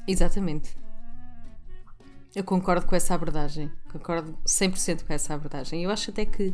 Exatamente. 0.05 0.75
Eu 2.35 2.43
concordo 2.43 2.85
com 2.85 2.97
essa 2.97 3.15
abordagem, 3.15 3.71
concordo 3.89 4.37
100% 4.45 5.05
com 5.05 5.13
essa 5.13 5.33
abordagem. 5.33 5.83
Eu 5.83 5.89
acho 5.89 6.11
até 6.11 6.25
que 6.25 6.53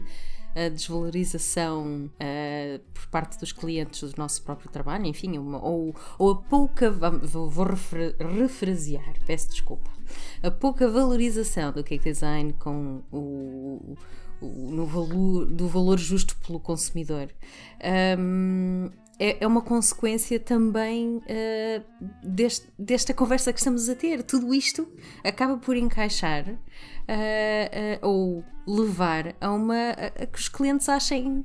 a 0.56 0.70
desvalorização 0.70 2.10
uh, 2.16 2.80
por 2.94 3.08
parte 3.08 3.40
dos 3.40 3.52
clientes 3.52 4.12
do 4.12 4.18
nosso 4.18 4.42
próprio 4.44 4.70
trabalho, 4.70 5.06
enfim, 5.06 5.38
uma, 5.38 5.64
ou, 5.64 5.96
ou 6.18 6.32
a 6.32 6.36
pouca, 6.36 6.92
vou, 6.92 7.50
vou 7.50 7.66
refer, 7.66 8.16
refrasear, 8.20 9.14
peço 9.26 9.50
desculpa, 9.50 9.90
a 10.42 10.52
pouca 10.52 10.90
valorização 10.90 11.72
do 11.72 11.84
cake 11.84 12.12
design 12.12 12.54
com 12.54 13.02
o, 13.12 13.96
o 14.42 14.72
no 14.72 14.86
valor, 14.86 15.46
do 15.46 15.68
valor 15.68 15.98
justo 15.98 16.36
pelo 16.38 16.60
consumidor. 16.60 17.30
Um, 18.18 18.90
é, 19.20 19.38
é 19.42 19.48
uma 19.48 19.62
consequência 19.62 20.40
também 20.40 21.18
uh, 21.18 21.84
deste, 22.24 22.68
desta 22.80 23.14
conversa 23.14 23.52
que 23.52 23.60
estamos 23.60 23.90
a 23.90 23.96
ter. 23.96 24.24
Tudo 24.24 24.54
isto 24.54 24.88
acaba 25.24 25.58
por 25.58 25.76
encaixar 25.76 26.48
uh, 26.48 26.56
uh, 26.56 28.08
ou 28.08 28.44
levar 28.66 29.36
a 29.42 29.52
uma 29.52 29.90
a, 29.92 30.26
que 30.26 30.40
os 30.40 30.48
clientes 30.48 30.88
achem 30.88 31.44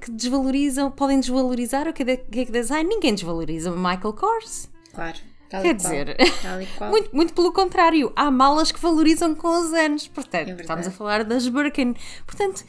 que 0.00 0.10
desvalorizam, 0.10 0.90
podem 0.90 1.18
desvalorizar 1.18 1.88
o 1.88 1.92
que 1.92 2.02
é, 2.02 2.16
que 2.16 2.40
é 2.40 2.44
design. 2.44 2.88
Ninguém 2.88 3.14
desvaloriza 3.14 3.70
Michael 3.72 4.12
Kors. 4.12 4.70
Claro. 4.94 5.18
Quer 5.48 5.74
dizer, 5.74 6.16
muito, 6.88 7.14
muito 7.14 7.34
pelo 7.34 7.52
contrário, 7.52 8.10
há 8.16 8.30
malas 8.30 8.72
que 8.72 8.80
valorizam 8.80 9.34
com 9.34 9.48
os 9.48 9.72
anos. 9.74 10.08
Portanto, 10.08 10.48
é 10.48 10.60
estamos 10.60 10.86
a 10.86 10.90
falar 10.90 11.24
das 11.24 11.46
Birkin. 11.46 11.94
Portanto, 12.26 12.64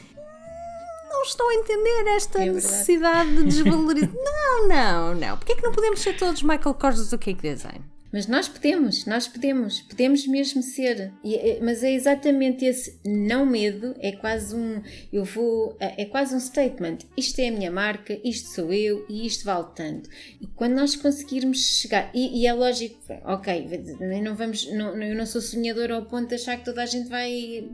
não 1.13 1.21
estou 1.21 1.47
a 1.47 1.53
entender 1.53 2.07
esta 2.07 2.43
é 2.43 2.49
necessidade 2.49 3.35
de 3.35 3.43
desvalorizar. 3.43 4.09
não, 4.13 4.67
não, 4.67 5.15
não. 5.15 5.37
Porquê 5.37 5.53
é 5.53 5.55
que 5.55 5.61
não 5.61 5.71
podemos 5.71 6.01
ser 6.01 6.17
todos 6.17 6.41
Michael 6.41 6.73
Kors 6.73 7.09
do 7.09 7.17
Cake 7.19 7.41
Design? 7.41 7.92
Mas 8.13 8.27
nós 8.27 8.47
podemos, 8.47 9.07
nós 9.07 9.27
podemos, 9.27 9.81
podemos 9.81 10.27
mesmo 10.27 10.61
ser. 10.61 11.11
E, 11.23 11.33
é, 11.33 11.59
mas 11.59 11.83
é 11.83 11.91
exatamente 11.91 12.63
esse 12.63 12.99
não 13.03 13.43
medo, 13.43 13.95
é 13.99 14.11
quase 14.11 14.55
um, 14.55 14.83
eu 15.11 15.25
vou, 15.25 15.75
é, 15.79 16.03
é 16.03 16.05
quase 16.05 16.35
um 16.35 16.39
statement. 16.39 16.99
Isto 17.17 17.39
é 17.39 17.47
a 17.47 17.51
minha 17.51 17.71
marca, 17.71 18.19
isto 18.23 18.49
sou 18.49 18.71
eu 18.71 19.03
e 19.09 19.25
isto 19.25 19.43
vale 19.45 19.65
tanto. 19.75 20.07
E 20.39 20.45
quando 20.45 20.73
nós 20.73 20.95
conseguirmos 20.95 21.57
chegar, 21.57 22.11
e, 22.13 22.41
e 22.41 22.45
é 22.45 22.53
lógico, 22.53 22.99
ok, 23.25 23.83
não 24.21 24.35
vamos, 24.35 24.71
não, 24.71 24.95
eu 25.01 25.15
não 25.15 25.25
sou 25.25 25.41
sonhadora 25.41 25.95
ao 25.95 26.05
ponto 26.05 26.29
de 26.29 26.35
achar 26.35 26.57
que 26.57 26.65
toda 26.65 26.83
a 26.83 26.85
gente 26.85 27.09
vai. 27.09 27.67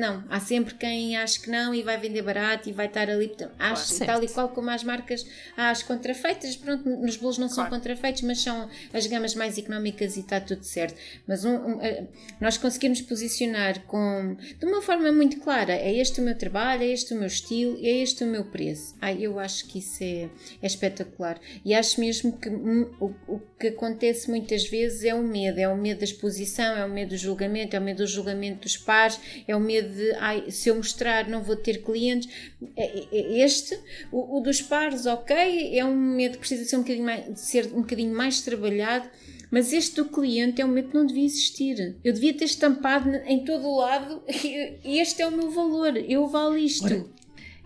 Não, 0.00 0.24
há 0.28 0.40
sempre 0.40 0.74
quem 0.74 1.16
acha 1.16 1.40
que 1.40 1.50
não 1.50 1.74
e 1.74 1.82
vai 1.82 1.98
vender 1.98 2.22
barato 2.22 2.68
e 2.68 2.72
vai 2.72 2.86
estar 2.86 3.08
ali. 3.10 3.30
Acho, 3.58 3.96
claro, 3.96 4.06
tal 4.06 4.24
e 4.24 4.28
qual 4.28 4.48
como 4.48 4.70
as 4.70 4.82
marcas, 4.82 5.26
há 5.56 5.70
as 5.70 5.82
contrafeitas, 5.82 6.56
pronto, 6.56 6.88
nos 6.88 7.16
bolos 7.16 7.38
não 7.38 7.48
são 7.48 7.66
claro. 7.66 7.70
contrafeitos, 7.70 8.22
mas 8.22 8.40
são 8.40 8.68
as 8.92 9.06
gamas 9.06 9.34
mais 9.34 9.58
económicas 9.60 10.16
e 10.16 10.20
está 10.20 10.40
tudo 10.40 10.64
certo. 10.64 10.96
Mas 11.26 11.44
um, 11.44 11.54
um, 11.54 11.80
eh, 11.80 12.04
nós 12.40 12.56
conseguirmos 12.58 13.00
posicionar 13.00 13.82
com, 13.84 14.36
de 14.58 14.66
uma 14.66 14.82
forma 14.82 15.12
muito 15.12 15.38
clara: 15.40 15.72
é 15.72 15.94
este 15.96 16.20
o 16.20 16.24
meu 16.24 16.36
trabalho, 16.36 16.82
é 16.82 16.88
este 16.88 17.14
o 17.14 17.16
meu 17.16 17.26
estilo, 17.26 17.78
é 17.82 18.02
este 18.02 18.24
o 18.24 18.26
meu 18.26 18.44
preço. 18.44 18.94
Ai, 19.00 19.18
eu 19.20 19.38
acho 19.38 19.66
que 19.66 19.78
isso 19.78 20.02
é, 20.02 20.28
é 20.62 20.66
espetacular. 20.66 21.40
E 21.64 21.74
acho 21.74 22.00
mesmo 22.00 22.32
que 22.32 22.48
o, 22.48 23.14
o 23.28 23.40
que 23.58 23.68
acontece 23.68 24.28
muitas 24.28 24.64
vezes 24.68 25.04
é 25.04 25.14
o 25.14 25.22
medo: 25.22 25.58
é 25.58 25.68
o 25.68 25.76
medo 25.76 25.98
da 25.98 26.04
exposição, 26.04 26.76
é 26.76 26.84
o 26.84 26.90
medo 26.90 27.10
do 27.10 27.16
julgamento, 27.16 27.76
é 27.76 27.78
o 27.78 27.82
medo 27.82 27.98
do 27.98 28.06
julgamento 28.06 28.62
dos 28.62 28.76
pares, 28.76 29.20
é 29.46 29.54
o 29.54 29.60
medo 29.60 29.94
de 29.94 30.12
ai, 30.14 30.50
se 30.50 30.68
eu 30.68 30.74
mostrar 30.74 31.28
não 31.28 31.42
vou 31.42 31.56
ter 31.56 31.82
clientes. 31.82 32.28
É, 32.76 32.98
é, 32.98 33.06
é 33.12 33.44
este, 33.44 33.78
o, 34.10 34.38
o 34.38 34.40
dos 34.40 34.60
pares, 34.60 35.06
ok, 35.06 35.78
é 35.78 35.84
um 35.84 35.96
medo 35.96 36.34
que 36.34 36.40
precisa 36.40 36.64
ser 36.64 36.76
um 36.76 36.80
bocadinho 36.80 37.04
mais, 37.04 37.40
ser 37.40 37.66
um 37.66 37.80
bocadinho 37.80 38.14
mais 38.14 38.40
trabalhado 38.40 39.08
mas 39.50 39.72
este 39.72 39.96
do 39.96 40.04
cliente 40.04 40.60
é 40.60 40.64
um 40.64 40.68
momento 40.68 40.90
que 40.90 40.94
não 40.94 41.06
devia 41.06 41.24
existir. 41.24 41.96
Eu 42.04 42.12
devia 42.12 42.32
ter 42.32 42.44
estampado 42.44 43.10
em 43.26 43.44
todo 43.44 43.66
o 43.66 43.78
lado. 43.78 44.22
Este 44.84 45.22
é 45.22 45.26
o 45.26 45.32
meu 45.32 45.50
valor, 45.50 45.96
eu 45.96 46.26
valo 46.28 46.56
isto. 46.56 46.84
Ora, 46.84 47.04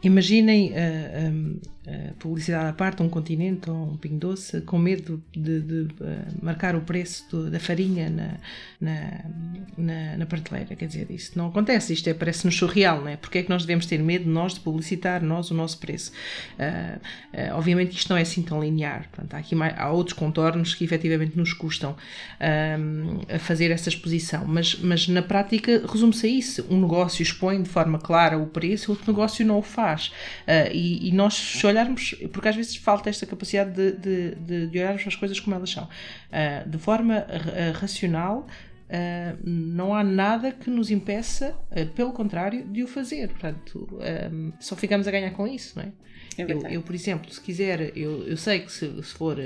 imaginem 0.02 0.72
uh, 0.72 1.60
uh, 1.86 2.14
publicidade 2.14 2.68
à 2.68 2.72
parte, 2.72 3.02
um 3.02 3.08
continente 3.08 3.70
ou 3.70 3.92
um 3.92 3.96
pingo 3.96 4.18
doce, 4.18 4.60
com 4.62 4.78
medo 4.78 5.22
de, 5.32 5.60
de 5.60 5.80
uh, 5.82 5.86
marcar 6.42 6.74
o 6.74 6.80
preço 6.80 7.28
do, 7.30 7.50
da 7.50 7.60
farinha 7.60 8.10
na, 8.10 8.34
na, 8.80 9.24
na, 9.76 10.16
na, 10.18 10.26
prateleira. 10.26 10.74
Quer 10.74 10.86
dizer, 10.86 11.10
isso 11.10 11.32
não 11.36 11.48
acontece, 11.48 11.92
isto 11.92 12.08
é, 12.08 12.14
parece-nos 12.14 12.56
surreal, 12.56 13.00
não 13.00 13.08
é? 13.08 13.16
Porque 13.16 13.38
é 13.38 13.42
que 13.42 13.50
nós 13.50 13.62
devemos 13.62 13.86
ter 13.86 13.98
medo, 13.98 14.28
nós, 14.28 14.54
de 14.54 14.60
publicitar, 14.60 15.22
nós, 15.22 15.50
o 15.50 15.54
nosso 15.54 15.78
preço? 15.78 16.12
Uh, 16.58 17.00
obviamente 17.54 17.96
isto 17.96 18.10
não 18.10 18.16
é 18.16 18.22
assim 18.22 18.42
tão 18.42 18.62
linear, 18.62 19.08
portanto, 19.10 19.34
há, 19.34 19.38
aqui 19.38 19.54
mais, 19.54 19.74
há 19.78 19.90
outros 19.90 20.16
contornos 20.16 20.74
que 20.74 20.84
efetivamente 20.84 21.36
nos 21.36 21.52
custam 21.52 21.96
a 23.28 23.38
fazer 23.38 23.70
essa 23.70 23.88
exposição, 23.88 24.44
mas, 24.46 24.76
mas 24.76 25.08
na 25.08 25.22
prática 25.22 25.82
resume-se 25.86 26.26
a 26.26 26.28
isso. 26.28 26.66
Um 26.70 26.80
negócio 26.80 27.22
expõe 27.22 27.62
de 27.62 27.68
forma 27.68 27.98
clara 27.98 28.38
o 28.38 28.46
preço, 28.46 28.90
outro 28.90 29.10
negócio 29.10 29.44
não 29.44 29.58
o 29.58 29.62
faz. 29.62 30.12
e, 30.72 31.08
e 31.08 31.12
nós, 31.12 31.34
se 31.34 31.66
olharmos, 31.74 32.14
porque 32.32 32.48
às 32.48 32.56
vezes 32.56 32.76
falta 32.76 33.10
esta 33.10 33.26
capacidade 33.26 33.72
de, 33.72 33.92
de, 33.92 34.34
de, 34.36 34.66
de 34.68 34.78
olharmos 34.78 35.06
as 35.06 35.16
coisas 35.16 35.38
como 35.40 35.54
elas 35.56 35.70
são, 35.70 35.84
uh, 35.84 36.68
de 36.68 36.78
forma 36.78 37.18
uh, 37.18 37.78
racional, 37.78 38.46
Uh, 38.84 39.40
não 39.42 39.94
há 39.94 40.04
nada 40.04 40.52
que 40.52 40.68
nos 40.68 40.90
impeça, 40.90 41.56
pelo 41.96 42.12
contrário, 42.12 42.64
de 42.68 42.84
o 42.84 42.86
fazer. 42.86 43.28
Portanto, 43.28 43.88
um, 44.30 44.52
só 44.60 44.76
ficamos 44.76 45.08
a 45.08 45.10
ganhar 45.10 45.30
com 45.30 45.48
isso, 45.48 45.78
não 45.78 45.84
é? 45.84 45.92
é 46.38 46.52
eu, 46.52 46.60
eu, 46.68 46.82
por 46.82 46.94
exemplo, 46.94 47.32
se 47.32 47.40
quiser, 47.40 47.96
eu, 47.96 48.24
eu 48.24 48.36
sei 48.36 48.60
que 48.60 48.70
se, 48.70 48.86
se 49.02 49.14
for 49.14 49.38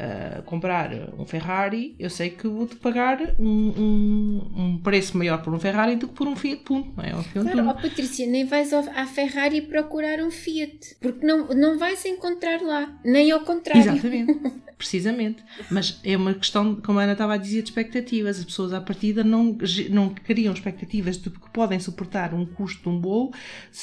uh, 0.00 0.42
comprar 0.42 0.90
um 1.18 1.26
Ferrari, 1.26 1.94
eu 1.98 2.08
sei 2.08 2.30
que 2.30 2.48
vou-te 2.48 2.76
pagar 2.76 3.18
um, 3.38 3.44
um, 3.46 4.52
um, 4.56 4.78
preço 4.78 5.16
maior 5.16 5.42
por 5.42 5.54
um 5.54 5.60
Ferrari 5.60 5.96
do 5.96 6.08
que 6.08 6.14
por 6.14 6.26
um 6.26 6.36
Fiat 6.36 6.62
Punto, 6.62 6.92
não 6.96 7.04
é? 7.04 7.10
claro, 7.10 7.68
oh, 7.68 7.74
Patrícia, 7.74 8.26
nem 8.26 8.44
vais 8.44 8.72
à 8.72 9.06
Ferrari 9.06 9.62
procurar 9.62 10.20
um 10.20 10.30
Fiat, 10.30 10.96
porque 11.00 11.26
não, 11.26 11.48
não 11.48 11.78
vais 11.78 12.04
encontrar 12.04 12.60
lá, 12.62 12.98
nem 13.04 13.30
ao 13.30 13.40
contrário. 13.40 13.92
Exatamente, 13.92 14.40
precisamente. 14.80 15.44
Mas 15.70 16.00
é 16.02 16.16
uma 16.16 16.32
questão, 16.32 16.74
como 16.76 16.98
a 16.98 17.02
Ana 17.02 17.12
estava 17.12 17.34
a 17.34 17.36
dizer, 17.36 17.60
de 17.60 17.68
expectativas. 17.68 18.38
As 18.38 18.44
pessoas 18.46 18.72
à 18.72 18.80
partida 18.80 19.22
não, 19.22 19.56
não 19.90 20.08
criam 20.08 20.54
expectativas 20.54 21.18
de 21.18 21.28
que 21.28 21.50
podem 21.50 21.78
suportar 21.78 22.32
um 22.32 22.46
custo 22.46 22.82
de 22.82 22.88
um 22.88 22.98
bolo 22.98 23.30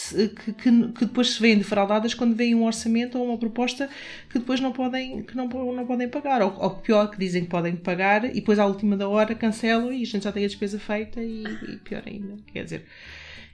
que, 0.10 0.54
que, 0.54 0.88
que 0.94 1.06
depois 1.06 1.36
se 1.36 1.42
veem 1.42 1.60
defraudadas 1.60 2.16
quando 2.16 2.36
vem 2.36 2.56
um 2.56 2.64
orçamento 2.64 3.20
ou 3.20 3.26
uma 3.26 3.38
proposta 3.38 3.88
que 4.30 4.40
depois 4.40 4.60
não 4.60 4.72
podem, 4.72 5.22
que 5.22 5.38
não, 5.38 5.48
não 5.48 5.86
podem 5.86 6.07
podem 6.08 6.10
pagar, 6.10 6.42
ou, 6.42 6.54
ou 6.60 6.70
pior, 6.78 7.10
que 7.10 7.18
dizem 7.18 7.44
que 7.44 7.50
podem 7.50 7.76
pagar 7.76 8.26
e 8.26 8.34
depois 8.34 8.60
à 8.60 8.66
última 8.66 8.98
da 8.98 9.08
hora 9.08 9.36
cancelam 9.36 9.92
e 9.92 10.02
a 10.02 10.06
gente 10.06 10.24
já 10.24 10.32
tem 10.32 10.44
a 10.44 10.48
despesa 10.48 10.80
feita 10.80 11.22
e, 11.22 11.44
e 11.44 11.78
pior 11.78 12.04
ainda. 12.06 12.38
Quer 12.52 12.64
dizer, 12.64 12.86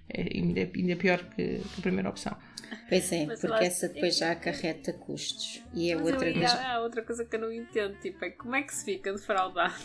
é 0.09 0.21
ainda, 0.35 0.69
ainda 0.75 0.95
pior 0.95 1.19
que, 1.19 1.59
que 1.59 1.79
a 1.79 1.81
primeira 1.81 2.09
opção. 2.09 2.35
Pois 2.89 3.11
é, 3.11 3.25
mas 3.25 3.41
porque 3.41 3.65
essa 3.65 3.87
depois 3.87 4.17
já 4.17 4.31
acarreta 4.31 4.93
custos. 4.93 5.61
E 5.73 5.91
é 5.91 5.97
outra 5.97 6.31
coisa. 6.31 6.61
Há 6.61 6.79
outra 6.81 7.01
coisa 7.01 7.25
que 7.25 7.35
eu 7.35 7.41
não 7.41 7.51
entendo, 7.51 7.95
tipo, 7.99 8.23
é 8.25 8.29
como 8.31 8.55
é 8.55 8.63
que 8.63 8.73
se 8.73 8.85
fica 8.85 9.11
defraudado 9.11 9.75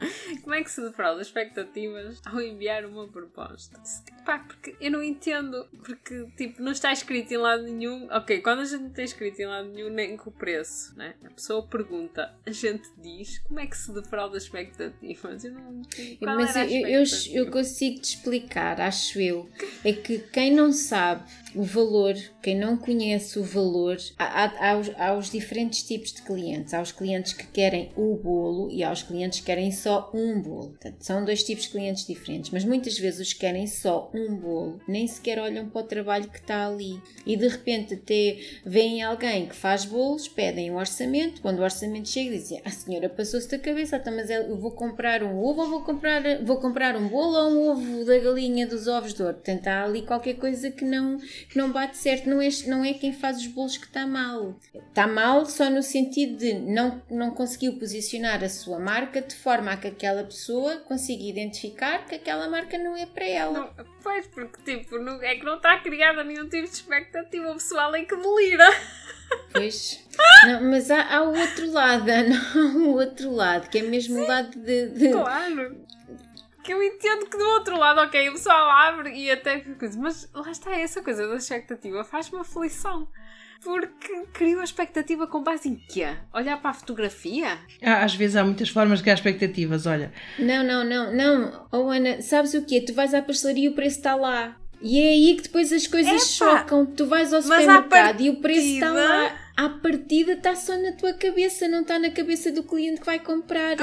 Como 0.42 0.54
é 0.54 0.62
que 0.62 0.70
se 0.70 0.80
defrauda 0.80 1.20
expectativas 1.22 2.20
ao 2.24 2.40
enviar 2.40 2.84
uma 2.84 3.06
proposta? 3.08 3.80
Pá, 4.24 4.38
porque 4.38 4.76
eu 4.80 4.90
não 4.90 5.02
entendo, 5.02 5.66
porque 5.84 6.26
tipo, 6.36 6.62
não 6.62 6.72
está 6.72 6.92
escrito 6.92 7.32
em 7.32 7.36
lado 7.36 7.62
nenhum. 7.62 8.08
Ok, 8.10 8.40
quando 8.40 8.60
a 8.60 8.64
gente 8.64 8.82
não 8.82 8.90
tem 8.90 9.04
escrito 9.04 9.40
em 9.40 9.46
lado 9.46 9.68
nenhum, 9.68 9.90
nem 9.90 10.16
com 10.16 10.30
o 10.30 10.32
preço, 10.32 10.96
né? 10.96 11.14
A 11.24 11.30
pessoa 11.30 11.66
pergunta, 11.66 12.34
a 12.46 12.50
gente 12.50 12.88
diz 12.98 13.38
como 13.40 13.60
é 13.60 13.66
que 13.66 13.76
se 13.76 13.92
defrauda 13.92 14.36
expectativas? 14.36 15.44
Eu 15.44 15.52
não 15.52 15.82
Qual 16.18 16.36
Mas 16.36 16.56
eu, 16.56 16.86
eu, 16.86 17.04
eu 17.32 17.50
consigo 17.50 18.00
te 18.00 18.16
explicar, 18.16 18.80
acho 18.80 19.20
eu. 19.20 19.48
É 19.84 19.92
que 19.92 20.18
quem 20.18 20.54
não 20.54 20.72
sabe 20.72 21.24
o 21.54 21.62
valor, 21.62 22.14
quem 22.42 22.56
não 22.56 22.76
conhece 22.76 23.38
o 23.38 23.42
valor, 23.42 23.96
há, 24.18 24.44
há, 24.44 24.70
há, 24.70 24.78
os, 24.78 24.90
há, 24.96 25.14
os, 25.14 25.30
diferentes 25.30 25.82
tipos 25.82 26.12
de 26.12 26.22
clientes. 26.22 26.72
Há 26.74 26.80
os 26.80 26.92
clientes 26.92 27.32
que 27.32 27.46
querem 27.46 27.90
o 27.96 28.16
bolo 28.16 28.70
e 28.70 28.82
há 28.82 28.92
os 28.92 29.02
clientes 29.02 29.40
que 29.40 29.46
querem 29.46 29.72
só 29.72 30.10
um 30.14 30.40
bolo. 30.40 30.70
Portanto, 30.70 30.96
são 31.00 31.24
dois 31.24 31.42
tipos 31.42 31.64
de 31.64 31.70
clientes 31.70 32.06
diferentes, 32.06 32.50
mas 32.50 32.64
muitas 32.64 32.98
vezes 32.98 33.20
os 33.20 33.32
que 33.32 33.40
querem 33.40 33.66
só 33.66 34.10
um 34.14 34.36
bolo 34.36 34.80
nem 34.86 35.06
sequer 35.06 35.38
olham 35.38 35.68
para 35.68 35.82
o 35.82 35.84
trabalho 35.84 36.28
que 36.28 36.38
está 36.38 36.66
ali. 36.66 37.00
E 37.26 37.36
de 37.36 37.48
repente 37.48 37.94
até 37.94 38.38
veem 38.64 39.02
alguém 39.02 39.46
que 39.46 39.56
faz 39.56 39.84
bolos, 39.84 40.28
pedem 40.28 40.70
um 40.70 40.76
orçamento, 40.76 41.40
quando 41.40 41.58
o 41.58 41.62
orçamento 41.62 42.08
chega 42.08 42.30
dizem, 42.30 42.58
a 42.58 42.62
ah, 42.66 42.70
senhora 42.70 43.08
passou-se 43.08 43.48
da 43.48 43.58
cabeça, 43.58 43.96
então, 43.96 44.14
mas 44.14 44.30
eu 44.30 44.56
vou 44.56 44.70
comprar 44.70 45.22
um 45.22 45.42
ovo 45.42 45.62
ou 45.62 45.68
vou 45.68 45.82
comprar, 45.82 46.22
vou 46.44 46.56
comprar 46.58 46.96
um 46.96 47.08
bolo 47.08 47.36
ou 47.36 47.50
um 47.50 47.70
ovo 47.70 48.04
da 48.04 48.18
galinha 48.18 48.66
dos 48.66 48.86
ovos 48.86 49.14
de 49.14 49.22
ouro. 49.22 49.34
Portanto, 49.34 49.66
há 49.66 49.84
ali 49.84 50.02
qualquer 50.02 50.34
coisa 50.34 50.70
que 50.70 50.84
não 50.84 51.18
que 51.48 51.56
não 51.56 51.70
bate 51.70 51.96
certo, 51.96 52.28
não 52.28 52.40
é, 52.40 52.48
não 52.66 52.84
é 52.84 52.94
quem 52.94 53.12
faz 53.12 53.38
os 53.38 53.46
bolos 53.46 53.76
que 53.76 53.86
está 53.86 54.06
mal. 54.06 54.58
Está 54.74 55.06
mal 55.06 55.46
só 55.46 55.70
no 55.70 55.82
sentido 55.82 56.38
de 56.38 56.54
não, 56.54 57.02
não 57.10 57.30
conseguiu 57.30 57.78
posicionar 57.78 58.42
a 58.42 58.48
sua 58.48 58.78
marca 58.78 59.20
de 59.20 59.34
forma 59.34 59.72
a 59.72 59.76
que 59.76 59.88
aquela 59.88 60.24
pessoa 60.24 60.76
consiga 60.78 61.22
identificar 61.22 62.06
que 62.06 62.14
aquela 62.14 62.48
marca 62.48 62.78
não 62.78 62.96
é 62.96 63.06
para 63.06 63.26
ela. 63.26 63.52
Não, 63.76 63.86
pois, 64.02 64.26
porque 64.26 64.62
tipo, 64.62 64.98
não, 64.98 65.22
é 65.22 65.34
que 65.36 65.44
não 65.44 65.56
está 65.56 65.78
criada 65.78 66.24
nenhum 66.24 66.48
tipo 66.48 66.68
de 66.68 66.74
expectativa, 66.74 67.50
o 67.50 67.54
pessoal 67.54 67.94
é 67.94 68.04
que 68.04 68.16
delira. 68.16 68.68
Pois, 69.52 70.04
não, 70.44 70.70
mas 70.70 70.90
há, 70.90 71.02
há 71.02 71.22
o 71.22 71.38
outro 71.38 71.70
lado, 71.70 72.06
não, 72.06 72.36
há 72.62 72.76
o 72.78 72.94
outro 72.94 73.30
lado, 73.32 73.68
que 73.68 73.78
é 73.78 73.82
mesmo 73.82 74.18
o 74.18 74.26
lado 74.26 74.58
de, 74.58 74.88
de... 74.88 75.10
Claro 75.10 75.89
porque 76.70 76.72
eu 76.72 76.82
entendo 76.82 77.26
que 77.26 77.36
do 77.36 77.44
outro 77.44 77.76
lado, 77.76 78.00
ok, 78.00 78.28
o 78.28 78.32
pessoal 78.32 78.70
abre 78.70 79.12
e 79.12 79.30
até 79.30 79.58
coisa, 79.60 79.98
mas 79.98 80.28
lá 80.32 80.50
está 80.50 80.78
essa 80.78 81.02
coisa 81.02 81.26
da 81.26 81.36
expectativa, 81.36 82.04
faz-me 82.04 82.38
aflição. 82.38 83.08
Porque 83.62 84.26
criou 84.32 84.60
a 84.60 84.64
expectativa 84.64 85.26
com 85.26 85.42
base 85.42 85.68
em 85.68 85.76
quê? 85.76 86.16
Olhar 86.32 86.58
para 86.62 86.70
a 86.70 86.74
fotografia? 86.74 87.58
Ah, 87.82 88.04
às 88.04 88.14
vezes 88.14 88.36
há 88.36 88.44
muitas 88.44 88.70
formas 88.70 89.00
de 89.00 89.02
criar 89.02 89.14
expectativas, 89.14 89.84
olha. 89.84 90.12
Não, 90.38 90.64
não, 90.64 90.82
não, 90.82 91.12
não. 91.12 91.68
Oh 91.70 91.90
Ana, 91.90 92.22
sabes 92.22 92.54
o 92.54 92.64
quê? 92.64 92.80
Tu 92.80 92.94
vais 92.94 93.12
à 93.12 93.20
pastelaria 93.20 93.66
e 93.66 93.68
o 93.68 93.74
preço 93.74 93.98
está 93.98 94.14
lá. 94.14 94.56
E 94.80 94.98
é 94.98 95.10
aí 95.10 95.36
que 95.36 95.42
depois 95.42 95.70
as 95.74 95.86
coisas 95.86 96.10
Epa, 96.10 96.24
chocam. 96.24 96.86
Tu 96.86 97.06
vais 97.06 97.34
ao 97.34 97.42
supermercado 97.42 98.22
e 98.22 98.30
o 98.30 98.36
preço 98.36 98.66
está 98.66 98.92
lá. 98.92 99.36
À 99.58 99.68
partida 99.68 100.32
está 100.32 100.56
só 100.56 100.78
na 100.78 100.92
tua 100.92 101.12
cabeça, 101.12 101.68
não 101.68 101.82
está 101.82 101.98
na 101.98 102.10
cabeça 102.10 102.50
do 102.50 102.62
cliente 102.62 103.00
que 103.00 103.06
vai 103.06 103.18
comprar. 103.18 103.76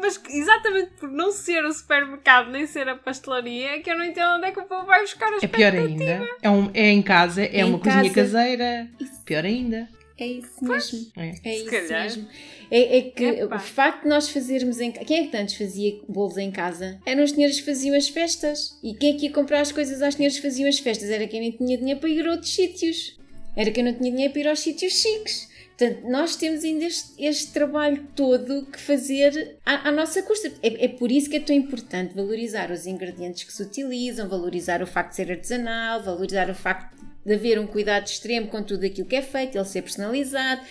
Mas 0.00 0.20
exatamente 0.28 0.90
por 0.98 1.08
não 1.08 1.30
ser 1.30 1.64
o 1.64 1.72
supermercado 1.72 2.50
nem 2.50 2.66
ser 2.66 2.88
a 2.88 2.96
pastelaria 2.96 3.76
é 3.76 3.78
que 3.80 3.90
eu 3.90 3.96
não 3.96 4.04
entendo 4.04 4.36
onde 4.36 4.46
é 4.46 4.52
que 4.52 4.60
o 4.60 4.64
povo 4.64 4.86
vai 4.86 5.00
buscar 5.02 5.32
a 5.32 5.38
É 5.40 5.46
pior 5.46 5.72
ainda. 5.74 6.28
É, 6.42 6.50
um, 6.50 6.70
é 6.74 6.90
em 6.90 7.02
casa, 7.02 7.42
é, 7.42 7.60
é 7.60 7.64
uma 7.64 7.78
casa. 7.78 7.98
cozinha 7.98 8.14
caseira. 8.14 8.90
Isso. 9.00 9.22
Pior 9.24 9.44
ainda. 9.44 9.88
É 10.16 10.26
isso 10.26 10.62
mesmo. 10.64 11.12
É, 11.16 11.34
é 11.44 11.56
isso 11.56 11.70
calhar. 11.70 12.02
mesmo. 12.04 12.28
É, 12.70 12.98
é 12.98 13.02
que 13.02 13.24
Epa. 13.24 13.56
o 13.56 13.58
facto 13.58 14.02
de 14.04 14.08
nós 14.08 14.28
fazermos 14.28 14.80
em 14.80 14.92
Quem 14.92 15.24
é 15.24 15.26
que 15.26 15.36
antes 15.36 15.56
fazia 15.56 16.00
bolos 16.08 16.36
em 16.38 16.50
casa? 16.52 17.00
Eram 17.04 17.24
os 17.24 17.32
senhores 17.32 17.58
que 17.58 17.66
faziam 17.66 17.96
as 17.96 18.08
festas. 18.08 18.78
E 18.82 18.94
quem 18.94 19.14
é 19.14 19.18
que 19.18 19.26
ia 19.26 19.32
comprar 19.32 19.60
as 19.60 19.72
coisas 19.72 20.02
às 20.02 20.14
senhoras 20.14 20.36
que 20.36 20.42
faziam 20.42 20.68
as 20.68 20.78
festas? 20.78 21.10
Era 21.10 21.26
quem 21.26 21.40
nem 21.40 21.50
tinha 21.52 21.76
dinheiro 21.76 21.98
para 22.00 22.08
ir 22.08 22.26
a 22.26 22.30
outros 22.30 22.54
sítios. 22.54 23.18
Era 23.56 23.70
quem 23.70 23.84
não 23.84 23.92
tinha 23.92 24.10
dinheiro 24.10 24.32
para 24.32 24.42
ir 24.42 24.48
aos 24.48 24.60
sítios 24.60 24.92
chiques. 24.92 25.48
Portanto, 25.76 26.08
nós 26.08 26.36
temos 26.36 26.62
ainda 26.62 26.84
este, 26.84 27.12
este 27.18 27.52
trabalho 27.52 28.06
todo 28.14 28.66
que 28.66 28.80
fazer 28.80 29.58
à, 29.66 29.88
à 29.88 29.92
nossa 29.92 30.22
custa. 30.22 30.52
É, 30.62 30.84
é, 30.84 30.88
por 30.88 31.10
isso 31.10 31.28
que 31.28 31.36
é 31.36 31.40
tão 31.40 31.54
importante 31.54 32.14
valorizar 32.14 32.70
os 32.70 32.86
ingredientes 32.86 33.42
que 33.42 33.52
se 33.52 33.62
utilizam, 33.62 34.28
valorizar 34.28 34.82
o 34.82 34.86
facto 34.86 35.10
de 35.10 35.16
ser 35.16 35.32
artesanal, 35.32 36.02
valorizar 36.02 36.48
o 36.48 36.54
facto 36.54 36.96
de 37.24 37.34
haver 37.34 37.58
um 37.58 37.66
cuidado 37.66 38.06
extremo 38.06 38.48
com 38.48 38.62
tudo 38.62 38.84
aquilo 38.84 39.08
que 39.08 39.16
é 39.16 39.22
feito, 39.22 39.56
ele 39.56 39.64
ser 39.64 39.82
personalizado. 39.82 40.62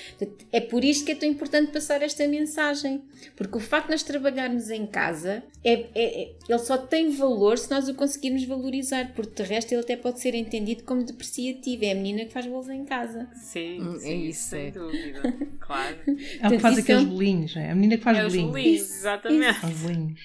É 0.52 0.62
por 0.62 0.84
isto 0.84 1.06
que 1.06 1.12
é 1.14 1.16
tão 1.16 1.28
importante 1.28 1.72
passar 1.72 2.02
esta 2.02 2.28
mensagem. 2.28 3.02
Porque 3.36 3.58
o 3.58 3.60
facto 3.60 3.86
de 3.88 3.92
nós 3.92 4.04
trabalharmos 4.04 4.70
em 4.70 4.86
casa, 4.86 5.44
é, 5.64 5.74
é, 5.74 5.88
é, 5.96 6.36
ele 6.48 6.60
só 6.60 6.78
tem 6.78 7.10
valor 7.10 7.58
se 7.58 7.72
nós 7.72 7.88
o 7.88 7.94
conseguirmos 7.94 8.44
valorizar, 8.44 9.14
porque 9.16 9.42
de 9.42 9.50
resto 9.50 9.72
ele 9.72 9.82
até 9.82 9.96
pode 9.96 10.20
ser 10.20 10.36
entendido 10.36 10.84
como 10.84 11.04
depreciativo. 11.04 11.86
É 11.86 11.92
a 11.92 11.96
menina 11.96 12.26
que 12.26 12.34
faz 12.34 12.46
bolos 12.46 12.70
em 12.70 12.84
casa. 12.86 13.28
Sim, 13.34 13.82
hum, 13.82 13.98
sim 13.98 14.10
é 14.10 14.16
isso. 14.16 14.50
Sem 14.50 14.68
é. 14.68 14.72
dúvida, 14.72 15.22
claro. 15.60 15.98
Ela 16.42 16.56
que 16.56 16.60
faz 16.60 16.78
aqueles 16.78 17.04
bolinhos, 17.06 17.56
é 17.56 17.72
a 17.72 17.76
menina 17.76 17.98
que 17.98 18.04
faz 18.04 18.18
é 18.18 18.24
bolinhos. 18.24 18.52
bolinhos. 18.52 18.82
exatamente. 18.82 19.66
Os 19.66 19.82
bolinhos. 19.82 20.20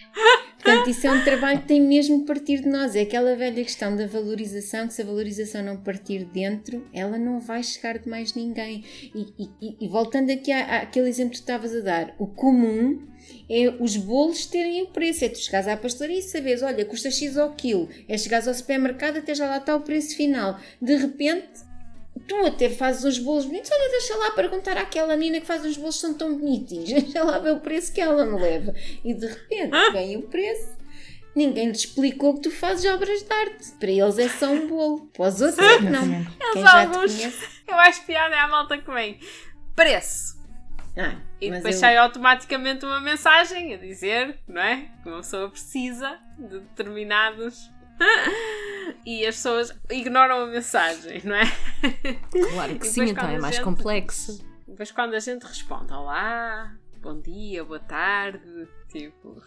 Portanto, 0.62 0.90
isso 0.90 1.06
é 1.06 1.12
um 1.12 1.24
trabalho 1.24 1.60
que 1.60 1.68
tem 1.68 1.80
mesmo 1.80 2.18
de 2.18 2.24
partir 2.24 2.60
de 2.60 2.68
nós. 2.68 2.96
É 2.96 3.02
aquela 3.02 3.36
velha 3.36 3.62
questão 3.62 3.94
da 3.94 4.06
valorização, 4.06 4.88
que 4.88 4.94
se 4.94 5.02
a 5.02 5.04
valorização 5.04 5.62
não 5.62 5.76
partir 5.76 6.17
dentro, 6.24 6.86
ela 6.92 7.18
não 7.18 7.40
vai 7.40 7.62
chegar 7.62 7.98
de 7.98 8.08
mais 8.08 8.34
ninguém. 8.34 8.84
E, 9.14 9.50
e, 9.60 9.76
e 9.80 9.88
voltando 9.88 10.30
aqui 10.30 10.52
à, 10.52 10.82
àquele 10.82 11.08
exemplo 11.08 11.32
que 11.32 11.38
estavas 11.38 11.74
a 11.74 11.80
dar, 11.80 12.14
o 12.18 12.26
comum 12.26 13.06
é 13.48 13.68
os 13.80 13.96
bolos 13.96 14.46
terem 14.46 14.82
o 14.82 14.86
preço. 14.88 15.24
É 15.24 15.28
tu 15.28 15.38
chegares 15.38 15.68
à 15.68 15.76
pastelaria 15.76 16.18
e 16.18 16.22
sabes, 16.22 16.62
olha, 16.62 16.84
custa 16.84 17.10
X 17.10 17.36
ao 17.36 17.54
quilo. 17.54 17.88
É 18.08 18.16
chegares 18.16 18.48
ao 18.48 18.54
supermercado 18.54 19.18
até 19.18 19.34
já 19.34 19.46
lá 19.46 19.58
está 19.58 19.74
o 19.76 19.80
preço 19.80 20.16
final. 20.16 20.58
De 20.80 20.96
repente, 20.96 21.68
tu 22.26 22.36
até 22.46 22.68
fazes 22.68 23.04
uns 23.04 23.18
bolos 23.18 23.46
bonitos, 23.46 23.70
olha, 23.70 23.90
deixa 23.90 24.16
lá 24.16 24.30
perguntar 24.32 24.76
àquela 24.76 25.16
menina 25.16 25.40
que 25.40 25.46
faz 25.46 25.64
uns 25.64 25.76
bolos 25.76 25.98
são 25.98 26.14
tão 26.14 26.36
bonitinhos, 26.36 26.90
deixa 27.04 27.22
lá 27.22 27.38
ver 27.38 27.52
o 27.52 27.60
preço 27.60 27.92
que 27.92 28.00
ela 28.00 28.24
me 28.26 28.40
leva. 28.40 28.74
E 29.04 29.14
de 29.14 29.26
repente 29.26 29.74
ah? 29.74 29.90
vem 29.92 30.16
o 30.16 30.22
preço. 30.22 30.77
Ninguém 31.38 31.70
te 31.70 31.86
explicou 31.86 32.34
que 32.34 32.40
tu 32.40 32.50
fazes 32.50 32.84
obras 32.92 33.22
de 33.22 33.32
arte. 33.32 33.70
Para 33.78 33.90
eles 33.92 34.18
é 34.18 34.28
só 34.28 34.50
um 34.50 34.66
bolo. 34.66 35.06
Para 35.16 35.28
os 35.28 35.40
outros 35.40 35.64
é 35.64 35.78
que 35.78 35.84
não. 35.84 36.24
Quem 36.52 36.62
já 36.62 36.80
alguns... 36.80 37.12
te 37.12 37.18
conhece. 37.18 37.48
Eu 37.68 37.74
acho 37.76 38.04
piada 38.06 38.34
é 38.34 38.40
a 38.40 38.48
malta 38.48 38.76
que 38.76 38.90
vem. 38.90 39.20
Preço. 39.76 40.36
Ah, 40.96 41.14
e 41.40 41.48
depois 41.48 41.76
eu... 41.76 41.80
sai 41.80 41.96
automaticamente 41.96 42.84
uma 42.84 43.00
mensagem 43.00 43.72
a 43.72 43.76
dizer, 43.76 44.36
não 44.48 44.60
é? 44.60 44.90
Que 45.00 45.08
uma 45.08 45.18
pessoa 45.18 45.48
precisa 45.48 46.18
de 46.36 46.58
determinados 46.58 47.70
e 49.06 49.24
as 49.24 49.36
pessoas 49.36 49.78
ignoram 49.90 50.40
a 50.40 50.46
mensagem, 50.48 51.22
não 51.24 51.36
é? 51.36 51.44
Claro 52.50 52.76
que 52.80 52.86
sim, 52.88 53.10
então 53.10 53.28
é 53.28 53.38
mais 53.38 53.54
gente, 53.54 53.64
complexo. 53.64 54.44
Depois 54.66 54.90
quando 54.90 55.14
a 55.14 55.20
gente 55.20 55.44
responde 55.44 55.92
Olá, 55.92 56.74
bom 57.00 57.20
dia, 57.20 57.62
boa 57.64 57.78
tarde, 57.78 58.66
tipo, 58.88 59.40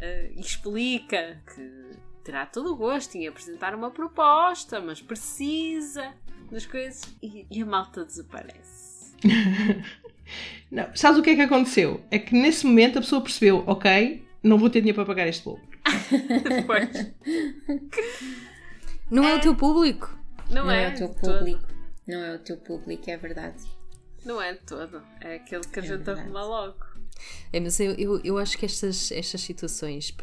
uh, 0.00 0.40
explica 0.40 1.40
que 1.54 1.96
terá 2.24 2.44
todo 2.44 2.72
o 2.72 2.76
gosto 2.76 3.14
em 3.16 3.28
apresentar 3.28 3.74
uma 3.74 3.90
proposta, 3.90 4.80
mas 4.80 5.00
precisa 5.00 6.12
das 6.50 6.66
coisas 6.66 7.02
e, 7.22 7.46
e 7.50 7.62
a 7.62 7.66
malta 7.66 8.04
desaparece. 8.04 9.14
não, 10.70 10.94
sabes 10.94 11.18
o 11.18 11.22
que 11.22 11.30
é 11.30 11.36
que 11.36 11.42
aconteceu? 11.42 12.02
É 12.10 12.18
que 12.18 12.34
nesse 12.34 12.66
momento 12.66 12.98
a 12.98 13.00
pessoa 13.00 13.22
percebeu, 13.22 13.62
ok, 13.66 14.26
não 14.42 14.58
vou 14.58 14.70
ter 14.70 14.80
dinheiro 14.80 14.96
para 14.96 15.06
pagar 15.06 15.28
este 15.28 15.44
bolo. 15.44 15.60
Depois. 16.48 17.12
Não 19.10 19.24
é, 19.24 19.32
é, 19.32 19.36
o 19.36 19.40
teu 19.40 19.54
público. 19.54 20.18
Não, 20.50 20.64
não 20.64 20.70
é, 20.70 20.84
é, 20.84 20.88
o 20.88 20.94
teu 20.96 21.08
público. 21.08 21.60
Todo. 21.60 21.76
Não 22.08 22.24
é 22.24 22.34
o 22.34 22.38
teu 22.38 22.56
público, 22.56 23.10
é 23.10 23.16
verdade. 23.16 23.62
Não 24.24 24.40
é 24.40 24.54
todo. 24.54 25.02
É 25.20 25.36
aquele 25.36 25.64
que 25.64 25.80
a 25.80 25.82
é 25.82 25.86
gente 25.86 25.96
verdade. 25.98 26.20
arruma 26.20 26.44
logo. 26.44 26.84
É, 27.52 27.60
mas 27.60 27.78
eu, 27.80 27.92
eu, 27.94 28.20
eu 28.22 28.38
acho 28.38 28.58
que 28.58 28.66
estas, 28.66 29.10
estas 29.12 29.40
situações 29.40 30.14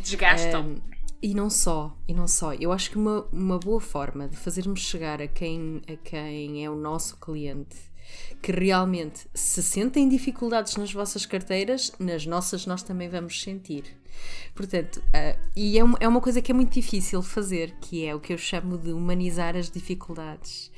desgastam. 0.00 0.66
Um, 0.66 0.80
e 1.20 1.34
não 1.34 1.50
só, 1.50 1.96
e 2.06 2.14
não 2.14 2.28
só. 2.28 2.54
Eu 2.54 2.72
acho 2.72 2.90
que 2.90 2.96
uma, 2.96 3.26
uma 3.32 3.58
boa 3.58 3.80
forma 3.80 4.28
de 4.28 4.36
fazermos 4.36 4.80
chegar 4.80 5.20
a 5.20 5.26
quem, 5.26 5.82
a 5.88 5.96
quem 5.96 6.64
é 6.64 6.70
o 6.70 6.76
nosso 6.76 7.16
cliente 7.16 7.76
que 8.40 8.52
realmente 8.52 9.26
se 9.34 9.62
sentem 9.62 10.08
dificuldades 10.08 10.76
nas 10.76 10.92
vossas 10.92 11.26
carteiras, 11.26 11.92
nas 11.98 12.24
nossas 12.24 12.66
nós 12.66 12.82
também 12.82 13.08
vamos 13.08 13.40
sentir. 13.42 13.84
Portanto, 14.54 14.96
uh, 14.96 15.38
e 15.54 15.78
é, 15.78 15.82
é 16.00 16.08
uma 16.08 16.20
coisa 16.20 16.40
que 16.42 16.50
é 16.50 16.54
muito 16.54 16.72
difícil 16.72 17.22
fazer, 17.22 17.74
que 17.80 18.04
é 18.04 18.14
o 18.14 18.20
que 18.20 18.32
eu 18.32 18.38
chamo 18.38 18.76
de 18.78 18.92
humanizar 18.92 19.56
as 19.56 19.70
dificuldades, 19.70 20.72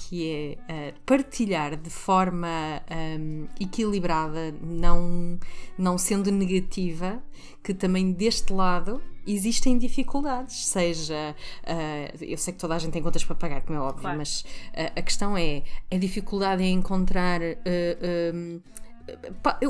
que 0.00 0.56
é 0.66 0.92
uh, 0.92 1.00
partilhar 1.04 1.76
de 1.76 1.90
forma 1.90 2.80
um, 2.90 3.46
equilibrada, 3.60 4.54
não, 4.62 5.38
não 5.76 5.98
sendo 5.98 6.32
negativa, 6.32 7.22
que 7.62 7.74
também 7.74 8.10
deste 8.10 8.50
lado 8.50 9.02
existem 9.26 9.76
dificuldades, 9.76 10.66
seja 10.66 11.36
uh, 11.64 12.24
eu 12.24 12.38
sei 12.38 12.54
que 12.54 12.58
toda 12.58 12.74
a 12.74 12.78
gente 12.78 12.92
tem 12.92 13.02
contas 13.02 13.22
para 13.22 13.36
pagar, 13.36 13.60
como 13.60 13.78
é 13.78 13.82
óbvio, 13.82 14.00
claro. 14.00 14.16
mas 14.16 14.40
uh, 14.40 14.92
a 14.96 15.02
questão 15.02 15.36
é 15.36 15.62
a 15.92 15.96
dificuldade 15.98 16.62
em 16.62 16.72
encontrar 16.74 17.40
um, 17.42 18.60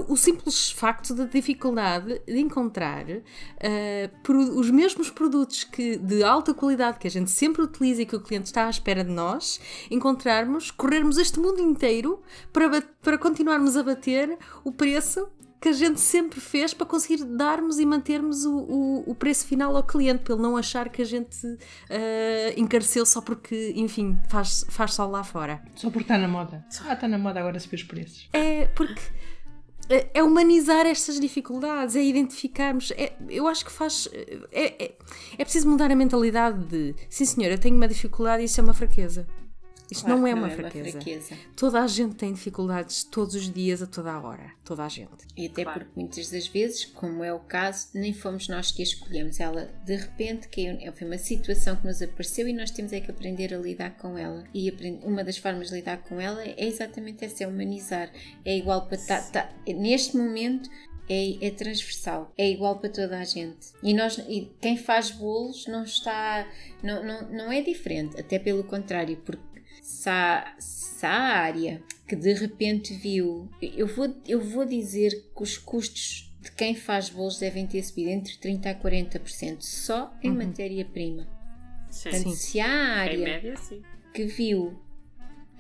o 0.09 0.17
simples 0.17 0.71
facto 0.71 1.15
da 1.15 1.25
dificuldade 1.25 2.21
de 2.27 2.39
encontrar 2.39 3.05
uh, 3.09 4.59
os 4.59 4.71
mesmos 4.71 5.11
produtos 5.11 5.65
que, 5.65 5.97
de 5.97 6.23
alta 6.23 6.55
qualidade 6.55 6.99
que 6.99 7.07
a 7.07 7.11
gente 7.11 7.31
sempre 7.31 7.63
utiliza 7.63 8.03
e 8.03 8.07
que 8.07 8.17
o 8.17 8.21
cliente 8.21 8.47
está 8.47 8.67
à 8.67 8.71
espera 8.71 9.05
de 9.05 9.11
nós, 9.11 9.61
encontrarmos, 9.91 10.71
corrermos 10.71 11.19
este 11.19 11.39
mundo 11.39 11.61
inteiro 11.61 12.21
para, 12.53 12.83
para 13.03 13.19
continuarmos 13.19 13.77
a 13.77 13.83
bater 13.83 14.39
o 14.65 14.73
preço 14.73 15.29
que 15.61 15.69
a 15.69 15.73
gente 15.73 16.01
sempre 16.01 16.41
fez 16.41 16.73
para 16.73 16.87
conseguir 16.87 17.23
darmos 17.25 17.79
e 17.79 17.85
mantermos 17.85 18.47
o, 18.47 18.57
o, 18.57 19.11
o 19.11 19.15
preço 19.15 19.47
final 19.47 19.77
ao 19.77 19.83
cliente, 19.83 20.23
para 20.23 20.35
ele 20.35 20.43
não 20.43 20.57
achar 20.57 20.89
que 20.89 21.03
a 21.03 21.05
gente 21.05 21.47
uh, 21.47 21.59
encareceu 22.57 23.05
só 23.05 23.21
porque, 23.21 23.75
enfim, 23.77 24.19
faz, 24.31 24.65
faz 24.71 24.95
só 24.95 25.07
lá 25.07 25.23
fora. 25.23 25.63
Só 25.77 25.91
porque 25.91 26.05
está 26.05 26.17
na 26.17 26.27
moda. 26.27 26.65
Ah, 26.87 26.95
está 26.95 27.07
na 27.07 27.19
moda 27.19 27.41
agora 27.41 27.61
subir 27.61 27.77
os 27.77 27.83
preços. 27.83 28.29
É, 28.33 28.67
porque 28.69 29.03
é, 29.91 30.09
é 30.15 30.23
humanizar 30.23 30.87
estas 30.87 31.19
dificuldades, 31.19 31.97
é 31.97 32.03
identificarmos. 32.03 32.93
É, 32.93 33.13
eu 33.29 33.49
acho 33.49 33.65
que 33.65 33.73
faz. 33.73 34.09
É, 34.53 34.85
é, 34.85 34.95
é 35.37 35.45
preciso 35.45 35.69
mudar 35.69 35.91
a 35.91 35.97
mentalidade 35.97 36.65
de 36.65 36.95
sim, 37.09 37.45
eu 37.45 37.59
tenho 37.59 37.75
uma 37.75 37.89
dificuldade 37.89 38.43
e 38.43 38.47
isso 38.47 38.61
é 38.61 38.65
uma 38.65 38.73
fraqueza. 38.73 39.27
Isto 39.91 40.05
claro, 40.05 40.21
não 40.21 40.27
é, 40.27 40.35
uma, 40.35 40.47
não 40.47 40.55
fraqueza. 40.55 40.79
é 40.79 40.83
uma, 40.83 41.03
fraqueza. 41.03 41.37
Toda 41.57 41.83
a 41.83 41.87
gente 41.87 42.15
tem 42.15 42.33
dificuldades 42.33 43.05
todos 43.05 43.35
os 43.35 43.51
dias, 43.51 43.83
a 43.83 43.87
toda 43.87 44.13
a 44.13 44.21
hora. 44.21 44.53
Toda 44.65 44.85
a 44.85 44.89
gente. 44.89 45.27
E 45.37 45.47
até 45.47 45.65
claro. 45.65 45.81
porque 45.81 45.93
muitas 46.01 46.31
das 46.31 46.47
vezes, 46.47 46.85
como 46.85 47.25
é 47.25 47.33
o 47.33 47.41
caso, 47.41 47.89
nem 47.95 48.13
fomos 48.13 48.49
nós 48.49 48.71
que 48.71 48.83
a 48.83 48.85
escolhemos. 48.85 49.41
Ela 49.41 49.71
de 49.85 49.97
repente 49.97 50.49
caiu. 50.49 50.79
Foi 50.93 51.07
uma 51.07 51.19
situação 51.19 51.77
que 51.77 51.87
nos 51.87 52.01
apareceu 52.01 52.47
e 52.47 52.53
nós 52.53 52.71
temos 52.71 52.93
é 52.93 53.01
que 53.01 53.11
aprender 53.11 53.55
a 53.55 53.59
lidar 53.59 53.97
com 53.97 54.17
ela. 54.17 54.45
E 54.55 54.71
uma 55.03 55.25
das 55.25 55.39
formas 55.39 55.69
de 55.69 55.77
lidar 55.77 55.99
com 55.99 56.21
ela 56.21 56.43
é 56.43 56.65
exatamente 56.65 57.25
essa: 57.25 57.45
é 57.45 57.47
humanizar. 57.47 58.11
É 58.45 58.57
igual 58.57 58.87
para. 58.87 58.99
Tá, 58.99 59.21
tá, 59.23 59.53
neste 59.67 60.17
momento, 60.17 60.71
é, 61.11 61.49
é, 61.49 61.51
transversal, 61.51 62.33
é 62.39 62.49
igual 62.49 62.79
para 62.79 62.89
toda 62.89 63.19
a 63.19 63.25
gente. 63.25 63.73
E, 63.83 63.93
nós, 63.93 64.17
e 64.29 64.49
quem 64.61 64.77
faz 64.77 65.11
bolos 65.11 65.67
não 65.67 65.83
está. 65.83 66.47
Não, 66.85 67.05
não, 67.05 67.29
não 67.31 67.53
é 67.53 67.61
diferente, 67.61 68.19
até 68.19 68.39
pelo 68.39 68.63
contrário, 68.63 69.17
porque 69.17 69.43
se 69.91 70.09
há, 70.09 70.55
se 70.59 71.05
há 71.05 71.11
área 71.11 71.83
que 72.07 72.15
de 72.17 72.33
repente 72.33 72.95
viu, 72.95 73.49
eu 73.61 73.87
vou, 73.87 74.15
eu 74.27 74.41
vou 74.41 74.65
dizer 74.65 75.11
que 75.37 75.43
os 75.43 75.59
custos 75.59 76.33
de 76.41 76.51
quem 76.53 76.75
faz 76.75 77.11
bolos 77.11 77.39
devem 77.39 77.67
ter 77.67 77.83
subido 77.83 78.11
entre 78.11 78.35
30% 78.35 78.67
a 78.67 78.75
40% 78.75 79.57
só 79.61 80.15
em 80.23 80.33
matéria-prima. 80.33 81.29
Sim. 81.91 82.11
Portanto, 82.11 82.31
Sim. 82.31 82.37
se 82.37 82.61
há 82.61 82.67
Em 82.67 82.71
área 83.01 83.19
média, 83.19 83.55
que 84.15 84.25
viu 84.25 84.81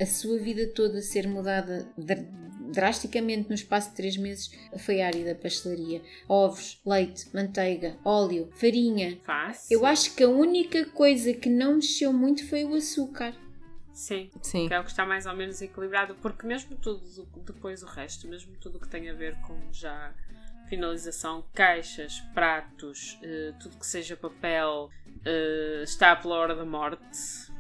a 0.00 0.06
sua 0.06 0.38
vida 0.38 0.66
toda 0.68 1.02
ser 1.02 1.28
mudada 1.28 1.86
dr- 1.98 2.24
drasticamente 2.72 3.48
no 3.48 3.54
espaço 3.54 3.90
de 3.90 3.96
3 3.96 4.16
meses, 4.16 4.50
foi 4.78 5.02
a 5.02 5.06
área 5.08 5.24
da 5.24 5.34
pastelaria. 5.34 6.00
Ovos, 6.28 6.80
leite, 6.86 7.26
manteiga, 7.34 7.98
óleo, 8.04 8.48
farinha. 8.54 9.18
Faz. 9.24 9.66
Eu 9.70 9.84
acho 9.84 10.14
que 10.14 10.22
a 10.22 10.28
única 10.28 10.84
coisa 10.86 11.34
que 11.34 11.48
não 11.50 11.74
mexeu 11.76 12.12
muito 12.12 12.46
foi 12.48 12.64
o 12.64 12.74
açúcar. 12.74 13.34
Sim. 14.00 14.30
Sim. 14.42 14.66
Que 14.66 14.72
é 14.72 14.80
o 14.80 14.82
que 14.84 14.88
está 14.90 15.04
mais 15.04 15.26
ou 15.26 15.34
menos 15.36 15.60
equilibrado, 15.60 16.14
porque 16.22 16.46
mesmo 16.46 16.74
tudo 16.76 17.02
depois 17.44 17.82
o 17.82 17.86
resto, 17.86 18.26
mesmo 18.26 18.56
tudo 18.58 18.78
o 18.78 18.80
que 18.80 18.88
tem 18.88 19.10
a 19.10 19.12
ver 19.14 19.34
com 19.42 19.58
já 19.72 20.12
finalização, 20.70 21.44
caixas, 21.52 22.20
pratos, 22.32 23.18
eh, 23.22 23.52
tudo 23.60 23.76
que 23.76 23.86
seja 23.86 24.16
papel, 24.16 24.88
eh, 25.24 25.82
está 25.84 26.16
pela 26.16 26.36
hora 26.36 26.54
da 26.54 26.64
morte. 26.64 27.50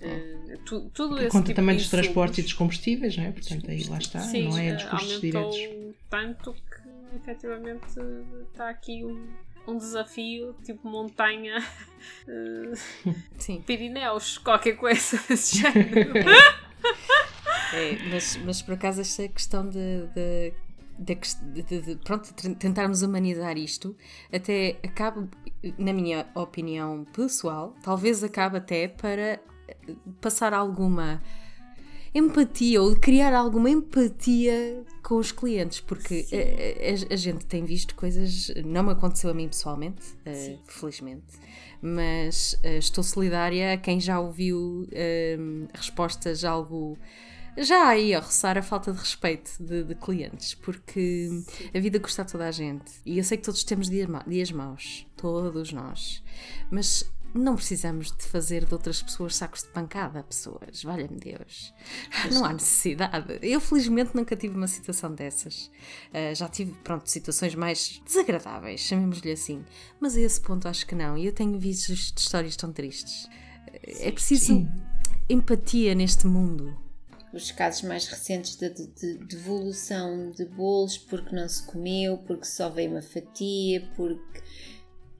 Eh, 0.00 0.56
tu- 0.64 0.88
tudo 0.94 1.18
esse 1.18 1.30
Conta 1.30 1.46
tipo 1.46 1.56
também 1.56 1.76
de 1.76 1.82
dos 1.82 1.90
transportes 1.90 2.38
e 2.38 2.42
dos 2.42 2.52
combustíveis, 2.52 3.16
não 3.16 3.24
é? 3.24 3.32
Portanto, 3.32 3.68
aí 3.70 3.82
lá 3.88 3.98
está, 3.98 4.20
Sim, 4.20 4.50
não 4.50 4.58
é 4.58 4.68
eh, 4.68 4.74
dos 4.74 4.84
custos 4.84 5.10
aumentou 5.14 5.50
diretos. 5.50 5.96
tanto 6.10 6.52
que 6.52 7.16
efetivamente 7.16 7.86
está 8.52 8.68
aqui 8.68 9.04
um, 9.04 9.26
um 9.66 9.76
desafio, 9.76 10.54
tipo 10.64 10.88
montanha, 10.88 11.62
eh, 12.28 13.12
Sim. 13.38 13.62
Pirineus, 13.62 14.38
qualquer 14.38 14.76
coisa 14.76 15.18
desse 15.28 15.58
género. 15.62 16.12
É, 17.72 17.98
mas, 18.10 18.36
mas 18.44 18.62
por 18.62 18.74
acaso 18.74 19.00
esta 19.00 19.26
questão 19.28 19.68
de, 19.68 20.06
de, 20.14 20.52
de, 20.98 21.62
de- 21.62 21.80
de- 21.82 21.96
pronto, 22.04 22.32
tentarmos 22.56 23.02
humanizar 23.02 23.56
isto 23.56 23.96
até 24.32 24.78
acaba, 24.84 25.28
na 25.78 25.92
minha 25.92 26.26
opinião 26.34 27.04
pessoal, 27.12 27.74
talvez 27.82 28.22
acabe 28.22 28.58
até 28.58 28.88
para 28.88 29.40
passar 30.20 30.52
alguma 30.52 31.22
empatia 32.14 32.82
ou 32.82 32.94
criar 32.96 33.34
alguma 33.34 33.70
empatia 33.70 34.84
com 35.02 35.16
os 35.16 35.32
clientes, 35.32 35.80
porque 35.80 36.26
eh, 36.30 36.90
a, 37.08 37.12
a- 37.12 37.14
a 37.14 37.16
gente 37.16 37.46
tem 37.46 37.64
visto 37.64 37.94
coisas, 37.94 38.52
não 38.64 38.82
me 38.84 38.92
aconteceu 38.92 39.30
a 39.30 39.34
mim 39.34 39.48
pessoalmente, 39.48 40.02
eh, 40.26 40.58
felizmente, 40.66 41.24
mas 41.80 42.58
eh, 42.62 42.78
estou 42.78 43.02
solidária 43.02 43.72
a 43.72 43.76
quem 43.76 43.98
já 44.00 44.20
ouviu 44.20 44.86
eh, 44.92 45.38
respostas 45.74 46.44
algo 46.44 46.98
já 47.56 47.86
aí 47.88 48.14
a 48.14 48.20
roçar 48.20 48.56
a 48.56 48.62
falta 48.62 48.92
de 48.92 48.98
respeito 48.98 49.50
de, 49.62 49.84
de 49.84 49.94
clientes, 49.94 50.54
porque 50.54 51.28
a 51.74 51.78
vida 51.80 52.00
custa 52.00 52.22
a 52.22 52.24
toda 52.24 52.46
a 52.48 52.50
gente. 52.50 52.90
E 53.04 53.18
eu 53.18 53.24
sei 53.24 53.36
que 53.36 53.44
todos 53.44 53.62
temos 53.62 53.90
dias, 53.90 54.08
ma- 54.08 54.24
dias 54.26 54.50
maus, 54.50 55.06
todos 55.18 55.70
nós, 55.70 56.22
mas 56.70 57.04
não 57.34 57.56
precisamos 57.56 58.10
de 58.10 58.22
fazer 58.24 58.64
de 58.64 58.72
outras 58.74 59.02
pessoas 59.02 59.36
sacos 59.36 59.62
de 59.62 59.68
pancada, 59.70 60.22
pessoas, 60.22 60.82
valha-me 60.82 61.18
Deus. 61.18 61.72
Não 62.32 62.44
há 62.44 62.52
necessidade. 62.52 63.38
Eu, 63.42 63.60
felizmente, 63.60 64.14
nunca 64.14 64.36
tive 64.36 64.54
uma 64.56 64.66
situação 64.68 65.14
dessas. 65.14 65.70
Ah, 66.12 66.34
já 66.34 66.48
tive, 66.48 66.72
pronto, 66.84 67.08
situações 67.10 67.54
mais 67.54 68.00
desagradáveis, 68.04 68.80
chamemos-lhe 68.80 69.32
assim. 69.32 69.64
Mas 70.00 70.16
a 70.16 70.20
esse 70.20 70.40
ponto 70.40 70.68
acho 70.68 70.86
que 70.86 70.94
não. 70.94 71.16
E 71.16 71.26
eu 71.26 71.32
tenho 71.32 71.58
visto 71.58 71.92
histórias 71.92 72.56
tão 72.56 72.72
tristes. 72.72 73.28
É 74.00 74.10
preciso 74.10 74.68
empatia 75.28 75.94
neste 75.94 76.26
mundo. 76.26 76.76
Os 77.32 77.50
casos 77.50 77.82
mais 77.82 78.06
recentes 78.08 78.56
de, 78.56 78.68
de- 78.68 78.88
de 78.88 79.14
devolução 79.24 80.30
de 80.32 80.44
bolos 80.44 80.98
porque 80.98 81.34
não 81.34 81.48
se 81.48 81.62
comeu, 81.66 82.18
porque 82.18 82.44
só 82.44 82.68
veio 82.68 82.90
uma 82.90 83.00
fatia, 83.00 83.88
porque 83.96 84.42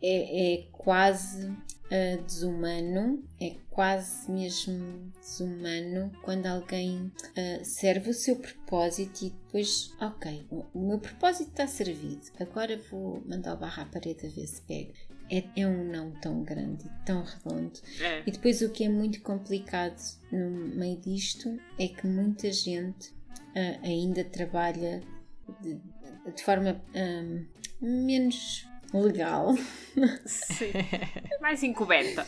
é, 0.03 0.55
é 0.57 0.67
quase 0.73 1.51
ah, 1.93 2.17
desumano, 2.27 3.23
é 3.39 3.57
quase 3.69 4.31
mesmo 4.31 5.13
desumano 5.21 6.11
quando 6.23 6.47
alguém 6.47 7.13
ah, 7.37 7.63
serve 7.63 8.11
o 8.11 8.15
seu 8.15 8.37
propósito 8.37 9.27
e 9.27 9.31
depois, 9.31 9.95
ok, 10.01 10.47
o 10.51 10.81
meu 10.81 10.99
propósito 10.99 11.51
está 11.51 11.67
servido, 11.67 12.23
agora 12.41 12.81
vou 12.91 13.23
mandar 13.27 13.55
o 13.55 13.59
barra 13.59 13.83
à 13.83 13.87
parede 13.87 14.27
a 14.27 14.31
ver 14.31 14.47
se 14.47 14.63
pega. 14.63 14.95
É, 15.31 15.45
é 15.57 15.67
um 15.67 15.85
não 15.91 16.11
tão 16.13 16.43
grande 16.43 16.85
tão 17.07 17.23
redondo. 17.25 17.79
É. 18.01 18.23
E 18.27 18.31
depois 18.31 18.61
o 18.61 18.71
que 18.71 18.85
é 18.85 18.89
muito 18.89 19.21
complicado 19.23 19.99
no 20.31 20.51
meio 20.51 20.99
disto 20.99 21.59
é 21.79 21.89
que 21.89 22.07
muita 22.07 22.51
gente 22.53 23.15
ah, 23.55 23.79
ainda 23.83 24.25
trabalha 24.25 25.03
de, 25.61 25.79
de 26.35 26.43
forma 26.43 26.83
ah, 26.95 27.45
menos 27.81 28.67
legal 28.93 29.55
Sim. 30.27 30.73
Mais 31.41 31.63
encoberta. 31.63 32.27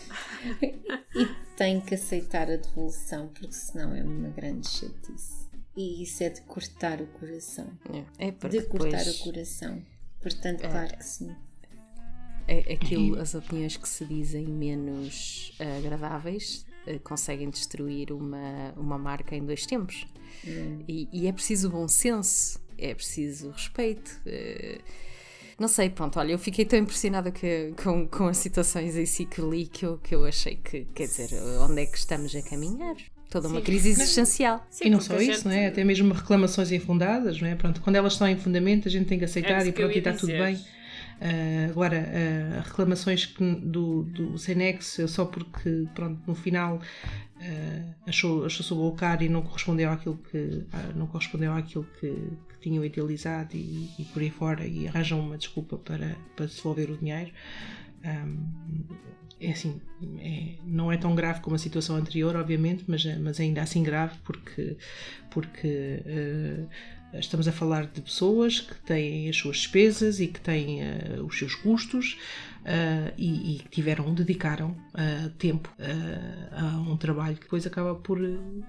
e 1.14 1.26
tem 1.56 1.80
que 1.80 1.94
aceitar 1.94 2.50
a 2.50 2.56
devolução, 2.56 3.28
porque 3.28 3.52
senão 3.52 3.94
é 3.94 4.02
uma 4.02 4.28
grande 4.30 4.68
chatice. 4.68 5.44
E 5.76 6.02
isso 6.02 6.22
é 6.22 6.28
de 6.30 6.40
cortar 6.42 7.00
o 7.00 7.06
coração. 7.08 7.66
É 8.18 8.30
porque 8.32 8.58
De 8.60 8.66
cortar 8.66 8.98
depois 8.98 9.20
o 9.20 9.24
coração. 9.24 9.82
Portanto, 10.22 10.60
claro 10.60 10.96
que 10.96 11.04
sim. 11.04 11.34
é 12.46 12.72
aquilo, 12.72 13.20
as 13.20 13.34
opiniões 13.34 13.76
que 13.76 13.88
se 13.88 14.04
dizem 14.04 14.46
menos 14.46 15.52
ah, 15.60 15.78
agradáveis 15.78 16.64
ah, 16.86 16.98
conseguem 17.02 17.50
destruir 17.50 18.12
uma, 18.12 18.72
uma 18.76 18.98
marca 18.98 19.34
em 19.34 19.44
dois 19.44 19.66
tempos. 19.66 20.06
E, 20.88 21.08
e 21.12 21.26
é 21.26 21.32
preciso 21.32 21.70
bom 21.70 21.88
senso, 21.88 22.60
é 22.78 22.94
preciso 22.94 23.50
respeito. 23.50 24.20
eh, 24.26 24.80
não 25.58 25.68
sei, 25.68 25.88
pronto, 25.90 26.18
olha, 26.18 26.32
eu 26.32 26.38
fiquei 26.38 26.64
tão 26.64 26.78
impressionada 26.78 27.30
que- 27.30 27.72
com, 27.82 28.06
com 28.06 28.26
as 28.28 28.36
situações 28.38 28.96
em 28.96 29.06
si 29.06 29.24
que 29.24 29.40
li 29.40 29.66
que 29.66 29.84
eu, 29.86 29.98
que 29.98 30.14
eu 30.14 30.24
achei 30.24 30.56
que, 30.56 30.84
quer 30.94 31.04
dizer, 31.06 31.28
onde 31.60 31.80
é 31.82 31.86
que 31.86 31.96
estamos 31.98 32.34
a 32.34 32.42
caminhar? 32.42 32.96
Toda 33.30 33.48
uma 33.48 33.58
Sim. 33.58 33.64
crise 33.64 33.88
existencial. 33.88 34.64
Sim, 34.70 34.84
e 34.86 34.90
não 34.90 35.00
só 35.00 35.16
isso, 35.16 35.32
gente- 35.32 35.44
não 35.46 35.52
é? 35.52 35.66
Até 35.66 35.82
mesmo 35.82 36.12
reclamações 36.14 36.70
infundadas, 36.70 37.40
não 37.40 37.48
é? 37.48 37.54
Pronto, 37.56 37.80
quando 37.80 37.96
elas 37.96 38.12
estão 38.12 38.28
em 38.28 38.36
fundamento, 38.36 38.86
a 38.86 38.90
gente 38.90 39.06
tem 39.06 39.18
que 39.18 39.24
aceitar 39.24 39.58
isso 39.60 39.70
e 39.70 39.72
pronto, 39.72 39.94
e 39.94 39.98
está 39.98 40.12
tudo 40.12 40.26
dizer. 40.30 40.42
bem. 40.44 40.64
Ah, 41.20 41.70
agora, 41.70 42.06
ah, 42.58 42.60
reclamações 42.62 43.26
que- 43.26 43.54
do, 43.56 44.02
do 44.04 44.38
Senex 44.38 44.98
só 45.08 45.24
porque, 45.24 45.86
pronto, 45.94 46.20
no 46.26 46.34
final 46.34 46.80
ah, 47.40 47.94
achou, 48.06 48.44
achou-se 48.44 48.72
o 48.72 48.76
e 49.22 49.28
não 49.28 49.42
correspondeu 49.42 49.90
àquilo 49.90 50.18
que, 50.30 50.64
não 50.94 51.06
correspondeu 51.06 51.52
àquilo 51.52 51.86
que, 52.00 52.08
que 52.08 52.53
tinham 52.64 52.84
idealizado 52.84 53.54
e, 53.54 53.90
e 53.98 54.04
por 54.12 54.22
aí 54.22 54.30
fora 54.30 54.66
e 54.66 54.88
arranjam 54.88 55.20
uma 55.20 55.36
desculpa 55.38 55.76
para, 55.76 56.16
para 56.34 56.46
devolver 56.46 56.90
o 56.90 56.96
dinheiro. 56.96 57.30
Ahm, 58.04 58.38
é 59.40 59.50
assim, 59.50 59.80
é- 60.18 60.54
não 60.64 60.90
é 60.90 60.96
tão 60.96 61.14
grave 61.14 61.40
como 61.40 61.54
a 61.56 61.58
situação 61.58 61.96
anterior, 61.96 62.34
obviamente, 62.36 62.84
mas, 62.88 63.04
mas 63.18 63.38
ainda 63.40 63.62
assim 63.62 63.82
grave 63.82 64.16
porque, 64.24 64.76
porque 65.30 66.02
eh, 66.06 66.64
estamos 67.18 67.46
a 67.46 67.52
falar 67.52 67.86
de 67.86 68.00
pessoas 68.00 68.60
que 68.60 68.74
têm 68.82 69.28
as 69.28 69.36
suas 69.36 69.58
despesas 69.58 70.20
e 70.20 70.28
que 70.28 70.40
têm 70.40 70.82
eh, 70.82 71.20
os 71.22 71.38
seus 71.38 71.54
custos 71.54 72.18
eh, 72.64 73.12
e, 73.18 73.58
que 73.62 73.68
tiveram, 73.68 74.14
dedicaram 74.14 74.74
eh, 74.96 75.30
tempo 75.38 75.72
eh, 75.78 76.48
a 76.52 76.64
um 76.80 76.96
trabalho 76.96 77.36
que 77.36 77.42
depois 77.42 77.66
acaba 77.66 77.94
por, 77.94 78.18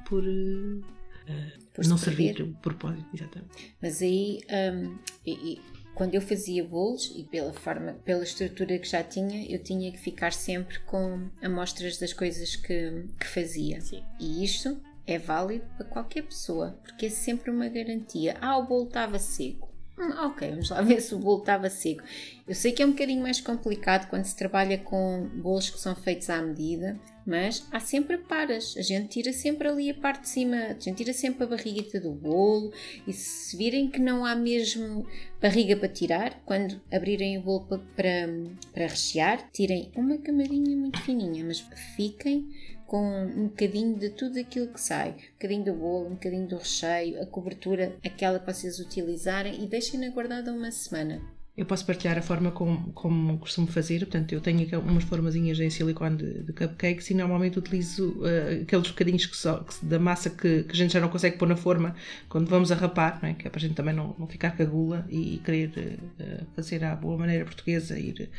por, 0.05 0.23
eh, 0.27 1.51
Por 1.75 1.85
não 1.87 1.97
servir 1.97 2.41
o 2.41 2.53
propósito, 2.61 3.05
exatamente. 3.13 3.75
Mas 3.81 4.01
aí, 4.01 4.39
hum, 4.73 4.97
e- 5.25 5.53
e 5.53 5.61
quando 5.93 6.15
eu 6.15 6.21
fazia 6.21 6.63
bolos, 6.63 7.13
e 7.15 7.23
pela 7.23 7.53
forma, 7.53 7.93
pela 8.05 8.23
estrutura 8.23 8.77
que 8.79 8.87
já 8.87 9.03
tinha, 9.03 9.45
eu 9.49 9.61
tinha 9.61 9.91
que 9.91 9.97
ficar 9.97 10.33
sempre 10.33 10.79
com 10.79 11.29
amostras 11.41 11.97
das 11.97 12.11
coisas 12.13 12.55
que, 12.55 13.05
que 13.19 13.27
fazia. 13.27 13.79
Sim. 13.81 14.03
E 14.19 14.43
isto 14.43 14.77
é 15.07 15.17
válido 15.17 15.65
para 15.77 15.85
qualquer 15.85 16.23
pessoa, 16.23 16.77
porque 16.83 17.05
é 17.05 17.09
sempre 17.09 17.49
uma 17.51 17.67
garantia. 17.69 18.35
Ah, 18.41 18.57
o 18.57 18.65
bolo 18.65 18.87
estava 18.87 19.19
seco. 19.19 19.73
Hum, 19.97 20.11
ok, 20.25 20.49
vamos 20.49 20.69
lá 20.69 20.81
ver 20.81 20.99
se 20.99 21.15
o 21.15 21.19
bolo 21.19 21.39
estava 21.39 21.69
seco. 21.69 22.03
Eu 22.47 22.53
sei 22.53 22.71
que 22.71 22.83
é 22.83 22.85
um 22.85 22.91
bocadinho 22.91 23.23
mais 23.23 23.41
complicado 23.41 24.07
quando 24.07 24.23
se 24.25 24.35
trabalha 24.35 24.77
com 24.77 25.27
bolos 25.41 25.67
que 25.71 25.79
são 25.79 25.95
feitos 25.95 26.29
à 26.29 26.39
medida, 26.43 26.95
mas 27.25 27.65
há 27.71 27.79
sempre 27.79 28.19
paras. 28.19 28.75
A 28.77 28.83
gente 28.83 29.07
tira 29.07 29.33
sempre 29.33 29.67
ali 29.67 29.89
a 29.89 29.95
parte 29.95 30.21
de 30.21 30.29
cima, 30.29 30.55
a 30.57 30.73
gente 30.73 30.93
tira 30.93 31.11
sempre 31.11 31.43
a 31.43 31.47
barriguita 31.47 31.99
do 31.99 32.11
bolo 32.11 32.71
e 33.07 33.13
se 33.13 33.57
virem 33.57 33.89
que 33.89 33.97
não 33.99 34.23
há 34.23 34.35
mesmo 34.35 35.07
barriga 35.41 35.75
para 35.75 35.89
tirar, 35.89 36.39
quando 36.45 36.79
abrirem 36.93 37.39
o 37.39 37.41
bolo 37.41 37.61
pa- 37.61 37.79
para, 37.95 38.27
para 38.71 38.87
rechear, 38.87 39.49
tirem 39.51 39.91
uma 39.95 40.19
camadinha 40.19 40.77
muito 40.77 41.01
fininha, 41.01 41.43
mas 41.43 41.61
fiquem 41.95 42.47
com 42.85 43.25
um 43.25 43.47
bocadinho 43.47 43.97
de 43.97 44.11
tudo 44.11 44.39
aquilo 44.39 44.67
que 44.67 44.79
sai, 44.79 45.09
um 45.09 45.33
bocadinho 45.33 45.65
do 45.65 45.73
bolo, 45.73 46.05
um 46.09 46.11
bocadinho 46.11 46.47
do 46.47 46.57
recheio, 46.57 47.19
a 47.19 47.25
cobertura, 47.25 47.97
aquela 48.05 48.39
que 48.39 48.53
vocês 48.53 48.77
utilizarem 48.77 49.63
e 49.63 49.67
deixem-na 49.67 50.09
guardada 50.11 50.53
uma 50.53 50.69
semana. 50.69 51.19
Eu 51.57 51.65
posso 51.65 51.85
partilhar 51.85 52.17
a 52.17 52.21
forma 52.21 52.51
como, 52.51 52.91
como 52.91 53.37
costumo 53.37 53.65
fazer, 53.67 53.99
portanto, 53.99 54.33
eu 54.33 54.41
tenho 54.41 54.67
umas 54.81 55.05
formazinhas 55.05 55.57
em 55.57 55.69
silicone 55.69 56.17
de, 56.17 56.43
de 56.43 56.51
cupcakes 56.51 57.09
e 57.09 57.13
normalmente 57.13 57.57
utilizo 57.57 58.09
uh, 58.19 58.61
aqueles 58.63 58.89
bocadinhos 58.89 59.25
que 59.25 59.37
só, 59.37 59.59
que, 59.59 59.85
da 59.85 59.97
massa 59.97 60.29
que, 60.29 60.63
que, 60.63 60.71
a 60.73 60.75
gente 60.75 60.91
já 60.91 60.99
não 60.99 61.07
consegue 61.07 61.37
pôr 61.37 61.47
na 61.47 61.55
forma 61.55 61.95
quando 62.27 62.49
vamos 62.49 62.73
a 62.73 62.75
rapar, 62.75 63.19
não 63.21 63.29
é? 63.29 63.33
que 63.35 63.47
é 63.47 63.49
para 63.49 63.57
a 63.57 63.61
gente 63.61 63.73
também 63.73 63.93
não, 63.93 64.13
não 64.19 64.27
ficar 64.27 64.51
com 64.51 64.63
a 64.63 64.65
gula 64.65 65.05
e, 65.09 65.41
querer 65.45 65.97
uh, 66.19 66.45
fazer 66.57 66.83
à 66.83 66.93
boa 66.93 67.17
maneira 67.17 67.45
portuguesa, 67.45 67.97
ir 67.97 68.29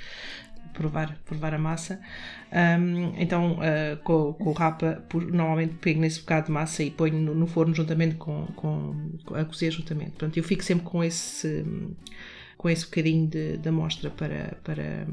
provar, 0.74 1.16
provar 1.24 1.54
a 1.54 1.58
massa. 1.58 1.98
Um, 2.52 3.14
então, 3.16 3.54
uh, 3.54 3.96
com, 4.04 4.34
com, 4.34 4.50
o 4.50 4.52
rapa, 4.52 5.02
por, 5.08 5.24
normalmente 5.24 5.74
pego 5.80 6.00
nesse 6.00 6.20
bocado 6.20 6.46
de 6.46 6.52
massa 6.52 6.82
e 6.82 6.90
ponho 6.90 7.18
no, 7.18 7.34
no 7.34 7.46
forno 7.46 7.74
juntamente 7.74 8.16
com, 8.16 8.44
com, 8.54 8.94
a 9.34 9.42
cozer 9.46 9.70
juntamente. 9.70 10.10
Portanto, 10.10 10.36
eu 10.36 10.44
fico 10.44 10.62
sempre 10.62 10.84
com 10.84 11.02
esse 11.02 11.64
com 12.56 12.70
esse 12.70 12.84
bocadinho 12.86 13.28
de, 13.28 13.58
de 13.58 13.68
amostra 13.68 14.10
para, 14.10 14.56
para, 14.64 15.06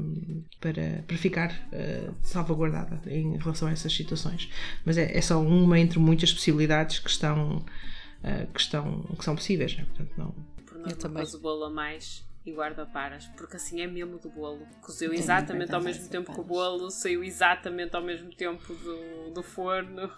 para, 0.60 1.04
para 1.06 1.16
ficar 1.16 1.50
uh, 1.72 2.14
salvaguardada 2.22 3.00
em 3.06 3.36
relação 3.36 3.68
a 3.68 3.72
essas 3.72 3.94
situações. 3.94 4.50
Mas 4.84 4.96
é, 4.96 5.16
é 5.16 5.20
só 5.20 5.40
uma 5.40 5.78
entre 5.78 5.98
muitas 5.98 6.32
possibilidades 6.32 6.98
que 6.98 7.10
estão, 7.10 7.58
uh, 7.58 8.52
que, 8.52 8.60
estão 8.60 9.02
que 9.18 9.24
são 9.24 9.36
possíveis. 9.36 9.76
Né? 9.76 9.84
Portanto, 9.84 10.12
não... 10.16 10.34
Por 10.64 10.78
norma, 10.78 10.92
eu 10.92 10.96
também. 10.96 11.24
o 11.24 11.38
bolo 11.38 11.64
a 11.64 11.70
mais 11.70 12.24
e 12.46 12.52
guarda 12.52 12.84
paras, 12.84 13.26
porque 13.36 13.56
assim 13.56 13.80
é 13.80 13.86
mesmo 13.86 14.18
do 14.18 14.28
bolo. 14.28 14.66
Cozeu 14.82 15.14
exatamente 15.14 15.74
ao 15.74 15.82
mesmo 15.82 16.08
tempo 16.08 16.32
que 16.32 16.40
o 16.40 16.44
bolo, 16.44 16.90
saiu 16.90 17.24
exatamente 17.24 17.96
ao 17.96 18.02
mesmo 18.02 18.30
tempo 18.34 18.74
do, 18.74 19.30
do 19.32 19.42
forno 19.42 20.10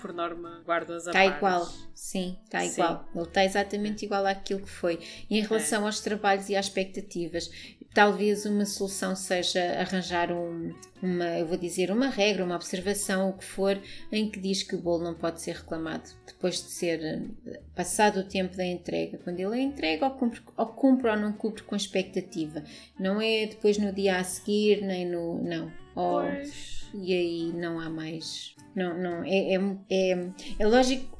por 0.00 0.12
norma, 0.12 0.62
guardas 0.64 1.06
a 1.06 1.10
Está 1.10 1.26
igual, 1.26 1.68
sim, 1.94 2.38
está 2.44 2.64
igual. 2.64 3.08
Ele 3.14 3.24
está 3.24 3.44
exatamente 3.44 4.04
igual 4.04 4.24
àquilo 4.24 4.60
que 4.60 4.70
foi. 4.70 5.00
E 5.28 5.38
em 5.38 5.42
relação 5.42 5.82
é. 5.82 5.86
aos 5.86 6.00
trabalhos 6.00 6.48
e 6.48 6.56
às 6.56 6.66
expectativas, 6.66 7.50
talvez 7.92 8.46
uma 8.46 8.64
solução 8.64 9.16
seja 9.16 9.60
arranjar 9.80 10.30
um, 10.30 10.72
uma, 11.02 11.38
eu 11.38 11.46
vou 11.46 11.56
dizer, 11.56 11.90
uma 11.90 12.08
regra, 12.08 12.44
uma 12.44 12.54
observação, 12.54 13.30
o 13.30 13.32
que 13.32 13.44
for, 13.44 13.80
em 14.12 14.30
que 14.30 14.38
diz 14.38 14.62
que 14.62 14.76
o 14.76 14.80
bolo 14.80 15.02
não 15.02 15.14
pode 15.14 15.40
ser 15.40 15.56
reclamado 15.56 16.08
depois 16.26 16.62
de 16.62 16.70
ser 16.70 17.28
passado 17.74 18.20
o 18.20 18.24
tempo 18.24 18.56
da 18.56 18.64
entrega. 18.64 19.18
Quando 19.18 19.40
ele 19.40 19.58
é 19.58 19.62
entregue, 19.62 20.04
ou 20.04 20.10
cumpre, 20.10 20.40
ou 20.56 20.66
cumpre 20.66 21.10
ou 21.10 21.16
não 21.16 21.32
cumpre 21.32 21.62
com 21.64 21.74
expectativa. 21.74 22.62
Não 22.98 23.20
é 23.20 23.46
depois 23.46 23.78
no 23.78 23.92
dia 23.92 24.18
a 24.18 24.24
seguir, 24.24 24.82
nem 24.82 25.04
no. 25.04 25.42
Não. 25.42 25.72
Ou, 25.96 26.22
e 26.94 27.12
aí 27.12 27.52
não 27.52 27.80
há 27.80 27.90
mais 27.90 28.54
não, 28.74 28.96
não, 28.98 29.24
é, 29.24 29.54
é, 29.54 29.60
é, 29.90 30.28
é 30.58 30.66
lógico. 30.66 31.18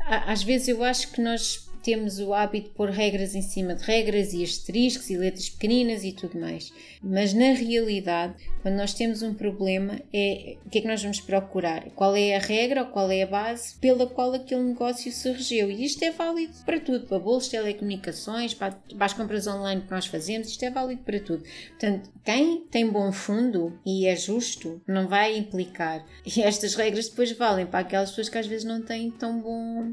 Às 0.00 0.42
vezes 0.42 0.68
eu 0.68 0.82
acho 0.82 1.12
que 1.12 1.20
nós 1.20 1.70
temos 1.82 2.18
o 2.18 2.32
hábito 2.32 2.68
de 2.68 2.74
pôr 2.74 2.90
regras 2.90 3.34
em 3.34 3.42
cima 3.42 3.74
de 3.74 3.82
regras 3.82 4.32
e 4.32 4.42
asteriscos 4.42 5.10
e 5.10 5.16
letras 5.16 5.50
pequeninas 5.50 6.04
e 6.04 6.12
tudo 6.12 6.38
mais. 6.38 6.72
Mas 7.02 7.34
na 7.34 7.52
realidade, 7.52 8.34
quando 8.62 8.76
nós 8.76 8.94
temos 8.94 9.22
um 9.22 9.34
problema, 9.34 10.00
é 10.12 10.56
o 10.64 10.70
que 10.70 10.78
é 10.78 10.80
que 10.80 10.86
nós 10.86 11.02
vamos 11.02 11.20
procurar? 11.20 11.90
Qual 11.90 12.14
é 12.16 12.36
a 12.36 12.38
regra 12.38 12.82
ou 12.82 12.88
qual 12.88 13.10
é 13.10 13.22
a 13.22 13.26
base 13.26 13.74
pela 13.76 14.06
qual 14.06 14.32
aquele 14.32 14.62
negócio 14.62 15.10
se 15.10 15.30
regeu? 15.32 15.70
E 15.70 15.84
isto 15.84 16.02
é 16.04 16.10
válido 16.10 16.54
para 16.64 16.80
tudo, 16.80 17.06
para 17.06 17.18
bolos, 17.18 17.48
telecomunicações, 17.48 18.54
para, 18.54 18.72
para 18.72 19.06
as 19.06 19.12
compras 19.12 19.46
online 19.46 19.82
que 19.82 19.90
nós 19.90 20.06
fazemos, 20.06 20.48
isto 20.48 20.64
é 20.64 20.70
válido 20.70 21.02
para 21.02 21.20
tudo. 21.20 21.42
Portanto, 21.70 22.10
quem 22.24 22.60
tem 22.70 22.88
bom 22.88 23.10
fundo 23.12 23.78
e 23.84 24.06
é 24.06 24.14
justo, 24.14 24.80
não 24.86 25.08
vai 25.08 25.36
implicar. 25.36 26.04
E 26.24 26.42
estas 26.42 26.74
regras 26.74 27.08
depois 27.08 27.32
valem 27.32 27.66
para 27.66 27.80
aquelas 27.80 28.10
pessoas 28.10 28.28
que 28.28 28.38
às 28.38 28.46
vezes 28.46 28.64
não 28.64 28.80
têm 28.82 29.10
tão 29.10 29.40
bom 29.40 29.92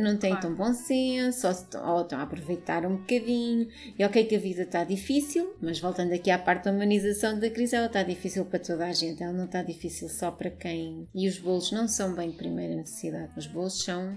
não 0.00 0.16
têm 0.16 0.30
claro. 0.30 0.48
tão 0.48 0.54
bom 0.54 0.72
senso, 0.72 1.46
ou, 1.46 1.52
ou, 1.88 2.02
estão 2.02 2.18
a 2.18 2.22
aproveitar 2.22 2.86
um 2.86 2.96
bocadinho. 2.96 3.68
E 3.98 4.04
ok 4.04 4.24
que 4.24 4.34
a 4.34 4.38
vida 4.38 4.62
está 4.62 4.82
difícil, 4.82 5.54
mas 5.60 5.78
voltando 5.78 6.12
aqui 6.12 6.30
à 6.30 6.38
parte 6.38 6.64
da 6.64 6.72
humanização 6.72 7.38
da 7.38 7.50
crise, 7.50 7.76
ela 7.76 7.86
está 7.86 8.02
difícil 8.02 8.44
para 8.46 8.58
toda 8.58 8.86
a 8.86 8.92
gente, 8.92 9.22
ela 9.22 9.32
não 9.32 9.44
está 9.44 9.62
difícil 9.62 10.08
só 10.08 10.30
para 10.30 10.50
quem. 10.50 11.06
E 11.14 11.28
os 11.28 11.38
bolos 11.38 11.70
não 11.70 11.86
são 11.86 12.14
bem 12.14 12.30
de 12.30 12.36
primeira 12.36 12.74
necessidade, 12.74 13.32
os 13.36 13.46
bolos 13.46 13.82
são 13.82 14.16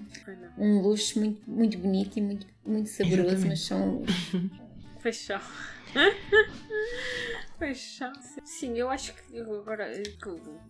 um 0.57 0.81
luxo 0.81 1.19
muito, 1.19 1.41
muito 1.49 1.77
bonito 1.77 2.17
e 2.17 2.21
muito, 2.21 2.47
muito 2.65 2.89
saboroso, 2.89 3.21
Exatamente. 3.21 3.47
mas 3.49 3.61
são 3.61 3.99
luxo. 3.99 4.51
Fechou. 4.99 5.39
Sim, 8.43 8.77
eu 8.77 8.89
acho 8.89 9.13
que 9.13 9.39
agora 9.39 9.91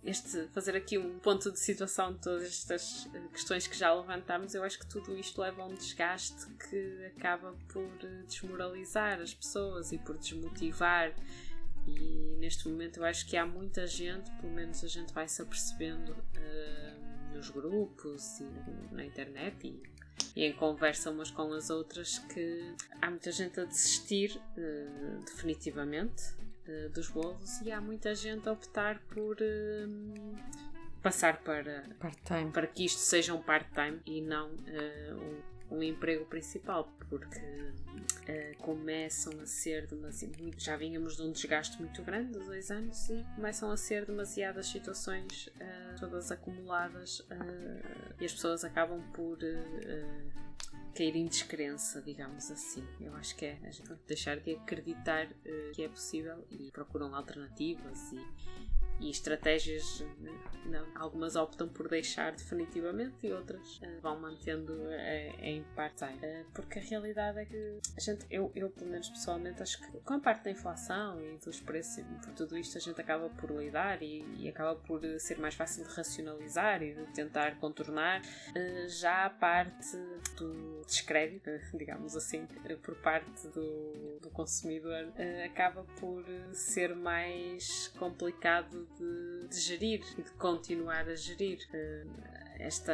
este 0.03 0.47
fazer 0.47 0.75
aqui 0.75 0.97
um 0.97 1.19
ponto 1.19 1.51
de 1.51 1.59
situação 1.59 2.13
de 2.13 2.19
todas 2.19 2.43
estas 2.43 3.09
eh, 3.13 3.21
questões 3.31 3.67
que 3.67 3.77
já 3.77 3.93
levantámos, 3.93 4.55
eu 4.55 4.63
acho 4.63 4.79
que 4.79 4.85
tudo 4.87 5.17
isto 5.17 5.41
leva 5.41 5.63
a 5.63 5.65
um 5.65 5.73
desgaste 5.73 6.47
que 6.53 7.11
acaba 7.17 7.53
por 7.67 7.89
eh, 8.03 8.23
desmoralizar 8.25 9.19
as 9.19 9.33
pessoas 9.33 9.91
e 9.91 9.97
por 9.97 10.17
desmotivar. 10.17 11.13
E 11.85 12.35
neste 12.39 12.67
momento 12.67 12.97
eu 12.97 13.05
acho 13.05 13.25
que 13.27 13.35
há 13.37 13.45
muita 13.45 13.85
gente, 13.87 14.29
pelo 14.41 14.53
menos 14.53 14.83
a 14.83 14.87
gente 14.87 15.13
vai 15.13 15.27
se 15.27 15.41
apercebendo 15.41 16.11
uh, 16.11 17.33
nos 17.33 17.49
grupos 17.49 18.41
e 18.41 18.93
na 18.93 19.05
internet 19.05 19.67
e 19.67 19.97
e 20.35 20.43
em 20.43 20.53
conversa 20.53 21.09
umas 21.09 21.31
com 21.31 21.51
as 21.53 21.69
outras 21.69 22.19
que 22.19 22.75
há 23.01 23.09
muita 23.09 23.31
gente 23.31 23.59
a 23.59 23.65
desistir 23.65 24.39
uh, 24.55 25.23
definitivamente 25.25 26.23
uh, 26.67 26.89
dos 26.89 27.09
bolos 27.09 27.61
e 27.61 27.71
há 27.71 27.79
muita 27.79 28.13
gente 28.15 28.47
a 28.47 28.51
optar 28.51 28.99
por 29.09 29.35
uh, 29.35 30.35
passar 31.01 31.37
para 31.41 31.85
para 32.53 32.67
que 32.67 32.85
isto 32.85 32.99
seja 32.99 33.33
um 33.33 33.41
part-time 33.41 33.99
e 34.05 34.21
não 34.21 34.49
um, 35.69 35.77
um, 35.77 35.83
emprego 35.83 36.25
principal 36.25 36.91
porque 37.09 37.39
começam 38.59 39.39
a 39.39 39.45
ser 39.45 39.87
demasiado 39.87 40.33
já 40.57 40.75
vínhamos 40.75 41.15
de 41.15 41.21
um 41.21 41.31
desgaste 41.31 41.79
muito 41.79 42.01
grande 42.03 42.33
de 42.33 42.45
dois 42.45 42.69
anos 42.69 43.09
e 43.09 43.25
começam 43.35 43.71
a 43.71 43.77
ser 43.77 44.05
demasiadas 44.05 44.67
situações 44.67 45.49
todas 45.97 46.29
acumuladas 46.29 47.25
e 48.19 48.25
as 48.25 48.33
pessoas 48.33 48.65
acabam 48.65 49.01
por 49.13 49.37
cair 50.97 51.15
em 51.15 51.27
descrença, 51.27 52.01
digamos 52.01 52.49
assim. 52.49 52.83
Eu 52.99 53.15
acho 53.15 53.35
que 53.35 53.45
é 53.45 53.59
a 53.63 53.69
gente 53.69 53.93
deixar 54.07 54.37
de 54.37 54.55
acreditar 54.55 55.27
uh, 55.27 55.71
que 55.73 55.83
é 55.83 55.87
possível 55.87 56.43
e 56.49 56.71
procuram 56.71 57.13
alternativas 57.13 58.11
e 58.11 58.19
e 58.99 59.09
estratégias, 59.09 60.03
não, 60.65 60.85
algumas 60.95 61.35
optam 61.35 61.67
por 61.67 61.87
deixar 61.87 62.31
definitivamente 62.31 63.27
e 63.27 63.31
outras 63.31 63.77
uh, 63.77 64.01
vão 64.01 64.19
mantendo 64.19 64.73
uh, 64.73 65.39
em 65.39 65.63
part-time. 65.75 66.17
Uh, 66.17 66.45
porque 66.53 66.79
a 66.79 66.81
realidade 66.81 67.39
é 67.39 67.45
que 67.45 67.79
a 67.95 67.99
gente, 67.99 68.25
eu, 68.29 68.51
eu 68.55 68.69
pelo 68.69 68.89
menos 68.89 69.09
pessoalmente, 69.09 69.61
acho 69.61 69.79
que 69.79 69.99
com 69.99 70.13
a 70.13 70.19
parte 70.19 70.43
da 70.45 70.51
inflação 70.51 71.21
e 71.21 71.37
dos 71.37 71.59
preços 71.61 71.99
e 71.99 72.03
por 72.03 72.33
tudo 72.33 72.57
isto 72.57 72.77
a 72.77 72.81
gente 72.81 72.99
acaba 72.99 73.29
por 73.29 73.51
lidar 73.51 74.01
e, 74.01 74.25
e 74.37 74.49
acaba 74.49 74.75
por 74.75 75.01
ser 75.19 75.37
mais 75.37 75.53
fácil 75.53 75.85
de 75.85 75.93
racionalizar 75.93 76.81
e 76.81 76.93
de 76.93 77.05
tentar 77.13 77.57
contornar. 77.59 78.21
já 78.87 79.25
a 79.25 79.29
parte 79.29 79.95
do 80.37 80.81
descrédito, 80.85 81.49
digamos 81.77 82.15
assim, 82.15 82.47
por 82.81 82.95
parte 82.95 83.47
do, 83.49 84.19
do 84.21 84.29
consumidor, 84.31 85.11
acaba 85.45 85.83
por 85.99 86.25
ser 86.53 86.95
mais 86.95 87.87
complicado 87.99 88.86
de, 88.97 89.47
de 89.47 89.59
gerir 89.59 90.03
e 90.17 90.21
de 90.21 90.31
continuar 90.31 91.07
a 91.07 91.15
gerir. 91.15 91.59
Uh, 91.73 92.46
esta, 92.59 92.93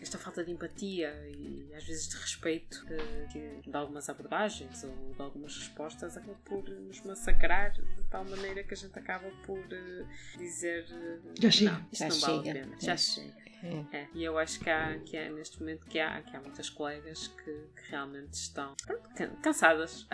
esta 0.00 0.18
falta 0.18 0.44
de 0.44 0.50
empatia 0.50 1.12
e 1.28 1.72
às 1.74 1.84
vezes 1.84 2.08
de 2.08 2.16
respeito 2.16 2.84
de, 2.86 3.62
de, 3.62 3.76
algumas 3.76 4.08
abordagens 4.08 4.84
ou 4.84 5.14
de 5.14 5.20
algumas 5.20 5.56
respostas 5.56 6.16
acaba 6.16 6.34
por 6.44 6.68
nos 6.68 7.00
massacrar 7.02 7.72
de 7.72 8.02
tal 8.10 8.24
maneira 8.24 8.62
que 8.62 8.74
a 8.74 8.76
gente 8.76 8.98
acaba 8.98 9.30
por 9.44 9.58
uh, 9.58 10.38
dizer 10.38 10.86
já 11.40 11.50
chega. 11.50 11.72
não, 11.72 11.86
isto 11.92 11.98
já 11.98 12.08
não 12.08 12.14
chega. 12.14 12.32
vale 12.32 12.50
a 12.50 12.52
pena, 12.52 12.76
já, 12.80 12.86
já 12.86 12.96
chega. 12.96 13.50
É. 13.62 13.84
É. 13.96 14.08
E 14.14 14.24
eu 14.24 14.38
acho 14.38 14.58
que 14.58 14.70
há, 14.70 14.98
que 15.00 15.16
há 15.16 15.30
neste 15.30 15.60
momento 15.60 15.86
que 15.86 15.98
há, 15.98 16.22
que 16.22 16.34
há 16.34 16.40
muitas 16.40 16.70
colegas 16.70 17.28
que, 17.28 17.44
que 17.44 17.90
realmente 17.90 18.32
estão 18.32 18.74
pronto, 18.86 19.36
cansadas 19.42 20.06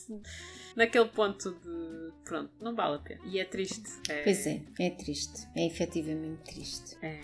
naquele 0.76 1.08
ponto 1.08 1.52
de 1.52 2.12
pronto, 2.24 2.52
não 2.60 2.74
vale 2.74 2.96
a 2.96 2.98
pena. 2.98 3.20
E 3.24 3.38
é 3.38 3.44
triste. 3.44 3.90
É... 4.08 4.22
Pois 4.22 4.46
é, 4.46 4.62
é 4.78 4.90
triste. 4.90 5.48
É 5.56 5.66
efetivamente 5.66 6.42
triste. 6.42 6.98
É, 7.00 7.20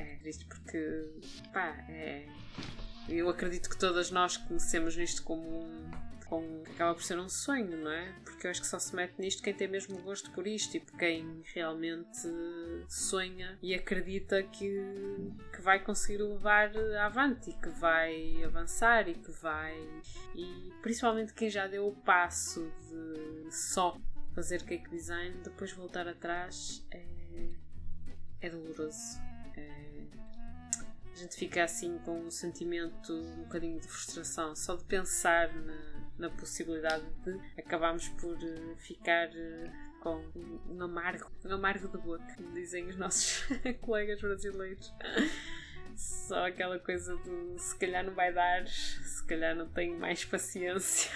é 0.00 0.16
triste 0.16 0.44
porque 0.46 1.10
pá, 1.52 1.68
é. 1.88 2.26
Eu 3.08 3.28
acredito 3.28 3.68
que 3.68 3.78
todas 3.78 4.10
nós 4.10 4.36
conhecemos 4.36 4.96
nisto 4.96 5.22
como 5.24 5.64
um 5.64 5.90
com, 6.30 6.62
acaba 6.72 6.94
por 6.94 7.02
ser 7.02 7.18
um 7.18 7.28
sonho, 7.28 7.76
não 7.76 7.90
é? 7.90 8.14
Porque 8.24 8.46
eu 8.46 8.50
acho 8.52 8.60
que 8.60 8.66
só 8.68 8.78
se 8.78 8.94
mete 8.94 9.18
nisto 9.18 9.42
quem 9.42 9.52
tem 9.52 9.66
mesmo 9.66 10.00
gosto 10.00 10.30
por 10.30 10.46
isto 10.46 10.76
e 10.76 10.80
por 10.80 10.96
quem 10.96 11.42
realmente 11.52 12.28
sonha 12.88 13.58
e 13.60 13.74
acredita 13.74 14.40
que, 14.44 14.80
que 15.52 15.60
vai 15.60 15.80
conseguir 15.80 16.22
levar 16.22 16.70
avante 17.04 17.50
e 17.50 17.52
que 17.54 17.68
vai 17.68 18.44
avançar 18.44 19.08
e 19.08 19.14
que 19.14 19.32
vai. 19.32 19.76
E 20.36 20.72
principalmente 20.80 21.34
quem 21.34 21.50
já 21.50 21.66
deu 21.66 21.88
o 21.88 21.96
passo 21.96 22.72
de 22.88 23.52
só 23.52 23.98
fazer 24.32 24.62
cake 24.62 24.88
design, 24.88 25.36
depois 25.42 25.72
voltar 25.72 26.06
atrás 26.06 26.86
é, 26.92 27.48
é 28.40 28.50
doloroso. 28.50 29.18
É, 29.56 29.89
gente 31.20 31.36
fica 31.36 31.64
assim 31.64 31.98
com 31.98 32.26
um 32.26 32.30
sentimento 32.30 33.12
um 33.12 33.44
bocadinho 33.44 33.78
de 33.78 33.86
frustração 33.86 34.56
só 34.56 34.74
de 34.74 34.84
pensar 34.84 35.52
na, 35.54 36.10
na 36.18 36.30
possibilidade 36.30 37.04
de 37.24 37.38
acabarmos 37.58 38.08
por 38.08 38.36
uh, 38.36 38.76
ficar 38.76 39.28
uh, 39.28 40.00
com 40.00 40.22
um 40.68 40.82
amargo, 40.82 41.30
um 41.44 41.52
amargo 41.52 41.88
de 41.88 41.98
boca, 41.98 42.24
como 42.36 42.52
dizem 42.54 42.88
os 42.88 42.96
nossos 42.96 43.44
colegas 43.80 44.20
brasileiros. 44.20 44.92
Só 45.94 46.46
aquela 46.46 46.78
coisa 46.78 47.14
do 47.16 47.58
se 47.58 47.76
calhar 47.76 48.02
não 48.02 48.14
vai 48.14 48.32
dar, 48.32 48.66
se 48.66 49.26
calhar 49.26 49.54
não 49.54 49.68
tenho 49.68 49.98
mais 49.98 50.24
paciência. 50.24 51.10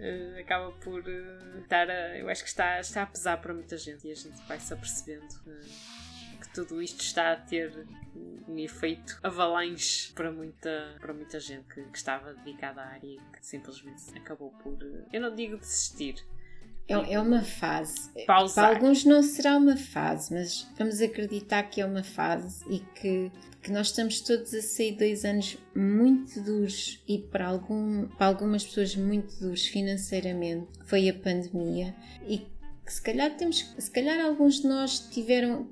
Uh, 0.00 0.38
acaba 0.40 0.72
por 0.72 1.02
uh, 1.02 1.58
estar 1.60 1.88
a, 1.88 2.18
eu 2.18 2.28
acho 2.28 2.42
que 2.42 2.48
está, 2.48 2.80
está 2.80 3.02
a 3.02 3.06
pesar 3.06 3.36
para 3.36 3.54
muita 3.54 3.76
gente 3.76 4.08
e 4.08 4.10
a 4.10 4.14
gente 4.14 4.40
vai 4.48 4.58
se 4.58 4.72
apercebendo 4.74 5.32
uh, 5.46 5.99
que 6.40 6.48
tudo 6.48 6.80
isto 6.82 7.00
está 7.00 7.32
a 7.32 7.36
ter 7.36 7.86
um 8.48 8.58
efeito 8.58 9.18
avalanche 9.22 10.12
para 10.12 10.32
muita, 10.32 10.96
para 11.00 11.12
muita 11.14 11.38
gente 11.38 11.64
que, 11.72 11.82
que 11.82 11.96
estava 11.96 12.34
dedicada 12.34 12.82
à 12.82 12.86
área 12.86 13.06
e 13.06 13.18
que 13.32 13.46
simplesmente 13.46 14.16
acabou 14.16 14.50
por, 14.62 14.78
eu 15.12 15.20
não 15.20 15.34
digo 15.34 15.56
desistir, 15.56 16.16
é, 16.90 17.14
é 17.14 17.20
uma 17.20 17.42
fase. 17.42 18.10
Pausar. 18.26 18.66
Para 18.66 18.76
alguns 18.76 19.04
não 19.04 19.22
será 19.22 19.56
uma 19.56 19.76
fase, 19.76 20.34
mas 20.34 20.66
vamos 20.76 21.00
acreditar 21.00 21.62
que 21.64 21.80
é 21.80 21.86
uma 21.86 22.02
fase 22.02 22.64
e 22.68 22.80
que, 22.80 23.30
que 23.62 23.70
nós 23.70 23.88
estamos 23.88 24.20
todos 24.20 24.52
a 24.52 24.60
sair 24.60 24.96
dois 24.96 25.24
anos 25.24 25.56
muito 25.72 26.42
duros 26.42 27.00
e 27.06 27.18
para, 27.18 27.46
algum, 27.46 28.08
para 28.08 28.26
algumas 28.26 28.64
pessoas 28.64 28.96
muito 28.96 29.38
duros 29.38 29.66
financeiramente. 29.66 30.66
Foi 30.84 31.08
a 31.08 31.14
pandemia 31.14 31.94
e 32.26 32.38
que 32.84 32.92
se 32.92 33.00
calhar 33.00 33.36
temos, 33.36 33.72
se 33.78 33.90
calhar 33.92 34.18
alguns 34.26 34.60
de 34.60 34.66
nós 34.66 34.98
tiveram 34.98 35.68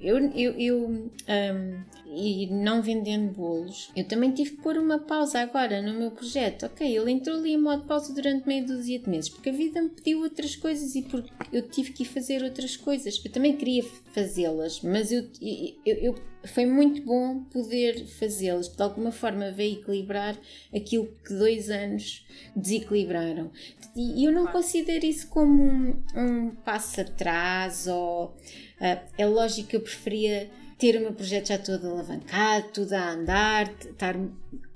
eu, 0.00 0.18
eu, 0.34 0.52
eu 0.58 0.86
um, 0.86 1.84
e 2.12 2.46
não 2.50 2.82
vendendo 2.82 3.32
bolos, 3.32 3.90
eu 3.96 4.04
também 4.04 4.32
tive 4.32 4.52
que 4.52 4.62
pôr 4.62 4.76
uma 4.76 4.98
pausa 4.98 5.40
agora 5.40 5.80
no 5.80 5.98
meu 5.98 6.10
projeto. 6.10 6.66
Ok, 6.66 6.86
ele 6.86 7.10
entrou 7.10 7.36
ali 7.36 7.52
em 7.52 7.60
modo 7.60 7.84
pausa 7.84 8.14
durante 8.14 8.46
meia 8.46 8.64
dúzia 8.64 8.98
de 8.98 9.08
meses, 9.08 9.28
porque 9.28 9.50
a 9.50 9.52
vida 9.52 9.80
me 9.80 9.90
pediu 9.90 10.20
outras 10.20 10.56
coisas 10.56 10.94
e 10.94 11.02
porque 11.02 11.30
eu 11.52 11.62
tive 11.68 11.92
que 11.92 12.02
ir 12.02 12.06
fazer 12.06 12.42
outras 12.42 12.76
coisas. 12.76 13.20
Eu 13.24 13.30
também 13.30 13.56
queria 13.56 13.84
fazê-las, 14.12 14.80
mas 14.82 15.12
eu, 15.12 15.28
eu, 15.40 15.96
eu, 15.96 16.14
foi 16.44 16.66
muito 16.66 17.02
bom 17.02 17.44
poder 17.44 18.06
fazê-las, 18.06 18.68
de 18.68 18.82
alguma 18.82 19.12
forma 19.12 19.50
veio 19.50 19.80
equilibrar 19.80 20.38
aquilo 20.74 21.08
que 21.24 21.34
dois 21.34 21.70
anos 21.70 22.26
desequilibraram. 22.56 23.50
E 23.94 24.24
eu 24.24 24.32
não 24.32 24.46
considero 24.46 25.04
isso 25.04 25.28
como 25.28 25.62
um, 25.62 26.02
um 26.16 26.50
passo 26.50 27.00
atrás 27.00 27.86
ou 27.86 28.36
Uh, 28.80 28.98
é 29.18 29.26
lógico 29.26 29.68
que 29.68 29.76
eu 29.76 29.82
preferia 29.82 30.50
ter 30.80 30.96
o 30.96 31.00
meu 31.00 31.12
projeto 31.12 31.48
já 31.48 31.58
todo 31.58 31.86
alavancado, 31.86 32.68
tudo 32.72 32.94
a 32.94 33.12
andar, 33.12 33.70
estar 33.70 34.16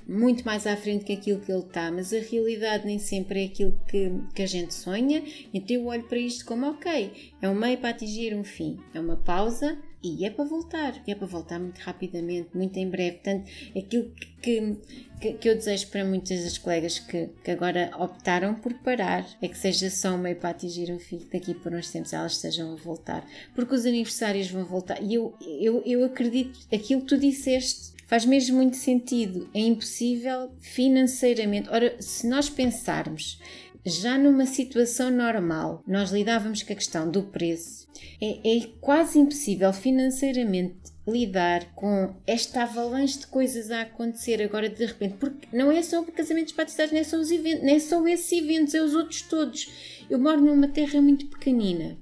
muito 0.07 0.45
mais 0.45 0.67
à 0.67 0.77
frente 0.77 1.05
que 1.05 1.15
aquilo 1.15 1.41
que 1.41 1.51
ele 1.51 1.63
está, 1.63 1.91
mas 1.91 2.13
a 2.13 2.19
realidade 2.19 2.85
nem 2.85 2.99
sempre 2.99 3.43
é 3.43 3.47
aquilo 3.47 3.81
que, 3.89 4.13
que 4.35 4.43
a 4.43 4.47
gente 4.47 4.75
sonha, 4.75 5.25
então 5.53 5.75
eu 5.75 5.87
olho 5.87 6.05
para 6.05 6.19
isto 6.19 6.45
como 6.45 6.67
ok, 6.67 7.33
é 7.41 7.49
um 7.49 7.55
meio 7.55 7.79
para 7.79 7.89
atingir 7.89 8.37
um 8.37 8.45
fim, 8.45 8.79
é 8.93 9.01
uma 9.01 9.17
pausa 9.17 9.79
e 10.05 10.25
é 10.27 10.31
para 10.31 10.45
voltar, 10.45 11.03
é 11.07 11.15
para 11.15 11.27
voltar 11.27 11.59
muito 11.59 11.79
rapidamente, 11.79 12.51
muito 12.55 12.77
em 12.77 12.89
breve. 12.89 13.13
Portanto, 13.17 13.51
aquilo 13.77 14.13
que, 14.43 14.77
que, 15.21 15.33
que 15.33 15.49
eu 15.49 15.55
desejo 15.55 15.89
para 15.89 16.05
muitas 16.05 16.45
das 16.45 16.59
colegas 16.59 16.99
que, 16.99 17.29
que, 17.43 17.51
agora 17.51 17.91
optaram 17.99 18.55
por 18.55 18.75
parar 18.75 19.27
é 19.41 19.49
que 19.49 19.57
seja 19.57 19.89
só 19.89 20.11
um 20.15 20.19
meio 20.19 20.37
para 20.37 20.51
atingir 20.51 20.93
um 20.93 20.99
fim, 20.99 21.27
daqui 21.33 21.55
por 21.55 21.73
uns 21.73 21.91
tempos 21.91 22.13
elas 22.13 22.33
estejam 22.33 22.73
a 22.73 22.77
voltar, 22.77 23.27
porque 23.55 23.75
os 23.75 23.87
aniversários 23.87 24.51
vão 24.51 24.65
voltar. 24.65 25.03
E 25.03 25.15
eu, 25.15 25.35
eu, 25.41 25.83
eu 25.87 26.05
acredito, 26.05 26.59
aquilo 26.73 27.01
que 27.01 27.07
tu 27.07 27.19
disseste 27.19 27.95
faz 28.07 28.25
mesmo 28.25 28.57
muito 28.57 28.77
sentido. 28.77 29.49
É 29.55 29.61
impossível 29.61 30.51
financeiramente. 30.61 31.69
Ora, 31.71 31.97
se 32.01 32.29
nós 32.29 32.51
pensarmos 32.51 33.41
já 33.85 34.17
numa 34.17 34.47
situação 34.47 35.11
normal, 35.11 35.83
nós 35.87 36.11
lidávamos 36.11 36.63
com 36.63 36.73
a 36.73 36.77
questão 36.77 37.11
do 37.11 37.25
preço, 37.25 37.87
é, 38.21 38.57
é 38.57 38.69
quase 38.81 39.19
impossível 39.19 39.73
financeiramente 39.73 40.95
lidar 41.07 41.67
com 41.75 42.15
esta 42.27 42.63
avalanche 42.63 43.19
de 43.19 43.27
coisas 43.27 43.71
a 43.71 43.83
acontecer 43.83 44.43
agora 44.43 44.69
de 44.69 44.87
repente, 44.87 45.17
porque 45.19 45.47
não 45.53 45.71
é 45.71 45.83
só 45.83 46.01
o 46.01 46.11
casamento 46.11 46.55
batizados, 46.55 46.93
não 46.93 47.01
é 47.01 47.05
só 47.05 47.19
os 47.19 47.31
eventos, 47.31 47.63
não 47.63 47.75
é 47.75 47.79
só 47.79 48.07
esses 48.09 48.33
eventos, 48.33 48.75
é 48.75 48.83
os 48.83 48.95
outros 48.95 49.21
todos. 49.23 49.69
Eu 50.09 50.19
moro 50.19 50.41
numa 50.41 50.69
terra 50.69 51.01
muito 51.03 51.27
pequenina 51.27 51.99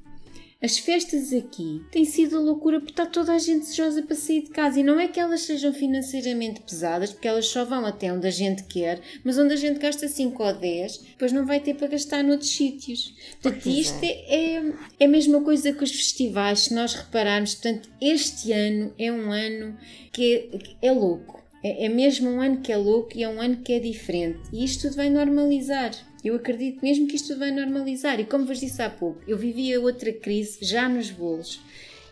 as 0.63 0.79
festas 0.79 1.33
aqui 1.33 1.83
têm 1.91 2.05
sido 2.05 2.41
loucura 2.41 2.79
porque 2.79 2.93
está 2.93 3.05
toda 3.05 3.33
a 3.33 3.39
gente 3.39 3.63
desejosa 3.63 4.03
para 4.03 4.15
sair 4.15 4.43
de 4.43 4.51
casa 4.51 4.79
e 4.79 4.85
não 4.85 5.01
é 5.01 5.09
que 5.09 5.19
elas 5.19 5.41
sejam 5.43 5.73
financeiramente 5.73 6.61
pesadas, 6.61 7.13
porque 7.13 7.27
elas 7.27 7.49
só 7.49 7.65
vão 7.65 7.85
até 7.85 8.13
onde 8.13 8.29
a 8.29 8.31
gente 8.31 8.63
quer, 8.65 9.01
mas 9.25 9.37
onde 9.39 9.53
a 9.55 9.57
gente 9.57 9.81
gasta 9.81 10.07
5 10.07 10.41
ou 10.41 10.55
10, 10.55 10.99
depois 10.99 11.33
não 11.33 11.45
vai 11.45 11.59
ter 11.59 11.75
para 11.75 11.89
gastar 11.89 12.23
noutros 12.23 12.51
sítios. 12.51 13.13
Portanto, 13.43 13.67
isto 13.67 14.05
é, 14.05 14.57
é, 14.57 14.73
é 15.01 15.05
a 15.05 15.09
mesma 15.09 15.41
coisa 15.43 15.73
que 15.73 15.83
os 15.83 15.91
festivais, 15.91 16.61
se 16.61 16.75
nós 16.75 16.95
repararmos. 16.95 17.55
Portanto, 17.55 17.91
este 18.01 18.53
ano 18.53 18.95
é 18.97 19.11
um 19.11 19.33
ano 19.33 19.77
que 20.13 20.49
é, 20.81 20.89
é 20.89 20.93
louco. 20.93 21.43
É, 21.65 21.87
é 21.87 21.89
mesmo 21.89 22.31
um 22.31 22.41
ano 22.41 22.61
que 22.61 22.71
é 22.71 22.77
louco 22.77 23.11
e 23.17 23.25
é 23.25 23.29
um 23.29 23.41
ano 23.41 23.57
que 23.57 23.73
é 23.73 23.81
diferente. 23.81 24.41
E 24.53 24.65
isto 24.65 24.83
tudo 24.83 24.97
vai 24.97 25.11
normalizar. 25.11 25.91
Eu 26.25 26.37
acredito 26.37 26.83
mesmo 26.83 27.09
que 27.09 27.17
isto 27.17 27.37
vai 27.37 27.51
normalizar. 27.51 28.21
E 28.21 28.25
como 28.25 28.47
vos 28.47 28.61
disse 28.61 28.81
há 28.81 28.89
pouco, 28.89 29.21
eu 29.27 29.37
vivia 29.37 29.81
outra 29.81 30.13
crise 30.13 30.59
já 30.63 30.89
nos 30.89 31.11
bolos. 31.11 31.61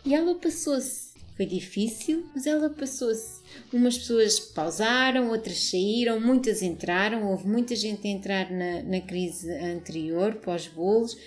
E 0.05 0.13
ela 0.13 0.35
passou-se. 0.35 1.11
Foi 1.37 1.45
difícil, 1.45 2.25
mas 2.35 2.45
ela 2.45 2.69
passou-se. 2.69 3.41
Umas 3.71 3.97
pessoas 3.97 4.39
pausaram, 4.39 5.29
outras 5.29 5.69
saíram, 5.69 6.19
muitas 6.19 6.61
entraram. 6.61 7.31
Houve 7.31 7.47
muita 7.47 7.75
gente 7.75 8.05
a 8.05 8.11
entrar 8.11 8.51
na, 8.51 8.83
na 8.83 8.99
crise 8.99 9.49
anterior, 9.49 10.35
pós-bolos. 10.35 11.17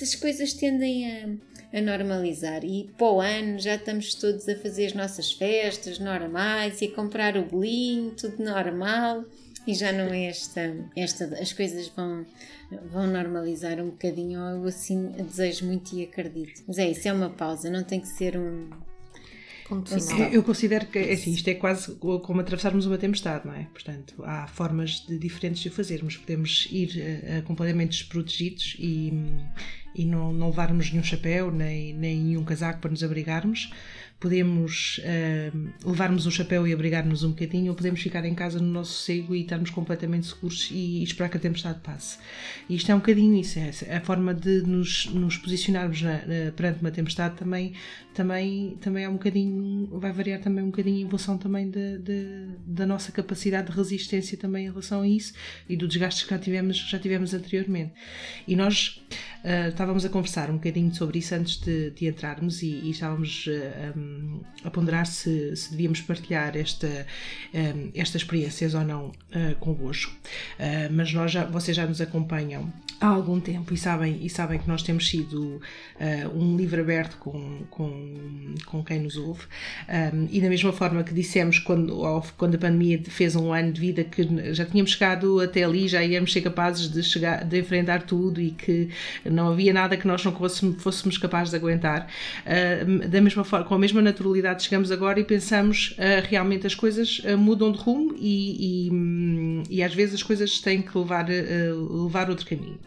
As 0.00 0.14
coisas 0.14 0.52
tendem 0.52 1.10
a, 1.10 1.78
a 1.78 1.80
normalizar. 1.80 2.62
E 2.62 2.90
para 2.96 3.10
o 3.10 3.20
ano 3.20 3.58
já 3.58 3.74
estamos 3.74 4.14
todos 4.14 4.46
a 4.48 4.56
fazer 4.56 4.86
as 4.86 4.92
nossas 4.92 5.32
festas 5.32 5.98
normais 5.98 6.82
e 6.82 6.84
a 6.84 6.94
comprar 6.94 7.36
o 7.38 7.46
bolinho, 7.46 8.10
tudo 8.10 8.44
normal 8.44 9.24
e 9.66 9.74
já 9.74 9.92
não 9.92 10.06
é 10.12 10.26
esta, 10.26 10.74
esta 10.96 11.24
as 11.40 11.52
coisas 11.52 11.88
vão, 11.88 12.26
vão 12.90 13.06
normalizar 13.06 13.80
um 13.80 13.90
bocadinho, 13.90 14.38
eu 14.40 14.64
assim 14.64 15.10
desejo 15.12 15.66
muito 15.66 15.94
e 15.94 16.04
acredito. 16.04 16.62
Mas 16.66 16.78
é 16.78 16.90
isso, 16.90 17.08
é 17.08 17.12
uma 17.12 17.30
pausa, 17.30 17.70
não 17.70 17.82
tem 17.82 18.00
que 18.00 18.08
ser 18.08 18.36
um. 18.36 18.68
Eu 20.30 20.42
considero 20.42 20.86
que 20.86 20.98
assim, 20.98 21.32
isto 21.32 21.48
é 21.48 21.54
quase 21.54 21.94
como 21.94 22.40
atravessarmos 22.40 22.84
uma 22.84 22.98
tempestade, 22.98 23.46
não 23.46 23.54
é? 23.54 23.66
Portanto, 23.72 24.22
há 24.22 24.46
formas 24.46 25.06
de, 25.06 25.18
diferentes 25.18 25.62
de 25.62 25.70
o 25.70 25.72
fazermos. 25.72 26.18
Podemos 26.18 26.68
ir 26.70 26.90
uh, 26.90 27.42
completamente 27.44 27.92
desprotegidos 27.92 28.76
e, 28.78 29.10
e 29.94 30.04
não, 30.04 30.34
não 30.34 30.48
levarmos 30.48 30.90
nenhum 30.90 31.02
chapéu 31.02 31.50
nem, 31.50 31.94
nem 31.94 32.20
nenhum 32.20 32.44
casaco 32.44 32.80
para 32.80 32.90
nos 32.90 33.02
abrigarmos 33.02 33.70
podemos 34.18 34.98
uh, 34.98 35.88
levarmos 35.90 36.26
o 36.26 36.30
chapéu 36.30 36.66
e 36.66 36.72
abrigar-nos 36.72 37.22
um 37.22 37.30
bocadinho, 37.30 37.70
ou 37.70 37.76
podemos 37.76 38.00
ficar 38.00 38.24
em 38.24 38.34
casa 38.34 38.58
no 38.58 38.66
nosso 38.66 38.92
sossego 38.92 39.34
e 39.34 39.42
estarmos 39.42 39.70
completamente 39.70 40.26
seguros 40.26 40.70
e, 40.70 41.00
e 41.00 41.02
esperar 41.02 41.28
que 41.28 41.36
a 41.36 41.40
tempestade 41.40 41.80
passe. 41.80 42.18
E 42.68 42.74
isto 42.74 42.90
é 42.90 42.94
um 42.94 42.98
bocadinho 42.98 43.38
isso, 43.38 43.58
é 43.58 43.96
a 43.96 44.00
forma 44.00 44.32
de 44.32 44.62
nos, 44.62 45.06
nos 45.06 45.36
posicionarmos 45.36 46.00
na, 46.00 46.12
na, 46.12 46.52
perante 46.56 46.80
uma 46.80 46.90
tempestade 46.90 47.36
também, 47.36 47.74
também, 48.14 48.78
também 48.80 49.04
é 49.04 49.08
um 49.08 49.14
bocadinho, 49.14 49.88
vai 49.98 50.12
variar 50.12 50.40
também 50.40 50.64
um 50.64 50.70
bocadinho 50.70 51.06
em 51.06 51.10
função 51.10 51.36
também 51.36 51.68
de, 51.68 51.98
de, 51.98 52.48
da 52.66 52.86
nossa 52.86 53.12
capacidade 53.12 53.70
de 53.70 53.76
resistência 53.76 54.38
também 54.38 54.66
em 54.66 54.70
relação 54.70 55.02
a 55.02 55.08
isso 55.08 55.34
e 55.68 55.76
do 55.76 55.86
desgaste 55.86 56.24
que 56.24 56.30
já 56.30 56.38
tivemos, 56.38 56.76
já 56.76 56.98
tivemos 56.98 57.34
anteriormente. 57.34 57.92
E 58.48 58.56
nós 58.56 59.02
uh, 59.44 59.68
estávamos 59.68 60.04
a 60.04 60.08
conversar 60.08 60.50
um 60.50 60.54
bocadinho 60.54 60.94
sobre 60.94 61.18
isso 61.18 61.34
antes 61.34 61.60
de, 61.60 61.90
de 61.90 62.06
entrarmos 62.06 62.62
e, 62.62 62.66
e 62.66 62.90
estávamos 62.90 63.46
uh, 63.46 63.98
um, 63.98 64.40
a 64.64 64.70
ponderar 64.70 65.06
se, 65.06 65.54
se 65.54 65.70
devíamos 65.70 66.00
partilhar 66.00 66.56
esta, 66.56 67.06
um, 67.54 67.90
estas 67.94 68.22
experiências 68.22 68.74
ou 68.74 68.82
não 68.82 69.08
uh, 69.08 69.54
convosco. 69.60 70.12
Uh, 70.58 70.92
mas 70.92 71.12
nós 71.12 71.30
já, 71.30 71.44
vocês 71.44 71.76
já 71.76 71.86
nos 71.86 72.00
acompanham 72.00 72.72
há 73.00 73.06
algum 73.06 73.38
tempo 73.38 73.74
e 73.74 73.76
sabem, 73.76 74.24
e 74.24 74.30
sabem 74.30 74.58
que 74.58 74.68
nós 74.68 74.82
temos 74.82 75.08
sido 75.08 75.60
um 76.34 76.56
livro 76.56 76.80
aberto 76.80 77.16
com, 77.18 77.64
com, 77.68 78.54
com 78.66 78.84
quem 78.84 79.00
nos 79.00 79.16
ouve. 79.16 79.42
Um, 79.88 80.28
e 80.30 80.40
da 80.40 80.48
mesma 80.48 80.72
forma 80.72 81.02
que 81.02 81.12
dissemos 81.12 81.58
quando, 81.58 82.02
quando 82.38 82.54
a 82.54 82.58
pandemia 82.58 83.02
fez 83.04 83.36
um 83.36 83.52
ano 83.52 83.72
de 83.72 83.80
vida 83.80 84.04
que 84.04 84.54
já 84.54 84.64
tínhamos 84.64 84.92
chegado 84.92 85.40
até 85.40 85.64
ali, 85.64 85.88
já 85.88 86.02
íamos 86.02 86.32
ser 86.32 86.40
capazes 86.40 86.88
de, 86.88 87.02
chegar, 87.02 87.44
de 87.44 87.58
enfrentar 87.58 88.02
tudo 88.02 88.40
e 88.40 88.52
que 88.52 88.88
não 89.34 89.48
havia 89.50 89.72
nada 89.72 89.96
que 89.96 90.06
nós 90.06 90.24
não 90.24 90.32
fôssemos, 90.32 91.18
capazes 91.18 91.50
de 91.50 91.56
aguentar. 91.56 92.08
Uh, 92.44 93.08
da 93.08 93.20
mesma 93.20 93.44
forma, 93.44 93.66
com 93.66 93.74
a 93.74 93.78
mesma 93.78 94.00
naturalidade 94.00 94.62
chegamos 94.62 94.90
agora 94.90 95.20
e 95.20 95.24
pensamos 95.24 95.96
uh, 95.98 96.26
realmente 96.28 96.66
as 96.66 96.74
coisas 96.74 97.20
mudam 97.38 97.72
de 97.72 97.78
rumo 97.78 98.14
e, 98.18 98.88
e, 98.88 99.76
e, 99.78 99.82
às 99.82 99.94
vezes 99.94 100.14
as 100.14 100.22
coisas 100.22 100.60
têm 100.60 100.82
que 100.82 100.96
levar, 100.96 101.26
levar 101.28 102.30
outro 102.30 102.46
caminho. 102.46 102.78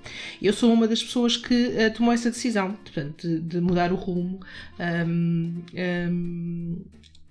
Eu 0.42 0.54
sou 0.54 0.72
uma 0.72 0.88
das 0.88 1.04
pessoas 1.04 1.38
que 1.38 1.54
uh, 1.54 1.94
tomou 1.94 2.14
essa 2.14 2.30
decisão, 2.30 2.74
portanto, 2.74 3.28
de, 3.28 3.40
de, 3.40 3.62
mudar 3.62 3.92
o 3.92 3.96
rumo. 3.96 4.40
Um, 4.80 5.62
um, 5.74 6.78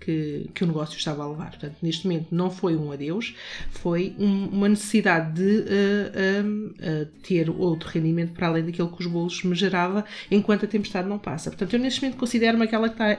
que, 0.07 0.49
que 0.55 0.63
o 0.63 0.67
negócio 0.69 0.97
estava 0.97 1.25
a 1.25 1.29
levar. 1.29 1.51
Portanto, 1.51 1.75
neste 1.83 2.07
momento 2.07 2.29
não 2.31 2.49
foi 2.49 2.77
um 2.77 2.93
adeus, 2.93 3.35
foi 3.71 4.15
um, 4.17 4.47
uma 4.47 4.69
necessidade 4.69 5.33
de 5.33 5.65
uh, 5.65 7.03
uh, 7.03 7.07
ter 7.25 7.51
outro 7.51 7.89
rendimento 7.89 8.33
para 8.33 8.47
além 8.47 8.65
daquele 8.65 8.89
que 8.89 9.01
os 9.01 9.07
bolos 9.09 9.43
me 9.43 9.57
gerava 9.57 10.05
enquanto 10.31 10.65
a 10.65 10.69
tempestade 10.69 11.09
não 11.09 11.19
passa. 11.19 11.51
Portanto, 11.51 11.75
eu 11.75 11.81
neste 11.81 12.01
momento 12.01 12.19
considero-me 12.19 12.65
aquela 12.65 12.89
que 12.89 12.95
está 12.95 13.11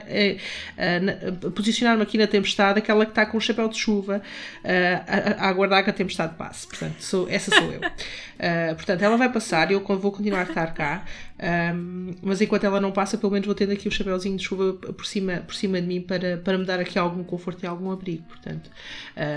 a 1.46 1.50
posicionar-me 1.50 2.02
aqui 2.02 2.16
na 2.16 2.26
tempestade, 2.26 2.78
aquela 2.78 3.04
que 3.04 3.12
está 3.12 3.26
com 3.26 3.36
o 3.36 3.40
chapéu 3.40 3.68
de 3.68 3.76
chuva 3.76 4.22
a, 4.64 5.44
a, 5.44 5.48
aguardar 5.48 5.84
que 5.84 5.90
a 5.90 5.92
tempestade 5.92 6.36
passe. 6.36 6.66
Portanto, 6.66 6.96
sou, 7.00 7.28
essa 7.28 7.54
sou 7.54 7.70
eu. 7.70 7.80
portanto, 8.76 9.02
ela 9.02 9.16
vai 9.18 9.30
passar 9.30 9.70
e 9.70 9.74
eu 9.74 9.84
vou 9.84 10.10
continuar 10.10 10.40
a 10.40 10.44
estar 10.44 10.72
cá. 10.72 11.04
Um, 11.40 12.14
mas 12.20 12.40
enquanto 12.40 12.64
ela 12.64 12.80
não 12.80 12.90
passa, 12.90 13.16
pelo 13.16 13.32
menos 13.32 13.46
vou 13.46 13.54
tendo 13.54 13.72
aqui 13.72 13.86
o 13.86 13.90
chapéuzinho 13.90 14.36
de 14.36 14.42
chuva 14.42 14.72
por 14.74 15.06
cima, 15.06 15.36
por 15.46 15.54
cima 15.54 15.80
de 15.80 15.86
mim 15.86 16.00
para, 16.00 16.38
para 16.38 16.58
me 16.58 16.64
dar 16.64 16.80
aqui 16.80 16.98
algum 16.98 17.22
conforto 17.22 17.62
e 17.62 17.66
algum 17.66 17.90
abrigo. 17.92 18.24
Portanto, 18.24 18.70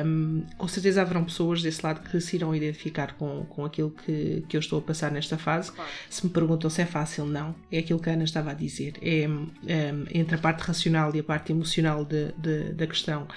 um, 0.06 0.44
com 0.58 0.68
certeza 0.68 1.02
haverão 1.02 1.24
pessoas 1.24 1.62
desse 1.62 1.86
lado 1.86 2.02
que 2.10 2.20
se 2.20 2.36
irão 2.36 2.56
identificar 2.56 3.14
com, 3.14 3.46
com 3.46 3.66
aquilo 3.66 3.92
que, 3.92 4.44
que 4.50 4.58
eu 4.58 4.60
estou 4.60 4.80
a 4.80 4.82
passar 4.82 5.12
nesta 5.12 5.38
fase. 5.38 5.72
Claro. 5.72 5.90
Se 6.10 6.26
me 6.26 6.32
perguntam 6.32 6.70
se 6.70 6.82
é 6.82 6.86
fácil, 6.86 7.26
não. 7.26 7.54
É 7.72 7.80
aquilo 7.80 8.00
que 8.00 8.10
a 8.10 8.14
Ana 8.14 8.24
estava 8.24 8.52
a 8.52 8.54
dizer. 8.54 8.96
É, 9.02 9.28
é 9.68 9.94
entre 10.14 10.36
a 10.36 10.40
parte 10.40 10.62
racional 10.62 11.16
e 11.16 11.20
a 11.20 11.24
parte 11.24 11.52
emocional 11.52 12.04
de, 12.04 12.32
de 12.38 12.74
da 12.74 12.88
questão. 12.88 13.28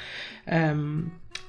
Um, 0.47 1.05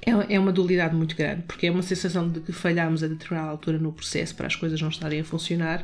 é, 0.05 0.35
é 0.35 0.39
uma 0.39 0.51
dualidade 0.51 0.95
muito 0.95 1.15
grande, 1.15 1.41
porque 1.47 1.65
é 1.65 1.71
uma 1.71 1.81
sensação 1.81 2.29
de 2.29 2.39
que 2.39 2.51
falhamos 2.51 3.03
a 3.03 3.07
determinada 3.07 3.49
altura 3.49 3.79
no 3.79 3.91
processo 3.91 4.35
para 4.35 4.45
as 4.45 4.55
coisas 4.55 4.79
não 4.79 4.89
estarem 4.89 5.19
a 5.19 5.23
funcionar, 5.23 5.83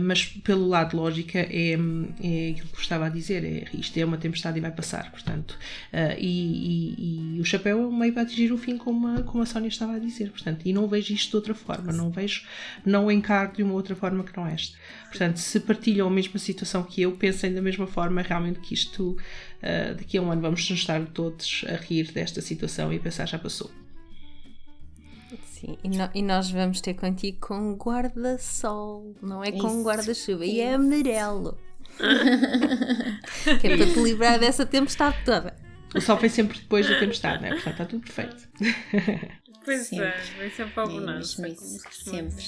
mas 0.00 0.26
pelo 0.26 0.68
lado 0.68 0.96
lógica 0.96 1.38
é, 1.38 1.72
é 1.72 2.50
aquilo 2.50 2.68
que 2.68 2.80
estava 2.80 3.06
a 3.06 3.08
dizer, 3.08 3.44
é, 3.44 3.64
isto 3.72 3.96
é 3.98 4.04
uma 4.04 4.18
tempestade 4.18 4.58
e 4.58 4.60
vai 4.60 4.70
passar, 4.70 5.10
portanto, 5.10 5.52
uh, 5.92 6.18
e, 6.18 6.96
e, 6.98 7.36
e, 7.36 7.40
o 7.40 7.44
chapéu 7.44 7.80
é 7.80 7.86
um 7.86 7.96
meio 7.96 8.12
para 8.12 8.22
atingir 8.22 8.52
o 8.52 8.58
fim, 8.58 8.76
como 8.76 9.08
a, 9.08 9.22
como 9.22 9.42
a 9.42 9.46
Sónia 9.46 9.68
estava 9.68 9.94
a 9.94 9.98
dizer, 9.98 10.30
portanto, 10.30 10.66
e 10.66 10.72
não 10.72 10.86
vejo 10.86 11.14
isto 11.14 11.30
de 11.30 11.36
outra 11.36 11.54
forma, 11.54 11.90
não 11.90 12.10
vejo, 12.10 12.44
não 12.84 13.06
o 13.06 13.10
encaro 13.10 13.52
de 13.54 13.62
uma 13.62 13.72
outra 13.72 13.96
forma 13.96 14.24
que 14.24 14.36
não 14.36 14.46
esta. 14.46 14.76
Portanto, 15.08 15.38
se 15.38 15.60
partilham 15.60 16.06
a 16.06 16.10
mesma 16.10 16.38
situação 16.38 16.82
que 16.82 17.00
eu, 17.00 17.12
pensem 17.12 17.54
da 17.54 17.62
mesma 17.62 17.86
forma 17.86 18.20
realmente 18.20 18.60
que 18.60 18.74
isto 18.74 19.16
uh, 19.62 19.94
daqui 19.94 20.18
a 20.18 20.22
um 20.22 20.30
ano 20.30 20.42
vamos 20.42 20.68
nos 20.68 20.78
estar 20.78 21.04
todos 21.06 21.64
a 21.68 21.76
rir 21.76 22.12
desta 22.12 22.40
situação 22.40 22.92
e 22.92 22.98
pensar 22.98 23.26
já 23.26 23.38
passou. 23.38 23.70
Sim, 25.44 25.76
e, 25.82 25.88
no, 25.88 26.10
e, 26.14 26.22
nós 26.22 26.50
vamos 26.50 26.80
ter 26.80 26.94
contigo 26.94 27.38
com 27.40 27.74
guarda-sol, 27.74 29.14
não 29.20 29.42
é 29.42 29.50
com 29.50 29.82
guarda-chuva, 29.82 30.46
e 30.46 30.60
é 30.60 30.74
amarelo. 30.74 31.58
que 33.60 33.66
é 33.66 33.76
para 33.76 33.86
te 33.86 34.00
livrar 34.00 34.38
dessa 34.38 34.64
tempestade 34.64 35.16
toda. 35.24 35.56
O 35.94 36.00
sol 36.00 36.16
vem 36.16 36.30
sempre 36.30 36.58
depois 36.58 36.88
da 36.88 36.98
tempestade, 37.00 37.42
não 37.42 37.48
é? 37.48 37.54
Portanto, 37.54 37.72
está 37.72 37.84
tudo 37.86 38.02
perfeito. 38.02 38.48
Pois 39.64 39.86
sempre. 39.86 40.06
é, 40.06 40.20
vem 40.38 40.50
sempre 40.50 40.80
ao 40.80 40.88
bonança, 40.88 41.46
é, 41.46 41.54
sempre. 41.90 42.44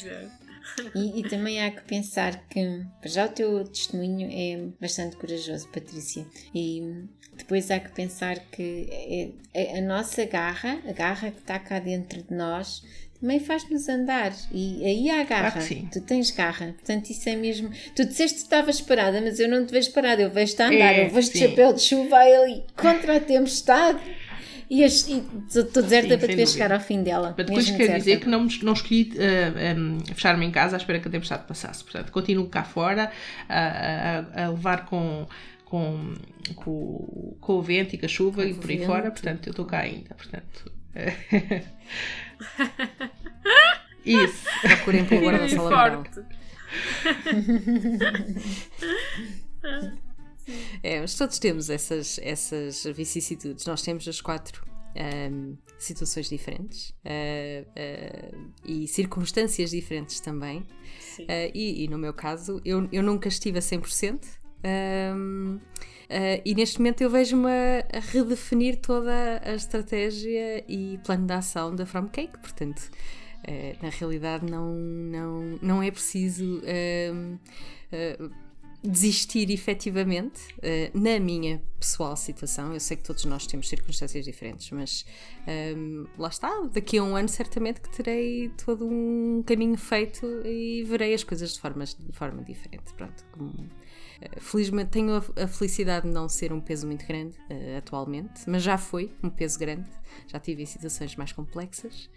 E, 0.95 1.21
e, 1.21 1.29
também 1.29 1.63
há 1.63 1.71
que 1.71 1.83
pensar 1.83 2.47
que, 2.49 2.85
já 3.05 3.27
o 3.27 3.29
teu 3.29 3.65
testemunho 3.65 4.29
é 4.31 4.69
bastante 4.81 5.17
corajoso, 5.17 5.69
Patrícia, 5.69 6.27
e 6.55 7.05
depois 7.37 7.71
há 7.71 7.79
que 7.79 7.91
pensar 7.93 8.39
que 8.51 8.89
é, 8.91 9.31
é 9.55 9.79
a 9.79 9.83
nossa 9.83 10.25
garra, 10.25 10.81
a 10.89 10.93
garra 10.93 11.31
que 11.31 11.39
está 11.39 11.59
cá 11.59 11.79
dentro 11.79 12.23
de 12.23 12.35
nós, 12.35 12.83
também 13.21 13.39
faz-nos 13.39 13.89
andar. 13.89 14.33
E 14.51 14.85
aí 14.85 15.11
há 15.11 15.23
garra. 15.25 15.51
Claro 15.51 15.89
tu 15.93 16.01
tens 16.01 16.31
garra. 16.31 16.73
Portanto, 16.73 17.11
isso 17.11 17.29
é 17.29 17.37
mesmo. 17.37 17.71
Tu 17.95 18.07
disseste 18.07 18.39
que 18.39 18.45
estavas 18.45 18.81
parada, 18.81 19.21
mas 19.21 19.39
eu 19.39 19.49
não 19.49 19.67
te 19.67 19.73
vejo 19.73 19.93
parada. 19.93 20.23
Eu 20.23 20.31
vejo-te 20.31 20.63
andar. 20.63 20.95
É, 20.95 21.05
eu 21.05 21.11
vejo-te 21.11 21.39
chapéu 21.39 21.73
de 21.73 21.83
chuva 21.83 22.17
ali 22.17 22.65
contra 22.75 23.19
a 23.19 23.21
tempestade. 23.21 24.01
E 24.71 24.83
estou 24.85 25.83
deserta 25.83 26.17
para 26.17 26.29
te 26.29 26.47
chegar 26.47 26.71
ao 26.71 26.79
fim 26.79 27.03
dela. 27.03 27.35
Mas 27.37 27.45
depois 27.45 27.69
quer 27.73 27.99
dizer 27.99 28.21
que 28.21 28.29
não, 28.29 28.47
não 28.63 28.73
escolhi 28.73 29.11
uh, 29.15 29.17
eh, 29.19 29.75
um, 29.77 29.99
fechar-me 30.15 30.47
em 30.47 30.53
casa 30.53 30.77
à 30.77 30.79
espera 30.79 31.01
que 31.01 31.09
a 31.09 31.11
tempestade 31.11 31.43
passasse. 31.45 31.83
Portanto, 31.83 32.13
continuo 32.13 32.47
cá 32.49 32.63
fora 32.63 33.11
a, 33.49 34.25
a, 34.33 34.45
a 34.45 34.49
levar 34.51 34.87
com, 34.87 35.27
com, 35.65 36.15
com, 36.55 37.37
com, 37.41 37.53
o 37.55 37.63
vento 37.63 37.97
e 37.97 37.99
com 37.99 38.07
a 38.07 38.09
chuva 38.09 38.45
com 38.45 38.49
e 38.49 38.55
por 38.55 38.71
aí 38.71 38.87
fora. 38.87 39.11
Portanto, 39.11 39.49
eu 39.49 39.51
estou 39.51 39.65
cá 39.65 39.81
ainda. 39.81 40.15
Portanto. 40.15 40.71
Isso. 44.07 44.45
Procurem 44.63 45.05
pelo 45.05 45.27
guarda-sol 45.27 46.05
É, 50.83 51.01
mas 51.01 51.15
todos 51.15 51.39
temos 51.39 51.71
essas, 51.71 52.19
essas 52.23 52.85
vicissitudes. 52.85 53.67
Nós 53.67 53.83
temos 53.83 54.07
as 54.09 54.21
quatro 54.21 54.71
um, 54.97 55.57
situações 55.79 56.29
diferentes 56.29 56.91
uh, 57.05 57.67
uh, 57.71 58.51
e 58.65 58.89
circunstâncias 58.89 59.71
diferentes 59.71 60.21
também. 60.21 60.61
Uh, 61.21 61.51
e, 61.55 61.85
e, 61.85 61.89
no 61.89 61.99
meu 61.99 62.13
caso, 62.13 62.61
eu, 62.65 62.89
eu 62.93 63.03
nunca 63.03 63.29
estive 63.29 63.59
a 63.59 63.63
100%. 63.63 64.41
Um, 64.63 65.59
e 66.45 66.55
neste 66.55 66.79
momento 66.79 67.01
eu 67.01 67.09
vejo-me 67.09 67.47
a, 67.47 67.87
a, 67.97 68.01
redefinir 68.01 68.81
toda 68.81 69.41
a 69.43 69.55
estratégia 69.55 70.65
e 70.69 70.99
plano 71.05 71.27
de 71.27 71.33
ação 71.33 71.75
da 71.75 71.87
From 71.87 72.09
Cake, 72.09 72.37
portanto, 72.41 72.91
na 73.81 73.89
realidade 73.89 74.45
não, 74.45 74.75
não, 74.75 75.59
não 75.63 75.83
é 75.83 75.91
preciso 75.91 76.61
desistir 78.83 79.51
efetivamente, 79.51 80.41
uh, 80.59 80.99
na 80.99 81.21
minha 81.21 81.63
pessoal 81.79 82.17
situação, 82.17 82.73
eu 82.73 82.81
sei 82.81 82.97
que 82.97 83.03
todos 83.03 83.25
nós 83.25 83.47
temos 83.47 83.69
circunstâncias 83.69 84.25
diferentes, 84.25 84.71
mas 84.71 85.05
um, 85.47 85.51
ehm, 85.51 86.07
lá 86.19 86.29
está, 86.29 86.61
daqui 86.73 86.99
a 86.99 87.03
um 87.03 87.17
ano 87.17 87.29
certamente 87.29 87.81
que 87.81 87.91
terei 87.91 88.51
todo 88.65 88.87
um 88.87 89.43
caminho 89.47 89.79
feito 89.79 90.27
e 90.45 90.85
verei 90.85 91.15
as 91.15 91.25
coisas 91.25 91.55
de, 91.55 91.61
formas, 91.61 91.95
de 91.95 92.13
forma 92.13 92.43
diferente. 92.43 92.93
Pronto, 92.95 93.25
como, 93.33 93.69
felizmente 94.39 94.91
tenho 94.91 95.15
a, 95.15 95.45
a, 95.45 95.49
felicidade 95.49 96.07
de 96.07 96.13
não 96.13 96.29
ser 96.29 96.53
um 96.53 96.61
peso 96.61 96.87
muito 96.87 97.07
grande 97.07 97.37
uh, 97.51 97.79
atualmente, 97.79 98.43
mas 98.47 98.63
já 98.63 98.77
foi 98.77 99.13
um 99.23 99.31
peso 99.31 99.59
grande, 99.59 99.89
já 100.27 100.39
tive 100.39 100.67
situações 100.67 101.17
mais 101.17 101.33
complexas. 101.33 102.11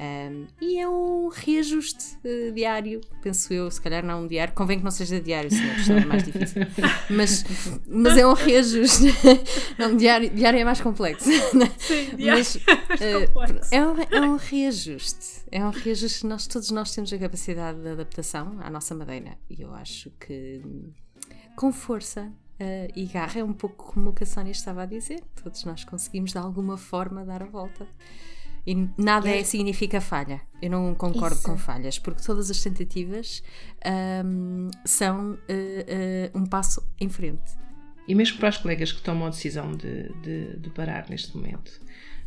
Um, 0.00 0.46
e 0.62 0.78
é 0.78 0.88
um 0.88 1.28
reajuste 1.28 2.16
uh, 2.24 2.52
diário, 2.52 3.02
penso 3.20 3.52
eu, 3.52 3.70
se 3.70 3.78
calhar 3.78 4.02
não 4.02 4.22
um 4.22 4.26
diário, 4.26 4.54
convém 4.54 4.78
que 4.78 4.84
não 4.84 4.90
seja 4.90 5.20
diário, 5.20 5.50
senão 5.50 5.98
é 5.98 6.04
mais 6.06 6.22
difícil. 6.22 6.62
Mas, 7.10 7.44
mas 7.86 8.16
é 8.16 8.26
um 8.26 8.32
reajuste. 8.32 9.04
não, 9.78 9.94
diário, 9.96 10.30
diário 10.30 10.58
é 10.58 10.64
mais 10.64 10.80
complexo. 10.80 11.28
Sim, 11.78 12.16
diário 12.16 12.38
mas, 12.38 12.58
é, 13.00 13.26
complexo. 13.26 13.74
É, 13.74 13.86
um, 13.86 13.96
é 14.10 14.20
um 14.22 14.36
reajuste. 14.36 15.42
É 15.50 15.62
um 15.62 15.70
reajuste. 15.70 16.24
Nós, 16.24 16.46
todos 16.46 16.70
nós 16.70 16.94
temos 16.94 17.12
a 17.12 17.18
capacidade 17.18 17.80
de 17.80 17.88
adaptação 17.88 18.56
à 18.60 18.70
nossa 18.70 18.94
madeira. 18.94 19.36
E 19.50 19.60
eu 19.60 19.74
acho 19.74 20.10
que 20.20 20.62
com 21.56 21.72
força 21.72 22.32
uh, 22.60 22.92
e 22.94 23.06
garra 23.06 23.40
é 23.40 23.44
um 23.44 23.52
pouco 23.52 23.92
como 23.92 24.10
o 24.10 24.12
que 24.12 24.24
a 24.24 24.26
Sónia 24.26 24.52
estava 24.52 24.82
a 24.82 24.86
dizer. 24.86 25.22
Todos 25.42 25.64
nós 25.64 25.84
conseguimos 25.84 26.32
de 26.32 26.38
alguma 26.38 26.76
forma 26.76 27.24
dar 27.24 27.42
a 27.42 27.46
volta. 27.46 27.86
E 28.66 28.88
nada 28.98 29.28
é, 29.28 29.42
significa 29.42 30.00
falha. 30.00 30.40
Eu 30.60 30.70
não 30.70 30.94
concordo 30.94 31.36
Isso. 31.36 31.44
com 31.44 31.56
falhas, 31.56 31.98
porque 31.98 32.22
todas 32.22 32.50
as 32.50 32.60
tentativas 32.60 33.42
um, 34.24 34.68
são 34.84 35.32
uh, 35.32 35.36
uh, 35.36 36.38
um 36.38 36.44
passo 36.44 36.86
em 37.00 37.08
frente. 37.08 37.58
E 38.06 38.14
mesmo 38.14 38.38
para 38.38 38.50
os 38.50 38.58
colegas 38.58 38.92
que 38.92 39.00
tomam 39.00 39.26
a 39.26 39.30
decisão 39.30 39.72
de, 39.72 40.12
de, 40.20 40.56
de 40.58 40.70
parar 40.70 41.08
neste 41.08 41.36
momento, 41.36 41.80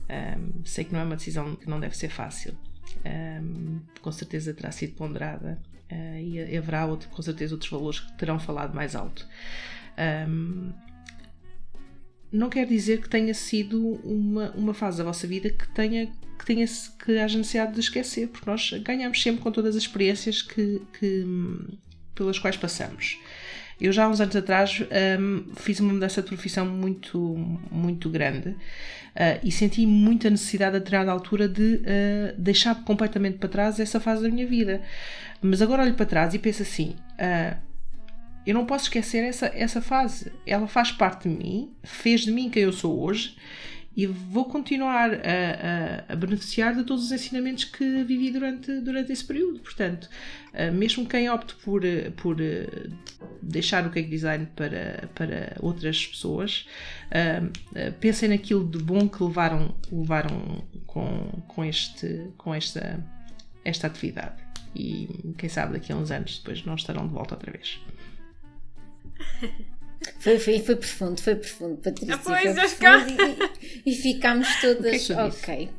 um, 0.10 0.66
sei 0.66 0.86
que 0.86 0.94
não 0.94 1.02
é 1.02 1.04
uma 1.04 1.16
decisão 1.16 1.56
que 1.56 1.70
não 1.70 1.80
deve 1.80 1.96
ser 1.96 2.10
fácil. 2.10 2.58
Um, 3.06 3.80
com 4.02 4.12
certeza 4.12 4.54
terá 4.54 4.72
sido 4.72 4.94
ponderada 4.96 5.62
uh, 5.94 6.20
e 6.20 6.58
haverá 6.58 6.86
outro, 6.86 7.10
com 7.10 7.22
certeza 7.22 7.54
outros 7.54 7.70
valores 7.70 8.00
que 8.00 8.14
terão 8.14 8.40
falado 8.40 8.74
mais 8.74 8.96
alto. 8.96 9.28
Um, 10.28 10.72
não 12.32 12.50
quer 12.50 12.66
dizer 12.66 13.00
que 13.02 13.08
tenha 13.08 13.34
sido 13.34 13.80
uma, 14.04 14.50
uma 14.52 14.74
fase 14.74 14.98
da 14.98 15.04
vossa 15.04 15.28
vida 15.28 15.52
que 15.52 15.68
tenha 15.70 16.12
que 16.38 16.46
tenha 16.46 16.66
que 17.06 17.18
haja 17.20 17.38
necessidade 17.38 17.74
de 17.74 17.80
esquecer, 17.80 18.28
porque 18.28 18.50
nós 18.50 18.72
ganhamos 18.84 19.22
sempre 19.22 19.42
com 19.42 19.52
todas 19.52 19.76
as 19.76 19.84
experiências 19.84 20.42
que, 20.42 20.82
que 21.00 21.26
pelas 22.16 22.40
quais 22.40 22.58
passamos. 22.58 23.20
Eu 23.80 23.92
já 23.92 24.06
há 24.06 24.10
uns 24.10 24.22
anos 24.22 24.36
atrás 24.36 24.82
um, 25.20 25.54
fiz 25.56 25.80
uma 25.80 25.94
mudança 25.94 26.22
de 26.22 26.28
profissão 26.28 26.66
muito, 26.66 27.20
muito 27.72 28.10
grande 28.10 28.50
uh, 28.50 29.40
e 29.44 29.52
senti 29.52 29.86
muita 29.86 30.30
necessidade 30.30 30.76
a 30.76 30.80
determinada 30.80 31.12
altura 31.12 31.48
de 31.48 31.76
uh, 31.76 31.82
deixar 32.38 32.76
completamente 32.84 33.38
para 33.38 33.50
trás 33.50 33.80
essa 33.80 34.00
fase 34.00 34.24
da 34.24 34.30
minha 34.30 34.48
vida. 34.48 34.82
Mas 35.44 35.62
agora 35.62 35.84
olho 35.84 35.94
para 35.94 36.06
trás 36.06 36.34
e 36.34 36.40
penso 36.40 36.62
assim: 36.62 36.96
uh, 37.20 37.58
eu 38.48 38.54
não 38.54 38.66
posso 38.66 38.86
esquecer 38.86 39.24
essa, 39.26 39.48
essa 39.48 39.82
fase. 39.82 40.32
Ela 40.48 40.68
faz 40.68 40.92
parte 40.92 41.28
de 41.28 41.36
mim, 41.36 41.74
fez 41.84 42.22
de 42.22 42.32
mim 42.32 42.50
quem 42.50 42.64
eu 42.64 42.72
sou 42.72 43.04
hoje 43.04 43.36
e 43.96 44.08
vou 44.08 44.46
continuar 44.46 45.12
a, 45.12 46.10
a, 46.10 46.14
a, 46.14 46.16
beneficiar 46.16 46.74
de 46.74 46.84
todos 46.84 47.06
os 47.06 47.12
ensinamentos 47.12 47.66
que 47.66 48.04
vivi 48.04 48.32
durante, 48.32 48.80
durante 48.80 49.12
esse 49.12 49.24
período. 49.24 49.60
Portanto, 49.60 50.10
uh, 50.54 50.72
mesmo 50.72 51.06
quem 51.06 51.30
opte 51.30 51.56
por, 51.56 51.82
por 52.16 52.38
uh, 52.40 52.94
deixar 53.42 53.86
o 53.86 53.92
cake 53.92 54.10
design 54.10 54.48
para, 54.56 55.10
para 55.14 55.58
outras 55.60 56.08
pessoas, 56.08 56.66
pensem 58.00 58.30
naquilo 58.30 58.66
de 58.66 58.80
bom 58.80 59.08
que 59.08 59.22
levaram, 59.22 59.76
levaram 59.92 60.64
com, 60.88 61.44
com, 61.48 61.64
este, 61.66 62.30
com 62.38 62.56
esta, 62.56 63.06
esta 63.64 63.88
atividade. 63.88 64.43
E 64.76 65.34
quem 65.38 65.50
sabe 65.50 65.74
daqui 65.74 65.92
a 65.92 65.96
uns 65.96 66.12
anos 66.12 66.40
depois 66.40 66.66
não 66.66 66.76
estarão 66.76 67.08
de 67.08 67.14
volta 67.14 67.36
outra 67.36 67.52
vez. 67.52 67.80
Foi, 70.20 70.38
foi, 70.40 70.60
foi 70.60 70.76
profundo, 70.76 71.22
foi 71.22 71.36
profundo, 71.36 71.78
Patrícia. 71.82 72.16
Ah, 72.16 72.18
pois, 72.18 72.42
foi 72.42 72.54
profundo 72.54 73.50
e, 73.62 73.92
e, 73.92 73.96
ficámos 73.96 74.48
todas. 74.60 75.08
Que 75.08 75.14
é 75.14 75.16
que 75.16 75.22
ok. 75.22 75.70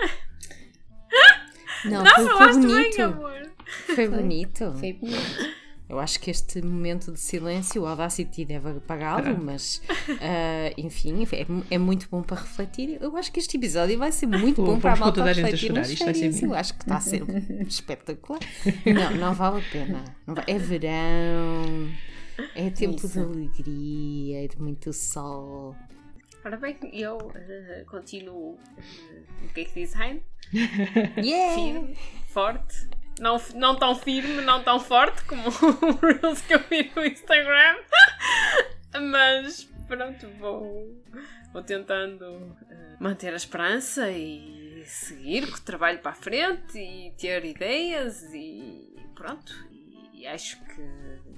Não, 1.86 2.02
Não 2.02 2.14
foi, 2.14 2.24
foi 2.26 2.52
bonito. 2.52 2.96
Bem, 2.96 3.04
amor. 3.04 3.52
Foi 3.94 4.08
bonito. 4.08 4.74
Foi 4.78 4.92
bonito. 4.94 5.63
Eu 5.94 6.00
acho 6.00 6.18
que 6.18 6.28
este 6.28 6.60
momento 6.60 7.12
de 7.12 7.20
silêncio, 7.20 7.82
o 7.82 7.86
Audacity 7.86 8.44
deve 8.44 8.68
apagá-lo, 8.70 9.38
mas 9.40 9.80
uh, 10.08 10.74
enfim, 10.76 11.24
é, 11.30 11.74
é, 11.76 11.78
muito 11.78 12.08
bom 12.10 12.20
para 12.20 12.40
refletir. 12.40 12.98
Eu 13.00 13.16
acho 13.16 13.30
que 13.30 13.38
este 13.38 13.56
episódio 13.56 13.96
vai 13.96 14.10
ser 14.10 14.26
muito 14.26 14.60
bom 14.60 14.80
para 14.80 14.94
a 14.94 14.96
malta 14.96 15.20
toda 15.20 15.30
a 15.30 15.32
refletir 15.32 15.68
gente 15.68 15.78
a 15.78 15.84
chorar. 15.84 15.92
Isto 15.92 16.04
vai 16.04 16.14
ser 16.14 16.44
Eu 16.46 16.54
acho 16.54 16.74
que 16.74 16.82
está 16.82 16.96
a 16.96 17.00
ser 17.00 17.22
espetacular. 17.64 18.40
Não, 18.84 19.16
não 19.18 19.34
vale 19.34 19.60
a 19.60 19.70
pena. 19.70 20.04
Vai, 20.26 20.44
é 20.48 20.58
verão. 20.58 21.88
É 22.56 22.70
tempo 22.70 22.96
Isso. 22.96 23.08
de 23.10 23.18
alegria, 23.20 24.48
de 24.48 24.60
muito 24.60 24.92
sol. 24.92 25.76
Ora 26.44 26.56
bem, 26.56 26.76
eu 26.92 27.18
uh, 27.18 27.86
continuo 27.86 28.54
uh, 28.54 28.58
no 29.42 29.48
cake 29.50 29.72
design. 29.72 30.20
Yeah! 31.18 31.86
Forte. 32.26 32.88
Não, 33.18 33.40
não 33.54 33.76
tão 33.76 33.94
firme, 33.94 34.42
não 34.42 34.62
tão 34.62 34.80
forte 34.80 35.22
como 35.24 35.48
o 35.48 36.06
Reels 36.06 36.40
que 36.42 36.54
eu 36.54 36.60
vi 36.60 36.90
no 36.94 37.04
Instagram. 37.04 37.76
Mas 39.10 39.64
pronto, 39.86 40.28
vou, 40.38 41.02
vou 41.52 41.62
tentando 41.62 42.24
uh, 42.24 42.96
manter 42.98 43.32
a 43.32 43.36
esperança 43.36 44.10
e 44.10 44.82
seguir 44.86 45.50
com 45.50 45.56
o 45.56 45.60
trabalho 45.60 46.00
para 46.00 46.12
a 46.12 46.14
frente 46.14 46.78
e 46.78 47.12
ter 47.18 47.44
ideias 47.44 48.22
e 48.32 48.96
pronto. 49.14 49.52
E 50.12 50.26
acho 50.26 50.58
que 50.64 50.82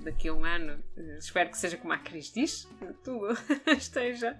daqui 0.06 0.28
a 0.28 0.32
um 0.32 0.44
ano, 0.44 0.82
eh, 0.96 1.16
espero 1.18 1.50
que 1.50 1.58
seja 1.58 1.76
como 1.76 1.92
a 1.92 1.98
Cris 1.98 2.32
diz, 2.32 2.64
que 2.78 2.92
tudo 3.04 3.36
esteja 3.76 4.38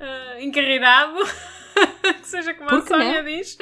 uh, 0.00 0.38
encarreirado, 0.38 1.18
que 2.20 2.26
seja 2.26 2.54
como 2.54 2.70
a 2.70 2.80
Sónia 2.82 3.22
diz, 3.22 3.58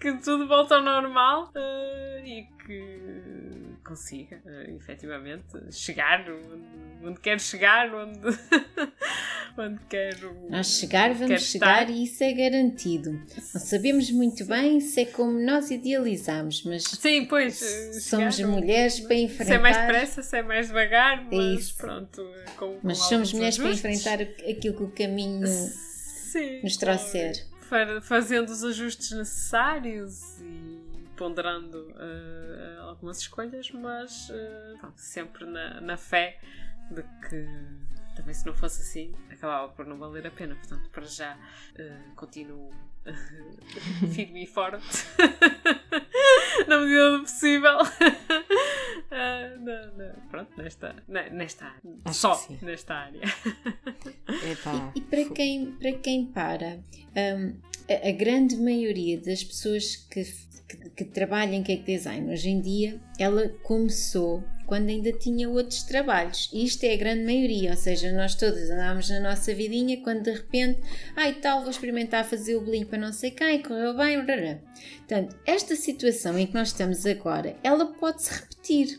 que 0.00 0.14
tudo 0.14 0.48
volta 0.48 0.76
ao 0.76 0.82
normal 0.82 1.52
uh, 1.54 2.24
e 2.24 2.48
que 2.64 3.76
consiga, 3.84 4.42
uh, 4.46 4.76
efetivamente, 4.76 5.70
chegar 5.70 6.24
onde, 6.30 6.91
onde 7.02 7.20
quero 7.20 7.40
chegar, 7.40 7.92
onde, 7.94 8.18
onde 9.58 9.80
quero. 9.88 10.48
Nós 10.48 10.66
chegar, 10.78 11.12
vamos 11.14 11.42
chegar 11.42 11.82
estar. 11.82 11.90
e 11.90 12.04
isso 12.04 12.22
é 12.22 12.32
garantido. 12.32 13.12
Não 13.12 13.60
sabemos 13.60 14.10
muito 14.10 14.44
bem 14.44 14.80
se 14.80 15.00
é 15.00 15.04
como 15.06 15.32
nós 15.32 15.70
idealizamos, 15.70 16.62
mas. 16.64 16.84
Sim, 16.84 17.26
pois. 17.26 17.58
Somos 18.02 18.36
chegar, 18.36 18.48
mulheres 18.48 19.00
para 19.00 19.16
enfrentar. 19.16 19.44
Se 19.44 19.52
é 19.52 19.58
mais 19.58 19.76
depressa, 19.76 20.22
se 20.22 20.36
é 20.36 20.42
mais 20.42 20.66
devagar, 20.68 21.24
mas 21.24 21.60
isso. 21.60 21.76
pronto. 21.76 22.22
Com, 22.56 22.78
mas 22.82 22.98
com 22.98 23.04
somos 23.04 23.32
mulheres 23.32 23.58
ajustes. 23.58 23.80
para 23.80 23.90
enfrentar 23.90 24.22
aquilo 24.50 24.76
que 24.76 24.82
o 24.82 24.90
caminho 24.90 25.46
Sim, 25.46 26.62
nos 26.62 26.76
trouxer. 26.76 27.46
Fazendo 28.02 28.50
os 28.50 28.62
ajustes 28.62 29.12
necessários 29.12 30.38
e 30.40 30.82
ponderando 31.16 31.78
uh, 31.78 32.82
algumas 32.82 33.18
escolhas, 33.18 33.70
mas 33.70 34.28
uh, 34.28 34.92
sempre 34.96 35.46
na, 35.46 35.80
na 35.80 35.96
fé 35.96 36.38
de 36.92 37.02
que 37.28 37.46
também 38.16 38.34
se 38.34 38.44
não 38.44 38.54
fosse 38.54 38.82
assim 38.82 39.14
acabava 39.30 39.72
por 39.72 39.86
não 39.86 39.98
valer 39.98 40.26
a 40.26 40.30
pena. 40.30 40.54
Portanto, 40.54 40.88
para 40.90 41.04
já 41.04 41.36
uh, 41.36 42.14
continuo 42.14 42.70
firme 44.14 44.44
e 44.44 44.46
forte 44.46 45.06
na 46.66 46.78
medida 46.78 47.12
do 47.12 47.20
possível. 47.20 47.78
Uh, 49.10 50.28
pronto, 50.30 50.50
nesta, 50.56 50.96
nesta 51.08 51.66
área. 51.66 51.98
Acho 52.04 52.18
Só 52.18 52.46
nesta 52.62 52.94
área. 52.94 53.20
E, 54.28 54.98
e, 54.98 55.00
para, 55.02 55.24
quem, 55.34 55.72
para 55.72 55.92
quem 55.92 56.26
para, 56.26 56.80
um, 57.36 57.60
a, 58.08 58.12
grande 58.12 58.56
maioria 58.56 59.18
das 59.18 59.42
pessoas 59.42 59.96
que, 59.96 60.24
que, 60.68 60.90
que 60.90 61.04
trabalham 61.04 61.54
em 61.54 61.62
cake 61.62 61.84
design 61.84 62.30
hoje 62.30 62.50
em 62.50 62.60
dia, 62.60 63.00
ela 63.18 63.48
começou 63.62 64.42
quando 64.66 64.88
ainda 64.88 65.12
tinha 65.12 65.50
outros 65.50 65.82
trabalhos. 65.82 66.48
E 66.52 66.64
isto 66.64 66.84
é 66.84 66.94
a 66.94 66.96
grande 66.96 67.24
maioria, 67.24 67.72
ou 67.72 67.76
seja, 67.76 68.10
nós 68.12 68.34
todas 68.34 68.70
andávamos 68.70 69.10
na 69.10 69.20
nossa 69.20 69.54
vidinha 69.54 70.00
quando 70.02 70.22
de 70.22 70.32
repente, 70.32 70.80
ai 71.14 71.30
ah, 71.30 71.40
tal, 71.42 71.60
vou 71.60 71.70
experimentar 71.70 72.24
fazer 72.24 72.56
o 72.56 72.62
bolinho 72.62 72.86
para 72.86 72.98
não 72.98 73.12
sei 73.12 73.30
quem, 73.32 73.62
correu 73.62 73.94
bem, 73.94 74.16
rará. 74.16 74.58
Portanto, 74.98 75.36
esta 75.46 75.76
situação 75.76 76.38
em 76.38 76.46
que 76.46 76.54
nós 76.54 76.68
estamos 76.68 77.04
agora, 77.04 77.54
ela 77.62 77.84
pode 77.84 78.22
se 78.22 78.32
repetir. 78.32 78.98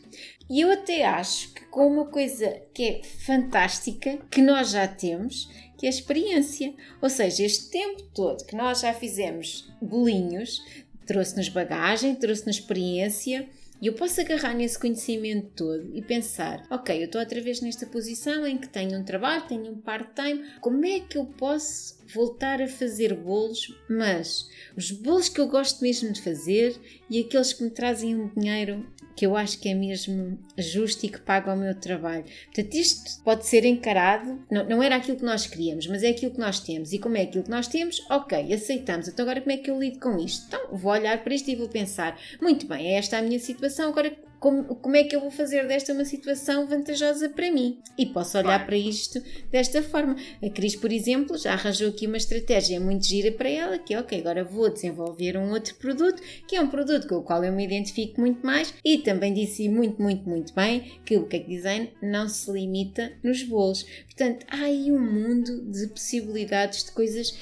E 0.49 0.61
eu 0.61 0.71
até 0.71 1.05
acho 1.05 1.53
que 1.53 1.65
com 1.65 1.87
uma 1.87 2.05
coisa 2.05 2.61
que 2.73 2.83
é 2.83 3.01
fantástica, 3.03 4.19
que 4.29 4.41
nós 4.41 4.71
já 4.71 4.87
temos, 4.87 5.49
que 5.83 5.87
a 5.87 5.89
experiência. 5.89 6.73
Ou 7.01 7.09
seja, 7.09 7.43
este 7.43 7.69
tempo 7.69 8.03
todo 8.13 8.45
que 8.45 8.55
nós 8.55 8.79
já 8.79 8.93
fizemos 8.93 9.69
bolinhos, 9.81 10.63
trouxe-nos 11.05 11.49
bagagem, 11.49 12.15
trouxe-nos 12.15 12.55
experiência 12.55 13.49
e 13.81 13.87
eu 13.87 13.93
posso 13.93 14.21
agarrar 14.21 14.53
nesse 14.53 14.79
conhecimento 14.79 15.49
todo 15.57 15.91
e 15.93 16.01
pensar: 16.01 16.65
ok, 16.71 16.97
eu 16.97 17.03
estou 17.03 17.19
outra 17.19 17.41
vez 17.41 17.59
nesta 17.59 17.85
posição 17.85 18.47
em 18.47 18.57
que 18.57 18.69
tenho 18.69 18.97
um 18.97 19.03
trabalho, 19.03 19.45
tenho 19.45 19.73
um 19.73 19.77
part-time, 19.77 20.45
como 20.61 20.85
é 20.85 21.01
que 21.01 21.17
eu 21.17 21.25
posso 21.25 21.97
voltar 22.13 22.61
a 22.61 22.67
fazer 22.69 23.13
bolos, 23.13 23.77
mas 23.89 24.49
os 24.77 24.89
bolos 24.89 25.27
que 25.27 25.41
eu 25.41 25.49
gosto 25.49 25.81
mesmo 25.81 26.13
de 26.13 26.21
fazer 26.21 26.79
e 27.09 27.19
aqueles 27.19 27.51
que 27.51 27.61
me 27.61 27.69
trazem 27.69 28.15
um 28.15 28.29
dinheiro 28.29 28.87
que 29.15 29.25
eu 29.25 29.35
acho 29.35 29.59
que 29.59 29.69
é 29.69 29.73
mesmo 29.73 30.37
justo 30.57 31.05
e 31.05 31.09
que 31.09 31.19
paga 31.19 31.53
o 31.53 31.57
meu 31.57 31.75
trabalho. 31.75 32.25
Portanto, 32.45 32.73
isto 32.75 33.23
pode 33.23 33.45
ser 33.45 33.65
encarado, 33.65 34.39
não, 34.49 34.67
não 34.67 34.83
era 34.83 34.95
aquilo 34.95 35.17
que 35.17 35.25
nós 35.25 35.45
queríamos, 35.45 35.87
mas 35.87 36.03
é 36.03 36.09
aquilo 36.09 36.31
que 36.31 36.39
nós 36.39 36.59
temos. 36.59 36.93
E 36.93 36.99
como 36.99 37.17
é 37.17 37.21
aquilo 37.21 37.43
que 37.43 37.49
nós 37.49 37.67
temos, 37.67 38.03
ok, 38.09 38.53
aceitamos. 38.53 39.07
Então 39.07 39.23
agora 39.23 39.41
como 39.41 39.51
é 39.51 39.57
que 39.57 39.69
eu 39.69 39.79
lido 39.79 39.99
com 39.99 40.17
isto? 40.17 40.47
Então 40.47 40.75
vou 40.75 40.91
olhar 40.91 41.23
para 41.23 41.33
isto 41.33 41.49
e 41.49 41.55
vou 41.55 41.67
pensar, 41.67 42.19
muito 42.41 42.67
bem, 42.67 42.87
é 42.87 42.97
esta 42.97 43.17
a 43.17 43.21
minha 43.21 43.39
situação, 43.39 43.89
agora 43.89 44.15
como, 44.43 44.75
como 44.75 44.97
é 44.97 45.05
que 45.05 45.15
eu 45.15 45.21
vou 45.21 45.31
fazer 45.31 45.65
desta 45.65 45.93
uma 45.93 46.03
situação 46.03 46.67
vantajosa 46.67 47.29
para 47.29 47.49
mim? 47.49 47.79
E 47.97 48.05
posso 48.05 48.37
olhar 48.37 48.47
claro. 48.47 48.65
para 48.65 48.75
isto 48.75 49.23
desta 49.49 49.81
forma. 49.81 50.17
A 50.43 50.49
Cris, 50.49 50.75
por 50.75 50.91
exemplo, 50.91 51.37
já 51.37 51.53
arranjou 51.53 51.87
aqui 51.87 52.07
uma 52.07 52.17
estratégia 52.17 52.77
muito 52.77 53.05
gira 53.05 53.31
para 53.31 53.47
ela, 53.47 53.79
que 53.79 53.93
é 53.93 53.99
ok, 54.01 54.19
agora 54.19 54.43
vou 54.43 54.69
desenvolver 54.69 55.37
um 55.37 55.51
outro 55.51 55.75
produto, 55.75 56.21
que 56.45 56.57
é 56.57 56.61
um 56.61 56.67
produto 56.67 57.07
com 57.07 57.15
o 57.15 57.23
qual 57.23 57.41
eu 57.41 57.53
me 57.53 57.63
identifico 57.63 58.19
muito 58.19 58.45
mais 58.45 58.73
e 58.83 58.97
também 58.97 59.33
disse 59.33 59.69
muito, 59.69 60.01
muito, 60.01 60.27
muito 60.27 60.53
bem 60.53 60.99
que 61.05 61.15
o 61.15 61.25
cake 61.25 61.49
design 61.49 61.89
não 62.01 62.27
se 62.27 62.51
limita 62.51 63.13
nos 63.23 63.43
bolos. 63.43 63.83
Portanto, 64.03 64.45
há 64.49 64.63
aí 64.63 64.91
um 64.91 64.99
mundo 64.99 65.71
de 65.71 65.87
possibilidades 65.87 66.83
de 66.83 66.91
coisas 66.91 67.33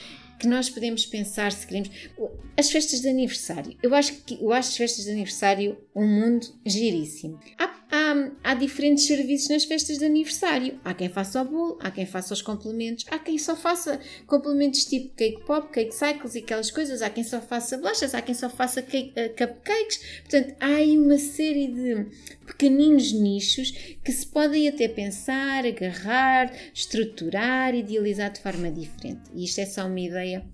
que 0.41 0.47
nós 0.47 0.71
podemos 0.71 1.05
pensar 1.05 1.51
se 1.51 1.67
queremos. 1.67 1.91
As 2.57 2.71
festas 2.71 2.99
de 2.99 3.07
aniversário. 3.07 3.77
Eu 3.81 3.93
acho 3.93 4.13
que 4.23 4.39
eu 4.41 4.51
acho 4.51 4.69
as 4.69 4.77
festas 4.77 5.05
de 5.05 5.11
aniversário 5.11 5.77
um 5.95 6.07
mundo 6.07 6.47
giríssimo. 6.65 7.39
Há, 7.59 7.65
há, 7.91 8.31
há 8.43 8.53
diferentes 8.55 9.05
serviços 9.05 9.49
nas 9.49 9.65
festas 9.65 9.99
de 9.99 10.05
aniversário. 10.05 10.79
Há 10.83 10.95
quem 10.95 11.09
faça 11.09 11.43
o 11.43 11.45
bolo, 11.45 11.77
há 11.79 11.91
quem 11.91 12.07
faça 12.07 12.33
os 12.33 12.41
complementos, 12.41 13.05
há 13.11 13.19
quem 13.19 13.37
só 13.37 13.55
faça 13.55 13.99
complementos 14.25 14.83
tipo 14.85 15.13
cake 15.15 15.45
pop, 15.45 15.71
cake 15.71 15.93
cycles 15.93 16.33
e 16.33 16.39
aquelas 16.39 16.71
coisas, 16.71 17.03
há 17.03 17.09
quem 17.11 17.23
só 17.23 17.39
faça 17.39 17.77
bolachas, 17.77 18.15
há 18.15 18.21
quem 18.21 18.33
só 18.33 18.49
faça 18.49 18.81
cake, 18.81 19.11
uh, 19.11 19.29
cupcakes. 19.37 20.21
Portanto, 20.21 20.55
há 20.59 20.65
aí 20.65 20.97
uma 20.97 21.19
série 21.19 21.67
de 21.67 22.07
pequeninos 22.51 23.13
nichos 23.13 23.71
que 24.03 24.11
se 24.11 24.27
podem 24.27 24.67
até 24.67 24.87
pensar, 24.87 25.65
agarrar, 25.65 26.53
estruturar, 26.73 27.73
idealizar 27.73 28.31
de 28.31 28.41
forma 28.41 28.69
diferente. 28.69 29.21
E 29.33 29.45
isto 29.45 29.59
é 29.59 29.65
só 29.65 29.87
uma 29.87 29.99
ideia 29.99 30.45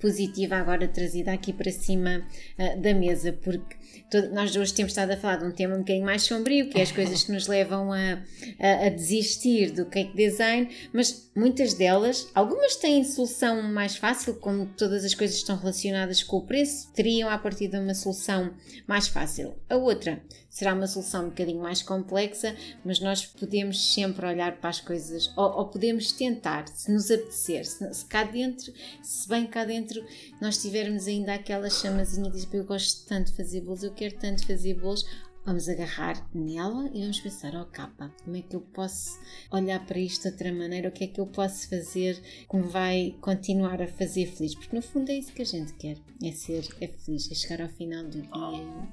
positiva 0.00 0.56
agora 0.56 0.86
trazida 0.86 1.32
aqui 1.32 1.52
para 1.52 1.72
cima 1.72 2.24
uh, 2.58 2.80
da 2.80 2.94
mesa, 2.94 3.32
porque 3.32 3.76
todo, 4.14 4.32
nós 4.32 4.54
hoje 4.54 4.72
temos 4.72 4.92
estado 4.92 5.10
a 5.10 5.16
falar 5.16 5.38
de 5.38 5.44
um 5.44 5.50
tema 5.50 5.74
um 5.74 5.78
bocadinho 5.78 6.04
mais 6.04 6.22
sombrio, 6.22 6.68
que 6.68 6.78
é 6.78 6.82
as 6.82 6.92
coisas 6.92 7.24
que 7.24 7.32
nos 7.32 7.48
levam 7.48 7.92
a, 7.92 8.22
a, 8.60 8.86
a 8.86 8.88
desistir 8.88 9.72
do 9.72 9.86
cake 9.86 10.14
design, 10.14 10.68
mas 10.92 11.28
muitas 11.34 11.74
delas, 11.74 12.28
algumas 12.32 12.76
têm 12.76 13.02
solução 13.02 13.60
mais 13.62 13.96
fácil, 13.96 14.34
como 14.34 14.66
todas 14.66 15.04
as 15.04 15.14
coisas 15.14 15.36
estão 15.36 15.56
relacionadas 15.56 16.22
com 16.22 16.36
o 16.36 16.42
preço, 16.42 16.92
teriam 16.92 17.28
a 17.28 17.36
partir 17.36 17.66
de 17.66 17.76
uma 17.76 17.94
solução 17.94 18.54
mais 18.86 19.08
fácil. 19.08 19.54
A 19.68 19.74
outra 19.74 20.22
será 20.54 20.72
uma 20.72 20.86
solução 20.86 21.24
um 21.24 21.28
bocadinho 21.30 21.60
mais 21.60 21.82
complexa, 21.82 22.54
mas 22.84 23.00
nós 23.00 23.26
podemos 23.26 23.92
sempre 23.92 24.24
olhar 24.24 24.56
para 24.58 24.70
as 24.70 24.80
coisas, 24.80 25.32
ou, 25.36 25.50
ou 25.50 25.66
podemos 25.66 26.12
tentar, 26.12 26.68
se 26.68 26.92
nos 26.92 27.10
apetecer, 27.10 27.64
se, 27.64 27.92
se, 27.92 28.04
cá 28.04 28.22
dentro, 28.22 28.72
se 29.02 29.28
bem 29.28 29.46
cá 29.48 29.64
dentro 29.64 30.00
nós 30.40 30.58
tivermos 30.58 31.08
ainda 31.08 31.34
aquela 31.34 31.68
chamazinha 31.68 32.30
de 32.30 32.46
eu 32.54 32.64
gosto 32.64 33.04
tanto 33.08 33.32
de 33.32 33.36
fazer 33.36 33.62
bolos, 33.62 33.82
eu 33.82 33.90
quero 33.90 34.03
tanto 34.12 34.46
fazer 34.46 34.74
bolos, 34.74 35.04
vamos 35.44 35.68
agarrar 35.68 36.26
nela 36.34 36.90
e 36.94 37.00
vamos 37.02 37.20
pensar, 37.20 37.54
oh 37.54 37.66
capa, 37.66 38.12
como 38.24 38.36
é 38.36 38.42
que 38.42 38.56
eu 38.56 38.60
posso 38.60 39.20
olhar 39.50 39.84
para 39.84 39.98
isto 39.98 40.22
de 40.22 40.28
outra 40.28 40.52
maneira? 40.52 40.88
O 40.88 40.92
que 40.92 41.04
é 41.04 41.06
que 41.06 41.20
eu 41.20 41.26
posso 41.26 41.68
fazer 41.68 42.20
que 42.48 42.56
me 42.56 42.68
vai 42.68 43.16
continuar 43.20 43.82
a 43.82 43.86
fazer 43.86 44.26
feliz? 44.26 44.54
Porque 44.54 44.74
no 44.74 44.82
fundo 44.82 45.10
é 45.10 45.16
isso 45.16 45.32
que 45.32 45.42
a 45.42 45.46
gente 45.46 45.74
quer, 45.74 45.98
é 46.22 46.32
ser 46.32 46.66
é 46.80 46.88
feliz, 46.88 47.30
é 47.30 47.34
chegar 47.34 47.62
ao 47.62 47.68
final 47.68 48.04
do 48.04 48.22
dia. 48.22 48.30
Oh. 48.32 48.86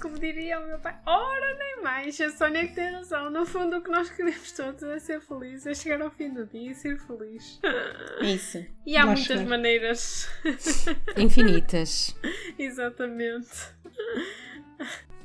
Como 0.00 0.18
diria 0.18 0.60
o 0.60 0.66
meu 0.66 0.78
pai, 0.78 0.96
ora 1.06 1.56
nem 1.58 1.82
mais, 1.82 2.20
a 2.20 2.30
Sónia 2.30 2.66
que 2.66 2.74
tem 2.74 2.90
razão. 2.92 3.30
No 3.30 3.44
fundo, 3.44 3.76
o 3.76 3.82
que 3.82 3.90
nós 3.90 4.10
queremos 4.10 4.52
todos 4.52 4.82
é 4.82 4.98
ser 4.98 5.20
felizes, 5.20 5.66
é 5.66 5.74
chegar 5.74 6.02
ao 6.02 6.10
fim 6.10 6.32
do 6.32 6.46
dia 6.46 6.70
e 6.70 6.74
ser 6.74 6.98
feliz. 6.98 7.60
É 8.20 8.26
isso. 8.26 8.64
E 8.86 8.96
há 8.96 9.06
muitas 9.06 9.42
maneiras. 9.42 10.28
Infinitas. 11.16 12.16
Exatamente. 12.58 13.48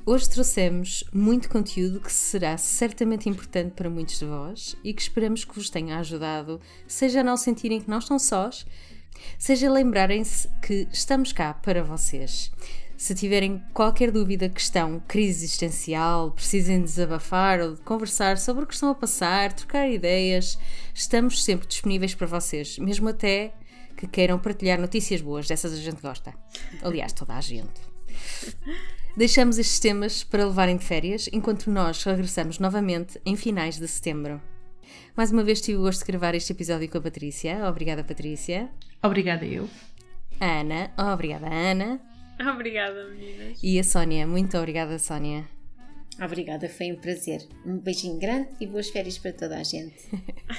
Hoje 0.08 0.30
trouxemos 0.30 1.02
muito 1.12 1.48
conteúdo 1.48 2.00
que 2.00 2.12
será 2.12 2.56
certamente 2.56 3.28
importante 3.28 3.72
para 3.72 3.90
muitos 3.90 4.20
de 4.20 4.24
vós 4.24 4.76
e 4.84 4.94
que 4.94 5.02
esperamos 5.02 5.44
que 5.44 5.52
vos 5.52 5.68
tenha 5.68 5.98
ajudado, 5.98 6.60
seja 6.86 7.22
a 7.22 7.24
não 7.24 7.36
sentirem 7.36 7.80
que 7.80 7.90
não 7.90 7.98
estão 7.98 8.16
sós, 8.16 8.64
seja 9.36 9.68
lembrarem-se 9.68 10.48
que 10.62 10.86
estamos 10.92 11.32
cá 11.32 11.54
para 11.54 11.82
vocês. 11.82 12.52
Se 12.96 13.14
tiverem 13.14 13.62
qualquer 13.74 14.10
dúvida, 14.10 14.48
questão, 14.48 15.02
crise 15.06 15.44
existencial, 15.44 16.30
precisem 16.30 16.80
desabafar 16.80 17.60
ou 17.60 17.74
de 17.74 17.80
conversar 17.82 18.38
sobre 18.38 18.64
o 18.64 18.66
que 18.66 18.72
estão 18.72 18.90
a 18.90 18.94
passar, 18.94 19.52
trocar 19.52 19.88
ideias, 19.88 20.58
estamos 20.94 21.44
sempre 21.44 21.66
disponíveis 21.66 22.14
para 22.14 22.26
vocês, 22.26 22.78
mesmo 22.78 23.08
até 23.08 23.52
que 23.96 24.06
queiram 24.06 24.38
partilhar 24.38 24.80
notícias 24.80 25.20
boas, 25.20 25.46
dessas 25.46 25.74
a 25.74 25.76
gente 25.76 26.00
gosta. 26.00 26.34
Aliás, 26.82 27.12
toda 27.12 27.34
a 27.34 27.40
gente. 27.40 27.80
Deixamos 29.16 29.58
estes 29.58 29.78
temas 29.78 30.24
para 30.24 30.44
levarem 30.44 30.76
de 30.76 30.84
férias, 30.84 31.28
enquanto 31.32 31.70
nós 31.70 32.02
regressamos 32.02 32.58
novamente 32.58 33.20
em 33.26 33.36
finais 33.36 33.78
de 33.78 33.88
setembro. 33.88 34.40
Mais 35.14 35.32
uma 35.32 35.42
vez 35.44 35.60
tive 35.60 35.78
o 35.78 35.82
gosto 35.82 36.00
de 36.00 36.12
gravar 36.12 36.34
este 36.34 36.52
episódio 36.52 36.88
com 36.88 36.98
a 36.98 37.02
Patrícia. 37.02 37.66
Obrigada, 37.68 38.04
Patrícia. 38.04 38.70
Obrigada, 39.02 39.44
eu. 39.44 39.68
Ana. 40.40 40.92
Obrigada, 41.12 41.46
Ana. 41.46 42.15
Obrigada, 42.54 43.08
meninas. 43.08 43.58
E 43.62 43.78
a 43.78 43.84
Sónia, 43.84 44.26
muito 44.26 44.56
obrigada, 44.58 44.98
Sónia. 44.98 45.48
Obrigada, 46.22 46.68
foi 46.68 46.92
um 46.92 46.96
prazer. 46.96 47.46
Um 47.64 47.78
beijinho 47.78 48.18
grande 48.18 48.48
e 48.58 48.66
boas 48.66 48.88
férias 48.88 49.18
para 49.18 49.32
toda 49.32 49.58
a 49.58 49.62
gente. 49.62 50.08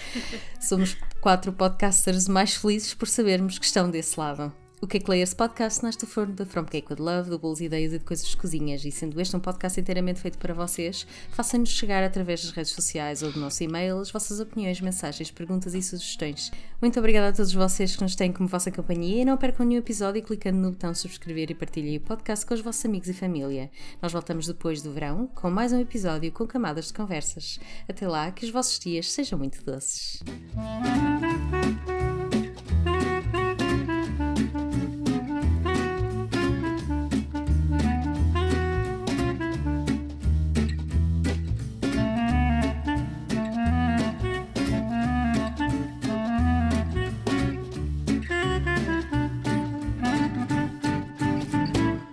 Somos 0.62 0.96
quatro 1.20 1.52
podcasters 1.52 2.28
mais 2.28 2.56
felizes 2.56 2.94
por 2.94 3.08
sabermos 3.08 3.58
que 3.58 3.66
estão 3.66 3.90
desse 3.90 4.20
lado. 4.20 4.54
O 4.80 4.86
Cake 4.86 5.10
Layers 5.10 5.34
Podcast 5.34 5.82
nasce 5.82 5.98
do 5.98 6.06
forno 6.06 6.36
da 6.36 6.46
From 6.46 6.64
Cake 6.66 6.94
with 6.94 7.00
Love, 7.00 7.32
do 7.32 7.40
Bolos 7.40 7.60
Ideias 7.60 7.94
e 7.94 7.98
de 7.98 8.06
Coisas 8.06 8.28
de 8.28 8.38
Cozinhas, 8.38 8.86
e 8.86 8.92
sendo 8.92 9.20
este 9.20 9.36
um 9.36 9.40
podcast 9.40 9.80
inteiramente 9.80 10.22
feito 10.22 10.38
para 10.38 10.54
vocês, 10.54 11.08
façam-nos 11.32 11.70
chegar 11.70 12.04
através 12.04 12.44
das 12.44 12.52
redes 12.52 12.74
sociais 12.74 13.24
ou 13.24 13.32
do 13.32 13.40
nosso 13.40 13.64
e-mail 13.64 13.98
as 13.98 14.12
vossas 14.12 14.40
opiniões, 14.40 14.80
mensagens, 14.80 15.32
perguntas 15.32 15.74
e 15.74 15.82
sugestões. 15.82 16.52
Muito 16.80 17.00
obrigada 17.00 17.30
a 17.30 17.34
todos 17.34 17.52
vocês 17.52 17.96
que 17.96 18.04
nos 18.04 18.16
têm 18.16 18.32
como 18.32 18.48
vossa 18.48 18.70
companhia 18.72 19.24
e 19.24 19.26
não 19.26 19.36
percam 19.36 19.66
nenhum 19.66 19.80
episódio 19.80 20.22
clicando 20.22 20.60
no 20.60 20.70
botão 20.70 20.94
subscrever 20.94 21.50
e 21.50 21.56
partilhem 21.56 21.98
o 21.98 22.02
podcast 22.02 22.46
com 22.46 22.54
os 22.54 22.62
vossos 22.62 22.86
amigos 22.86 23.10
e 23.10 23.14
família. 23.14 23.72
Nós 24.00 24.12
voltamos 24.12 24.46
depois 24.46 24.84
do 24.84 24.94
verão 24.94 25.26
com 25.34 25.50
mais 25.50 25.74
um 25.74 25.80
episódio 25.80 26.32
com 26.32 26.46
camadas 26.46 26.90
de 26.90 26.94
conversas. 26.94 27.60
Até 27.90 28.08
lá, 28.08 28.30
que 28.30 28.46
os 28.46 28.52
vossos 28.52 28.78
dias 28.78 29.12
sejam 29.12 29.40
muito 29.40 29.66
doces. 29.66 30.22